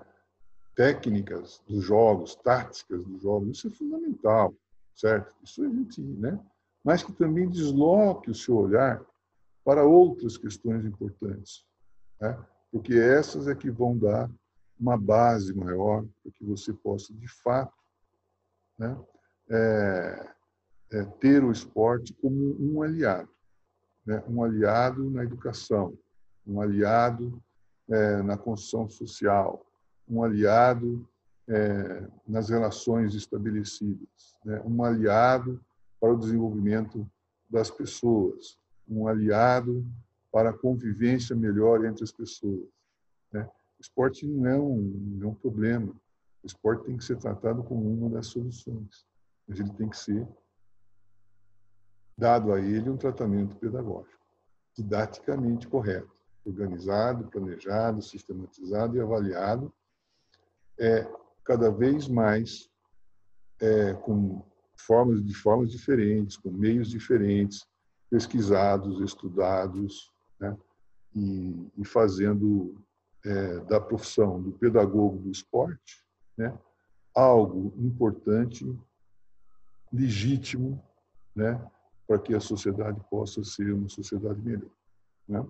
técnicas 0.77 1.61
dos 1.67 1.83
jogos, 1.83 2.35
táticas 2.35 3.03
dos 3.03 3.21
jogos. 3.21 3.57
Isso 3.57 3.67
é 3.67 3.71
fundamental, 3.71 4.55
certo? 4.95 5.35
Isso 5.43 5.61
a 5.61 5.67
gente, 5.67 5.99
né? 6.01 6.39
Mas 6.85 7.03
que 7.03 7.11
também 7.11 7.49
desloque 7.49 8.31
o 8.31 8.35
seu 8.35 8.55
olhar 8.55 9.03
para 9.65 9.83
outras 9.83 10.37
questões 10.37 10.85
importantes, 10.85 11.65
né? 12.21 12.37
Porque 12.71 12.93
essas 12.93 13.49
é 13.49 13.55
que 13.55 13.69
vão 13.69 13.97
dar 13.97 14.31
uma 14.79 14.97
base 14.97 15.53
maior 15.53 16.05
para 16.23 16.31
que 16.31 16.45
você 16.45 16.71
possa, 16.71 17.11
de 17.13 17.27
fato, 17.27 17.73
né, 18.77 18.95
é, 19.49 20.33
é, 20.91 21.03
ter 21.19 21.43
o 21.43 21.51
esporte 21.51 22.13
como 22.13 22.55
um 22.59 22.81
aliado 22.83 23.29
né, 24.07 24.23
um 24.29 24.41
aliado 24.41 25.09
na 25.09 25.23
educação, 25.23 25.99
um 26.45 26.61
aliado 26.61 27.43
é, 27.89 28.23
na 28.23 28.37
construção 28.37 28.87
social, 28.87 29.66
um 30.09 30.23
aliado 30.23 31.07
é, 31.47 32.07
nas 32.27 32.49
relações 32.49 33.13
estabelecidas, 33.15 34.35
né, 34.43 34.61
um 34.65 34.83
aliado 34.83 35.59
para 35.99 36.13
o 36.13 36.17
desenvolvimento 36.17 37.09
das 37.49 37.71
pessoas, 37.71 38.57
um 38.87 39.07
aliado 39.07 39.85
para 40.31 40.49
a 40.49 40.57
convivência 40.57 41.35
melhor 41.35 41.85
entre 41.85 42.03
as 42.03 42.11
pessoas. 42.11 42.67
Né? 43.31 43.43
O 43.77 43.81
esporte 43.81 44.27
não 44.27 44.45
é, 44.45 44.59
um, 44.59 44.77
não 45.17 45.29
é 45.29 45.31
um 45.31 45.35
problema. 45.35 45.93
O 46.43 46.47
esporte 46.47 46.85
tem 46.85 46.97
que 46.97 47.03
ser 47.03 47.17
tratado 47.17 47.63
como 47.63 47.89
uma 47.89 48.09
das 48.09 48.27
soluções, 48.27 49.05
mas 49.47 49.59
ele 49.59 49.71
tem 49.73 49.89
que 49.89 49.97
ser 49.97 50.27
dado 52.17 52.51
a 52.51 52.59
ele 52.59 52.89
um 52.89 52.97
tratamento 52.97 53.55
pedagógico, 53.55 54.25
didaticamente 54.75 55.67
correto, 55.67 56.11
organizado, 56.45 57.27
planejado, 57.27 58.01
sistematizado 58.01 58.97
e 58.97 59.01
avaliado, 59.01 59.71
é, 60.79 61.07
cada 61.43 61.71
vez 61.71 62.07
mais 62.07 62.69
é, 63.61 63.93
com 63.93 64.45
formas 64.77 65.23
de 65.25 65.33
formas 65.33 65.71
diferentes, 65.71 66.37
com 66.37 66.51
meios 66.51 66.89
diferentes, 66.89 67.65
pesquisados, 68.09 69.01
estudados, 69.01 70.11
né? 70.39 70.55
e, 71.15 71.71
e, 71.77 71.85
fazendo 71.85 72.75
é, 73.25 73.59
da 73.61 73.81
profissão 73.81 74.41
do 74.41 74.51
pedagogo 74.51 75.17
do 75.17 75.31
esporte 75.31 76.05
né? 76.37 76.57
algo 77.15 77.73
importante, 77.77 78.65
legítimo, 79.91 80.81
né? 81.35 81.59
para 82.07 82.19
que 82.19 82.35
a 82.35 82.39
sociedade 82.39 83.01
possa 83.09 83.43
ser 83.43 83.73
uma 83.73 83.89
sociedade 83.89 84.39
melhor. 84.41 84.69
Né? 85.27 85.45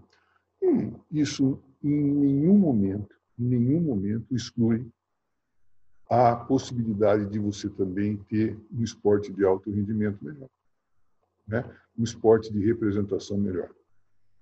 E 0.62 1.20
isso, 1.20 1.62
em 1.84 2.14
nenhum 2.14 2.58
momento, 2.58 3.16
em 3.38 3.44
nenhum 3.44 3.82
momento, 3.82 4.34
exclui 4.34 4.90
a 6.10 6.36
possibilidade 6.36 7.26
de 7.28 7.38
você 7.40 7.70
também 7.70 8.18
ter 8.30 8.58
um 8.72 8.82
esporte 8.82 9.32
de 9.32 9.44
alto 9.44 9.70
rendimento 9.70 10.24
melhor, 10.24 10.50
né? 11.48 11.78
um 11.98 12.04
esporte 12.04 12.52
de 12.52 12.66
representação 12.66 13.38
melhor. 13.38 13.74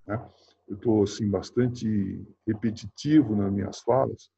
Né? 0.05 0.23
Eu 0.67 0.75
estou 0.75 1.03
assim 1.03 1.29
bastante 1.29 2.23
repetitivo 2.45 3.35
nas 3.35 3.51
minhas 3.51 3.79
falas, 3.79 4.29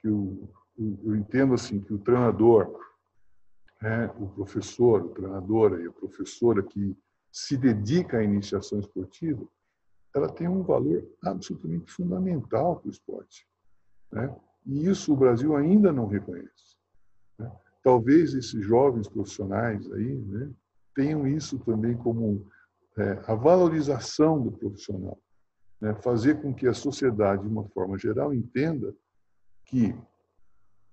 que 0.00 0.08
eu, 0.08 0.48
eu, 0.78 0.98
eu 1.04 1.16
entendo 1.16 1.54
assim 1.54 1.80
que 1.80 1.92
o 1.92 1.98
treinador, 1.98 2.74
né, 3.80 4.06
o 4.18 4.28
professor, 4.28 5.04
a 5.04 5.14
treinadora 5.14 5.82
e 5.82 5.86
a 5.86 5.92
professora 5.92 6.62
que 6.62 6.96
se 7.30 7.56
dedica 7.56 8.18
à 8.18 8.24
iniciação 8.24 8.78
esportiva, 8.78 9.46
ela 10.14 10.28
tem 10.28 10.48
um 10.48 10.62
valor 10.62 11.06
absolutamente 11.22 11.90
fundamental 11.90 12.76
para 12.76 12.88
o 12.88 12.90
esporte. 12.90 13.46
Né? 14.10 14.34
E 14.64 14.88
isso 14.88 15.12
o 15.12 15.16
Brasil 15.16 15.56
ainda 15.56 15.92
não 15.92 16.06
reconhece. 16.06 16.76
Né? 17.38 17.50
talvez 17.82 18.32
esses 18.34 18.64
jovens 18.64 19.08
profissionais 19.08 19.90
aí 19.92 20.14
né, 20.14 20.50
tenham 20.94 21.26
isso 21.26 21.58
também 21.58 21.96
como 21.96 22.46
é, 22.96 23.20
a 23.26 23.34
valorização 23.34 24.40
do 24.40 24.52
profissional. 24.52 25.18
Né, 25.80 25.94
fazer 25.96 26.40
com 26.40 26.54
que 26.54 26.68
a 26.68 26.74
sociedade, 26.74 27.42
de 27.42 27.48
uma 27.48 27.64
forma 27.70 27.98
geral, 27.98 28.32
entenda 28.32 28.94
que 29.66 29.94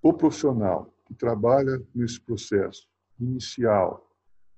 o 0.02 0.12
profissional 0.12 0.92
que 1.06 1.14
trabalha 1.14 1.80
nesse 1.94 2.20
processo 2.20 2.88
inicial 3.18 4.08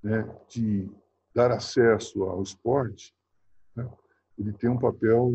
né, 0.02 0.24
de 0.48 0.88
dar 1.34 1.50
acesso 1.50 2.22
ao 2.24 2.42
esporte, 2.42 3.14
né, 3.76 3.88
ele 4.38 4.52
tem 4.52 4.70
um 4.70 4.78
papel 4.78 5.32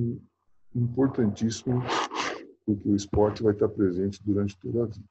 importantíssimo, 0.74 1.82
porque 2.68 2.90
o 2.90 2.96
esporte 2.98 3.42
vai 3.42 3.54
estar 3.54 3.70
presente 3.70 4.22
durante 4.26 4.60
toda 4.60 4.84
a 4.84 4.86
vida. 4.86 5.06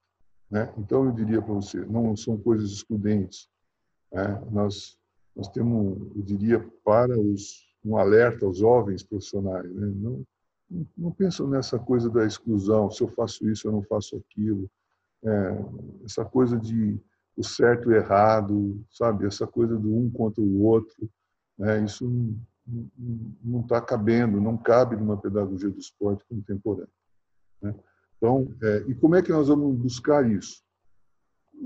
Né? 0.51 0.73
Então, 0.77 1.07
eu 1.07 1.13
diria 1.13 1.41
para 1.41 1.55
você, 1.55 1.81
não 1.87 2.15
são 2.15 2.37
coisas 2.37 2.71
excludentes. 2.71 3.49
Né? 4.13 4.43
Nós, 4.53 4.99
nós 5.35 5.49
temos, 5.49 5.99
eu 6.15 6.23
diria, 6.23 6.61
para 6.85 7.19
os, 7.19 7.67
um 7.83 7.97
alerta 7.97 8.45
aos 8.45 8.59
jovens 8.59 9.03
profissionais. 9.03 9.75
Né? 9.75 9.91
Não, 9.97 10.27
não, 10.99 11.11
pensam 11.11 11.49
nessa 11.49 11.79
coisa 11.79 12.11
da 12.11 12.27
exclusão, 12.27 12.91
se 12.91 13.03
eu 13.03 13.09
faço 13.09 13.49
isso, 13.49 13.67
eu 13.67 13.73
não 13.73 13.83
faço 13.83 14.17
aquilo. 14.17 14.71
É, 15.25 15.65
essa 16.05 16.27
coisa 16.27 16.59
de 16.59 17.01
o 17.35 17.43
certo 17.43 17.91
e 17.91 17.95
o 17.95 17.97
errado, 17.97 18.85
sabe? 18.91 19.27
Essa 19.27 19.47
coisa 19.47 19.77
do 19.79 19.95
um 19.95 20.11
contra 20.11 20.43
o 20.43 20.63
outro. 20.63 21.09
Né? 21.59 21.85
Isso 21.85 22.07
não 23.43 23.61
está 23.61 23.81
cabendo, 23.81 24.41
não 24.41 24.57
cabe 24.57 24.97
numa 24.97 25.17
pedagogia 25.17 25.71
do 25.71 25.79
esporte 25.79 26.25
contemporânea. 26.29 26.89
Né? 27.67 27.75
Então, 28.17 28.49
é, 28.63 28.85
e 28.89 28.95
como 28.95 29.15
é 29.15 29.23
que 29.23 29.33
nós 29.33 29.49
vamos 29.49 29.77
buscar 29.77 30.29
isso? 30.31 30.63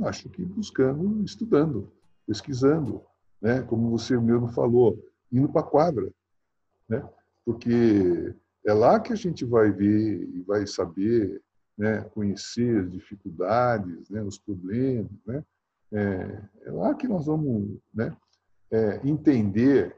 Acho 0.02 0.28
que 0.28 0.44
buscando, 0.44 1.22
estudando, 1.24 1.92
pesquisando, 2.26 3.02
né? 3.40 3.62
Como 3.62 3.90
você 3.90 4.16
mesmo 4.18 4.48
falou, 4.48 4.98
indo 5.32 5.48
para 5.48 5.60
a 5.60 5.68
quadra, 5.68 6.10
né? 6.88 7.08
Porque 7.44 8.34
é 8.64 8.72
lá 8.72 9.00
que 9.00 9.12
a 9.12 9.16
gente 9.16 9.44
vai 9.44 9.70
ver 9.70 10.28
e 10.28 10.42
vai 10.42 10.66
saber, 10.66 11.42
né? 11.76 12.02
Conhecer 12.14 12.84
as 12.84 12.90
dificuldades, 12.90 14.08
né? 14.10 14.22
Os 14.22 14.38
problemas, 14.38 15.10
né? 15.26 15.44
É, 15.92 16.42
é 16.66 16.72
lá 16.72 16.94
que 16.94 17.08
nós 17.08 17.26
vamos, 17.26 17.78
né? 17.92 18.16
É, 18.70 19.00
entender 19.04 19.96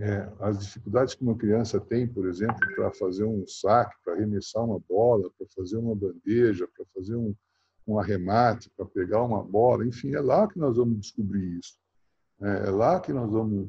é, 0.00 0.32
as 0.40 0.58
dificuldades 0.58 1.14
que 1.14 1.22
uma 1.22 1.36
criança 1.36 1.78
tem, 1.78 2.08
por 2.08 2.26
exemplo, 2.26 2.56
para 2.74 2.90
fazer 2.92 3.24
um 3.24 3.46
saque, 3.46 3.94
para 4.02 4.14
arremessar 4.14 4.64
uma 4.64 4.80
bola, 4.88 5.30
para 5.36 5.46
fazer 5.54 5.76
uma 5.76 5.94
bandeja, 5.94 6.66
para 6.74 6.86
fazer 6.94 7.16
um, 7.16 7.34
um 7.86 7.98
arremate, 7.98 8.70
para 8.74 8.86
pegar 8.86 9.22
uma 9.22 9.44
bola, 9.44 9.86
enfim, 9.86 10.14
é 10.14 10.20
lá 10.20 10.48
que 10.48 10.58
nós 10.58 10.78
vamos 10.78 11.00
descobrir 11.00 11.58
isso. 11.58 11.78
É, 12.40 12.68
é 12.68 12.70
lá 12.70 12.98
que 12.98 13.12
nós 13.12 13.30
vamos 13.30 13.68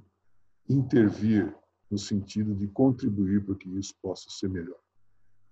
intervir 0.69 1.53
no 1.89 1.97
sentido 1.97 2.55
de 2.55 2.65
contribuir 2.69 3.43
para 3.43 3.55
que 3.55 3.69
isso 3.77 3.93
possa 4.01 4.29
ser 4.29 4.49
melhor. 4.49 4.79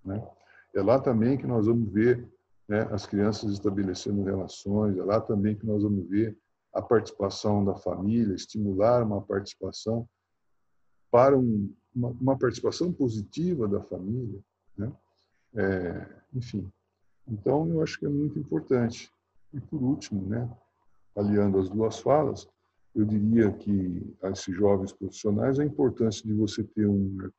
Né? 0.05 0.25
É 0.73 0.82
lá 0.82 0.97
também 0.97 1.38
que 1.38 1.45
nós 1.45 1.65
vamos 1.65 1.91
ver 1.91 2.25
né, 2.69 2.88
as 2.91 3.05
crianças 3.05 3.51
estabelecendo 3.51 4.23
relações, 4.23 4.97
é 4.97 5.03
lá 5.03 5.19
também 5.19 5.57
que 5.57 5.65
nós 5.65 5.84
vamos 5.84 6.07
ver 6.07 6.38
a 6.73 6.82
participação 6.82 7.65
da 7.65 7.75
família, 7.75 8.34
estimular 8.34 9.03
uma 9.03 9.21
participação 9.21 10.07
para 11.12 11.38
um, 11.38 11.74
uma, 11.95 12.10
uma, 12.10 12.38
participação 12.38 12.91
positiva 12.91 13.68
da 13.68 13.82
família, 13.82 14.39
né? 14.78 14.91
É, 15.55 16.07
enfim. 16.34 16.72
Então, 17.28 17.68
eu 17.70 17.82
acho 17.82 17.99
que 17.99 18.05
é 18.05 18.10
muito 18.10 18.38
importante. 18.39 19.12
E, 19.53 19.60
por 19.60 19.82
último, 19.82 20.26
né, 20.28 20.49
aliando 21.16 21.60
as 21.60 21.70
duas 21.70 21.99
falas, 21.99 22.47
eu 22.95 23.05
diria 23.05 23.51
que 23.51 24.16
a 24.22 24.30
esses 24.30 24.55
jovens 24.55 24.91
profissionais 24.91 25.60
a 25.60 25.66
importância 25.66 26.26
de 26.26 26.34
você 26.34 26.64
ter 26.64 26.88
um, 26.88 27.30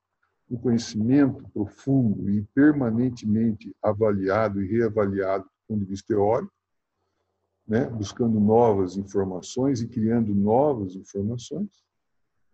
um 0.51 0.57
conhecimento 0.57 1.49
profundo 1.53 2.29
e 2.31 2.43
permanentemente 2.55 3.75
avaliado 3.83 4.63
e 4.63 4.67
reavaliado 4.67 5.45
do 5.45 5.51
ponto 5.69 5.81
de 5.81 5.87
vista 5.87 6.09
teórico, 6.09 6.53
né, 7.67 7.85
buscando 7.87 8.41
novas 8.41 8.97
informações 8.97 9.81
e 9.81 9.87
criando 9.87 10.35
novas 10.35 10.97
informações, 10.97 11.69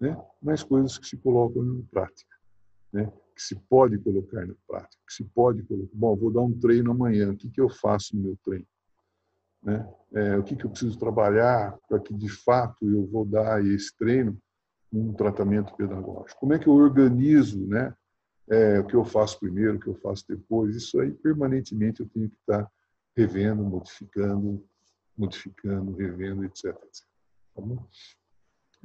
né? 0.01 0.17
mas 0.43 0.63
coisas 0.63 0.99
que 0.99 1.07
se 1.07 1.17
colocam 1.17 1.63
na 1.63 1.83
prática, 1.91 2.37
né? 2.93 3.13
que 3.35 3.43
se 3.43 3.55
pode 3.55 3.99
colocar 3.99 4.47
na 4.47 4.55
prática, 4.67 5.03
que 5.07 5.13
se 5.13 5.25
pode 5.25 5.63
colocar. 5.65 5.91
Bom, 5.93 6.17
vou 6.17 6.31
dar 6.31 6.41
um 6.41 6.59
treino 6.59 6.91
amanhã, 6.91 7.31
o 7.31 7.37
que, 7.37 7.51
que 7.51 7.61
eu 7.61 7.69
faço 7.69 8.17
no 8.17 8.23
meu 8.23 8.39
treino? 8.43 8.67
Né? 9.63 9.89
É, 10.15 10.37
o 10.37 10.43
que, 10.43 10.57
que 10.57 10.65
eu 10.65 10.71
preciso 10.71 10.99
trabalhar 10.99 11.77
para 11.89 11.99
que, 11.99 12.15
de 12.15 12.29
fato, 12.29 12.89
eu 12.89 13.07
vou 13.07 13.25
dar 13.25 13.65
esse 13.65 13.95
treino 13.97 14.39
um 14.93 15.13
tratamento 15.13 15.75
pedagógico? 15.75 16.41
Como 16.41 16.55
é 16.55 16.59
que 16.59 16.69
eu 16.69 16.75
organizo 16.75 17.67
né? 17.67 17.95
É, 18.49 18.79
o 18.79 18.87
que 18.87 18.95
eu 18.95 19.05
faço 19.05 19.41
primeiro, 19.41 19.77
o 19.77 19.81
que 19.81 19.89
eu 19.89 19.97
faço 19.97 20.25
depois? 20.29 20.77
Isso 20.77 21.01
aí, 21.01 21.13
permanentemente, 21.13 22.01
eu 22.01 22.09
tenho 22.09 22.31
que 22.31 22.37
estar 22.37 22.71
revendo, 23.17 23.65
modificando, 23.65 24.65
modificando, 25.19 25.97
revendo, 25.97 26.45
etc. 26.45 26.67
etc. 26.67 27.05
Tá 27.55 27.61
bom? 27.61 27.85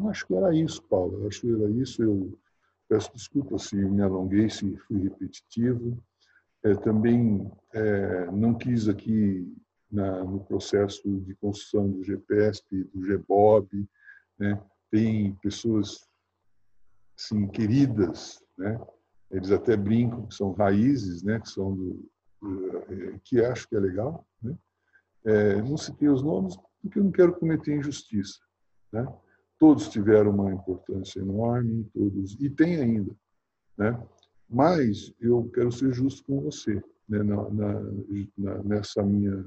Acho 0.09 0.25
que 0.27 0.35
era 0.35 0.55
isso, 0.55 0.81
Paulo. 0.83 1.27
Acho 1.27 1.41
que 1.41 1.51
era 1.51 1.69
isso. 1.69 2.01
Eu 2.03 2.37
peço 2.87 3.11
desculpas 3.13 3.63
se 3.63 3.75
me 3.75 4.01
alonguei, 4.01 4.49
se 4.49 4.75
fui 4.87 5.03
repetitivo. 5.03 5.97
É, 6.63 6.75
também 6.75 7.51
é, 7.73 8.29
não 8.31 8.53
quis 8.53 8.87
aqui 8.87 9.51
na, 9.91 10.23
no 10.23 10.39
processo 10.39 11.01
de 11.21 11.35
construção 11.35 11.89
do 11.89 12.03
GPSP, 12.03 12.85
do 12.93 13.01
GBOB, 13.01 13.87
né, 14.39 14.61
tem 14.89 15.35
pessoas 15.35 16.07
assim, 17.17 17.47
queridas, 17.47 18.41
né, 18.57 18.79
eles 19.29 19.51
até 19.51 19.75
brincam 19.75 20.27
que 20.27 20.35
são 20.35 20.53
raízes, 20.53 21.23
né, 21.23 21.39
que 21.39 21.49
são 21.49 21.75
do, 21.75 22.09
do 22.41 23.19
que 23.23 23.43
acho 23.43 23.67
que 23.67 23.75
é 23.75 23.79
legal, 23.79 24.25
né, 24.41 24.57
é, 25.25 25.61
não 25.61 25.77
citei 25.77 26.07
os 26.07 26.23
nomes 26.23 26.55
porque 26.81 26.97
eu 26.97 27.03
não 27.03 27.11
quero 27.11 27.33
cometer 27.35 27.75
injustiça, 27.75 28.39
né, 28.91 29.05
Todos 29.62 29.89
tiveram 29.89 30.32
uma 30.32 30.51
importância 30.51 31.20
enorme, 31.20 31.88
todos 31.93 32.36
e 32.41 32.49
tem 32.49 32.78
ainda, 32.78 33.16
né? 33.78 34.03
Mas 34.49 35.14
eu 35.22 35.51
quero 35.53 35.72
ser 35.72 35.93
justo 35.93 36.26
com 36.26 36.41
você, 36.41 36.84
né? 37.07 37.22
na, 37.22 37.47
na, 37.51 38.64
nessa 38.64 39.03
minha 39.03 39.45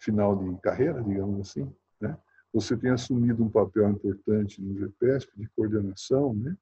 final 0.00 0.34
de 0.34 0.60
carreira, 0.60 1.00
digamos 1.04 1.48
assim, 1.48 1.72
né? 2.00 2.18
Você 2.52 2.76
tem 2.76 2.90
assumido 2.90 3.44
um 3.44 3.48
papel 3.48 3.88
importante 3.88 4.60
no 4.60 4.76
GPSP 4.76 5.30
de 5.36 5.48
coordenação, 5.50 6.34
né? 6.34 6.56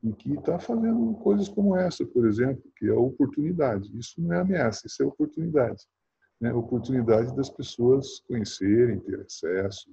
E 0.00 0.12
que 0.12 0.34
está 0.34 0.56
fazendo 0.56 1.12
coisas 1.14 1.48
como 1.48 1.74
essa, 1.74 2.06
por 2.06 2.28
exemplo, 2.28 2.62
que 2.76 2.86
é 2.86 2.92
oportunidade. 2.92 3.90
Isso 3.98 4.20
não 4.22 4.34
é 4.34 4.38
ameaça, 4.38 4.86
isso 4.86 5.02
é 5.02 5.06
oportunidade. 5.06 5.84
Né? 6.40 6.54
Oportunidade 6.54 7.34
das 7.34 7.50
pessoas 7.50 8.20
conhecerem, 8.20 9.00
ter 9.00 9.20
acesso, 9.20 9.90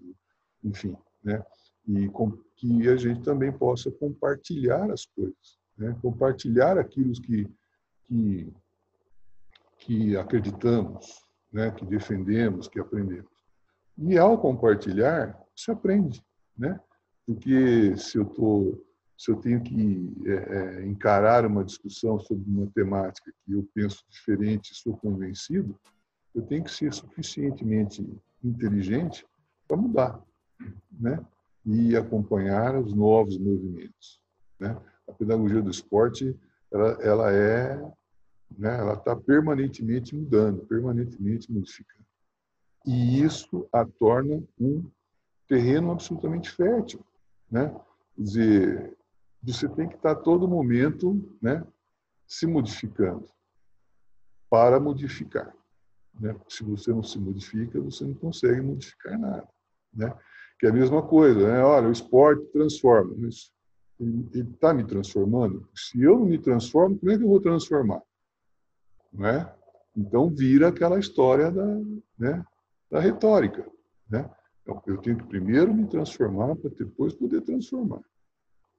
enfim, 0.63 0.95
né? 1.23 1.43
E 1.87 2.09
com, 2.09 2.31
que 2.55 2.89
a 2.89 2.97
gente 2.97 3.21
também 3.21 3.51
possa 3.51 3.89
compartilhar 3.91 4.91
as 4.91 5.05
coisas, 5.05 5.57
né? 5.77 5.95
compartilhar 6.01 6.77
aquilo 6.77 7.13
que, 7.13 7.47
que, 8.05 8.53
que 9.79 10.17
acreditamos, 10.17 11.23
né? 11.51 11.71
que 11.71 11.85
defendemos, 11.85 12.67
que 12.67 12.79
aprendemos. 12.79 13.31
E 13.97 14.17
ao 14.17 14.37
compartilhar, 14.37 15.39
se 15.55 15.71
aprende, 15.71 16.23
né? 16.55 16.79
Porque 17.25 17.97
se 17.97 18.17
eu 18.17 18.25
tô, 18.25 18.85
se 19.17 19.31
eu 19.31 19.37
tenho 19.37 19.61
que 19.61 20.13
é, 20.25 20.33
é, 20.33 20.85
encarar 20.85 21.45
uma 21.45 21.63
discussão 21.63 22.19
sobre 22.19 22.47
uma 22.47 22.67
temática 22.67 23.33
que 23.43 23.53
eu 23.53 23.67
penso 23.73 24.03
diferente, 24.09 24.75
sou 24.75 24.95
convencido, 24.97 25.77
eu 26.35 26.43
tenho 26.43 26.63
que 26.63 26.71
ser 26.71 26.93
suficientemente 26.93 28.07
inteligente 28.43 29.25
para 29.67 29.77
mudar, 29.77 30.23
né? 30.91 31.25
E 31.67 31.95
acompanhar 31.97 32.79
os 32.79 32.93
novos 32.93 33.37
movimentos. 33.37 34.21
Né? 34.57 34.75
A 35.07 35.11
pedagogia 35.11 35.61
do 35.61 35.69
esporte 35.69 36.33
ela, 36.71 36.91
ela 37.01 37.31
é, 37.31 37.75
né, 38.57 38.79
ela 38.79 38.93
está 38.93 39.15
permanentemente 39.15 40.15
mudando, 40.15 40.65
permanentemente 40.65 41.51
modificando. 41.51 42.05
E 42.85 43.21
isso 43.21 43.67
a 43.71 43.85
torna 43.85 44.41
um 44.59 44.89
terreno 45.47 45.91
absolutamente 45.91 46.49
fértil, 46.49 47.03
né? 47.51 47.69
Quer 48.15 48.21
dizer, 48.21 48.97
você 49.43 49.67
tem 49.67 49.87
que 49.87 49.95
estar 49.95 50.15
tá 50.15 50.19
a 50.19 50.23
todo 50.23 50.47
momento, 50.47 51.37
né, 51.41 51.65
se 52.25 52.47
modificando 52.47 53.29
para 54.49 54.79
modificar. 54.79 55.53
Né? 56.19 56.35
Se 56.47 56.63
você 56.63 56.91
não 56.91 57.03
se 57.03 57.19
modifica, 57.19 57.79
você 57.79 58.05
não 58.05 58.13
consegue 58.13 58.61
modificar 58.61 59.19
nada. 59.19 59.47
Né? 59.93 60.13
Que 60.59 60.65
é 60.65 60.69
a 60.69 60.73
mesma 60.73 61.01
coisa, 61.01 61.47
né? 61.47 61.63
Olha, 61.63 61.87
o 61.87 61.91
esporte 61.91 62.45
transforma, 62.51 63.13
mas 63.17 63.51
ele 63.99 64.49
está 64.51 64.73
me 64.73 64.83
transformando. 64.83 65.67
Se 65.75 66.01
eu 66.01 66.19
não 66.19 66.25
me 66.25 66.37
transformo, 66.37 66.97
como 66.97 67.11
é 67.11 67.17
que 67.17 67.23
eu 67.23 67.27
vou 67.27 67.39
transformar? 67.39 68.01
Não 69.11 69.27
é? 69.27 69.55
Então 69.95 70.29
vira 70.29 70.67
aquela 70.67 70.99
história 70.99 71.51
da, 71.51 71.65
né, 72.17 72.45
da 72.89 72.99
retórica. 72.99 73.65
Né? 74.09 74.29
Eu, 74.65 74.81
eu 74.85 74.97
tenho 74.97 75.17
que 75.17 75.27
primeiro 75.27 75.73
me 75.73 75.87
transformar 75.87 76.55
para 76.55 76.69
depois 76.69 77.13
poder 77.13 77.41
transformar. 77.41 78.01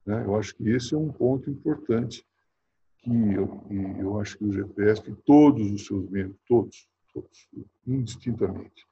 Né? 0.06 0.24
Eu 0.24 0.36
acho 0.36 0.54
que 0.54 0.68
esse 0.70 0.94
é 0.94 0.98
um 0.98 1.12
ponto 1.12 1.50
importante 1.50 2.24
que 2.98 3.32
eu, 3.32 3.64
eu 3.98 4.20
acho 4.20 4.38
que 4.38 4.44
o 4.44 4.52
GPSP, 4.52 5.14
todos 5.24 5.70
os 5.70 5.86
seus 5.86 6.08
membros, 6.08 6.38
todos, 6.46 6.88
todos, 7.12 7.48
indistintamente, 7.86 8.86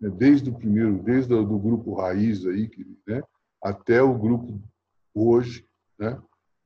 né? 0.00 0.10
desde 0.10 0.50
o 0.50 0.54
primeiro, 0.54 1.02
desde 1.02 1.32
o 1.34 1.44
do 1.44 1.58
grupo 1.58 1.94
raiz 1.94 2.46
aí, 2.46 2.70
né? 3.06 3.22
até 3.62 4.02
o 4.02 4.16
grupo 4.16 4.60
hoje, 5.14 5.66
né? 5.98 6.20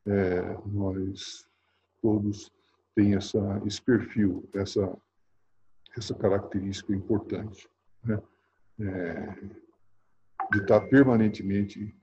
É, 0.07 0.57
nós 0.67 1.47
todos 2.03 2.51
tem 2.95 3.15
essa, 3.15 3.63
esse 3.65 3.81
perfil, 3.81 4.49
essa, 4.55 4.97
essa 5.97 6.15
característica 6.15 6.95
importante, 6.95 7.69
né? 8.03 8.21
É, 8.81 9.61
de 10.53 10.59
estar 10.59 10.81
permanentemente 10.89 11.95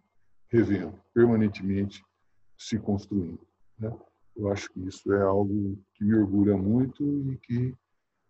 revendo, 0.50 1.00
permanentemente 1.14 2.06
se 2.58 2.80
construindo. 2.80 3.40
Né? 3.78 3.92
Eu 4.36 4.52
acho 4.52 4.72
que 4.72 4.88
isso 4.88 5.12
é 5.12 5.22
algo 5.22 5.78
que 5.94 6.04
me 6.04 6.16
orgulha 6.16 6.56
muito 6.56 7.04
e 7.32 7.38
que 7.38 7.76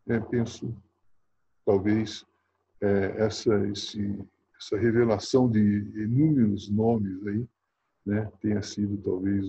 é, 0.07 0.19
penso, 0.19 0.75
talvez, 1.65 2.25
é, 2.81 3.23
essa, 3.23 3.55
esse, 3.67 4.17
essa 4.59 4.77
revelação 4.77 5.49
de 5.49 5.59
inúmeros 5.59 6.69
nomes 6.69 7.25
aí 7.27 7.47
né, 8.05 8.31
tenha 8.39 8.61
sido 8.61 8.97
talvez 8.97 9.45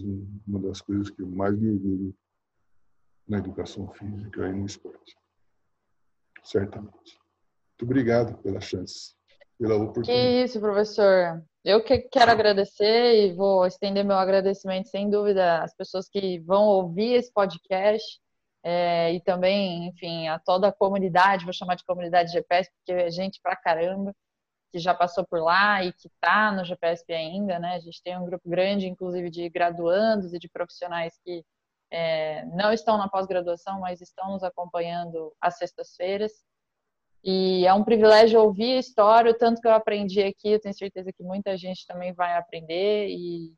uma 0.47 0.61
das 0.61 0.81
coisas 0.81 1.11
que 1.11 1.23
eu 1.23 1.29
mais 1.29 1.57
me 1.57 1.71
orgulho 1.71 2.15
na 3.29 3.39
educação 3.39 3.89
física 3.93 4.49
e 4.49 4.53
no 4.53 4.67
esporte. 4.67 5.17
Certamente. 6.43 7.19
Muito 7.71 7.85
obrigado 7.85 8.37
pela 8.43 8.61
chance, 8.61 9.15
pela 9.59 9.77
oportunidade. 9.77 10.19
Que 10.19 10.45
isso, 10.45 10.59
professor. 10.59 11.43
Eu 11.65 11.85
que 11.85 11.99
quero 11.99 12.31
agradecer 12.31 13.27
e 13.27 13.35
vou 13.35 13.67
estender 13.67 14.05
meu 14.05 14.17
agradecimento, 14.17 14.89
sem 14.89 15.11
dúvida, 15.11 15.63
às 15.63 15.75
pessoas 15.75 16.09
que 16.09 16.41
vão 16.41 16.65
ouvir 16.65 17.15
esse 17.15 17.33
podcast 17.33 18.03
é, 18.71 19.15
e 19.15 19.21
também, 19.23 19.87
enfim, 19.87 20.29
a 20.29 20.39
toda 20.39 20.69
a 20.69 20.73
comunidade, 20.73 21.47
vou 21.47 21.55
chamar 21.55 21.75
de 21.75 21.87
comunidade 21.87 22.31
GPS, 22.31 22.71
porque 22.71 22.93
é 22.93 23.11
gente 23.11 23.41
pra 23.41 23.57
caramba 23.57 24.15
que 24.71 24.79
já 24.79 24.93
passou 24.93 25.27
por 25.27 25.41
lá 25.43 25.83
e 25.83 25.91
que 25.91 26.07
está 26.09 26.53
no 26.53 26.63
GPSP 26.67 27.15
ainda, 27.15 27.59
né? 27.59 27.77
A 27.77 27.81
gente 27.81 28.03
tem 28.03 28.19
um 28.19 28.27
grupo 28.27 28.47
grande, 28.47 28.87
inclusive, 28.87 29.31
de 29.31 29.49
graduandos 29.49 30.35
e 30.35 30.39
de 30.39 30.51
profissionais 30.51 31.19
que 31.25 31.43
é, 31.91 32.45
não 32.45 32.71
estão 32.71 32.99
na 32.99 33.09
pós-graduação, 33.09 33.81
mas 33.81 34.03
estão 34.03 34.33
nos 34.33 34.43
acompanhando 34.43 35.35
às 35.41 35.57
sextas-feiras. 35.57 36.31
E 37.25 37.67
é 37.67 37.73
um 37.73 37.83
privilégio 37.83 38.39
ouvir 38.39 38.77
a 38.77 38.81
história, 38.81 39.31
o 39.31 39.39
tanto 39.39 39.63
que 39.63 39.67
eu 39.67 39.73
aprendi 39.73 40.23
aqui, 40.23 40.51
eu 40.51 40.61
tenho 40.61 40.75
certeza 40.77 41.11
que 41.11 41.23
muita 41.23 41.57
gente 41.57 41.87
também 41.87 42.13
vai 42.13 42.37
aprender. 42.37 43.09
E, 43.09 43.55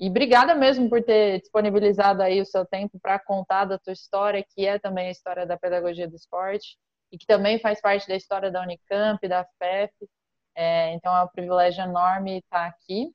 e 0.00 0.08
obrigada 0.08 0.54
mesmo 0.54 0.88
por 0.88 1.02
ter 1.02 1.40
disponibilizado 1.40 2.22
aí 2.22 2.40
o 2.40 2.46
seu 2.46 2.64
tempo 2.64 2.98
para 3.00 3.18
contar 3.18 3.64
da 3.64 3.78
tua 3.78 3.92
história, 3.92 4.44
que 4.54 4.66
é 4.66 4.78
também 4.78 5.08
a 5.08 5.10
história 5.10 5.44
da 5.44 5.58
pedagogia 5.58 6.08
do 6.08 6.14
esporte, 6.14 6.78
e 7.10 7.18
que 7.18 7.26
também 7.26 7.58
faz 7.58 7.80
parte 7.80 8.06
da 8.06 8.14
história 8.14 8.50
da 8.50 8.62
Unicamp, 8.62 9.26
da 9.26 9.44
FEF. 9.58 9.92
É, 10.54 10.92
então 10.92 11.16
é 11.16 11.22
um 11.24 11.28
privilégio 11.28 11.82
enorme 11.82 12.38
estar 12.38 12.66
aqui. 12.66 13.12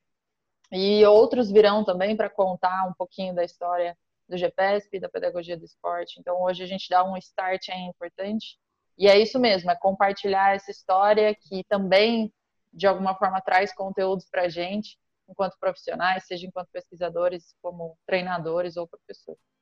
E 0.71 1.05
outros 1.05 1.51
virão 1.51 1.85
também 1.85 2.17
para 2.17 2.29
contar 2.29 2.87
um 2.87 2.93
pouquinho 2.93 3.33
da 3.33 3.43
história 3.43 3.95
do 4.27 4.37
GPSP, 4.37 4.99
da 4.99 5.07
pedagogia 5.07 5.57
do 5.57 5.63
esporte. 5.63 6.19
Então, 6.19 6.41
hoje 6.41 6.63
a 6.63 6.65
gente 6.65 6.89
dá 6.89 7.03
um 7.03 7.15
start 7.17 7.69
aí 7.69 7.81
importante. 7.81 8.57
E 8.97 9.07
é 9.07 9.17
isso 9.17 9.39
mesmo, 9.39 9.71
é 9.71 9.75
compartilhar 9.75 10.55
essa 10.55 10.71
história 10.71 11.35
que 11.35 11.63
também, 11.65 12.33
de 12.71 12.87
alguma 12.87 13.15
forma, 13.15 13.41
traz 13.41 13.73
conteúdos 13.73 14.27
para 14.29 14.43
a 14.43 14.49
gente, 14.49 14.97
enquanto 15.27 15.57
profissionais, 15.59 16.25
seja 16.27 16.47
enquanto 16.47 16.69
pesquisadores, 16.71 17.55
como 17.61 17.97
treinadores 18.05 18.77
ou 18.77 18.87
professores. 18.87 19.52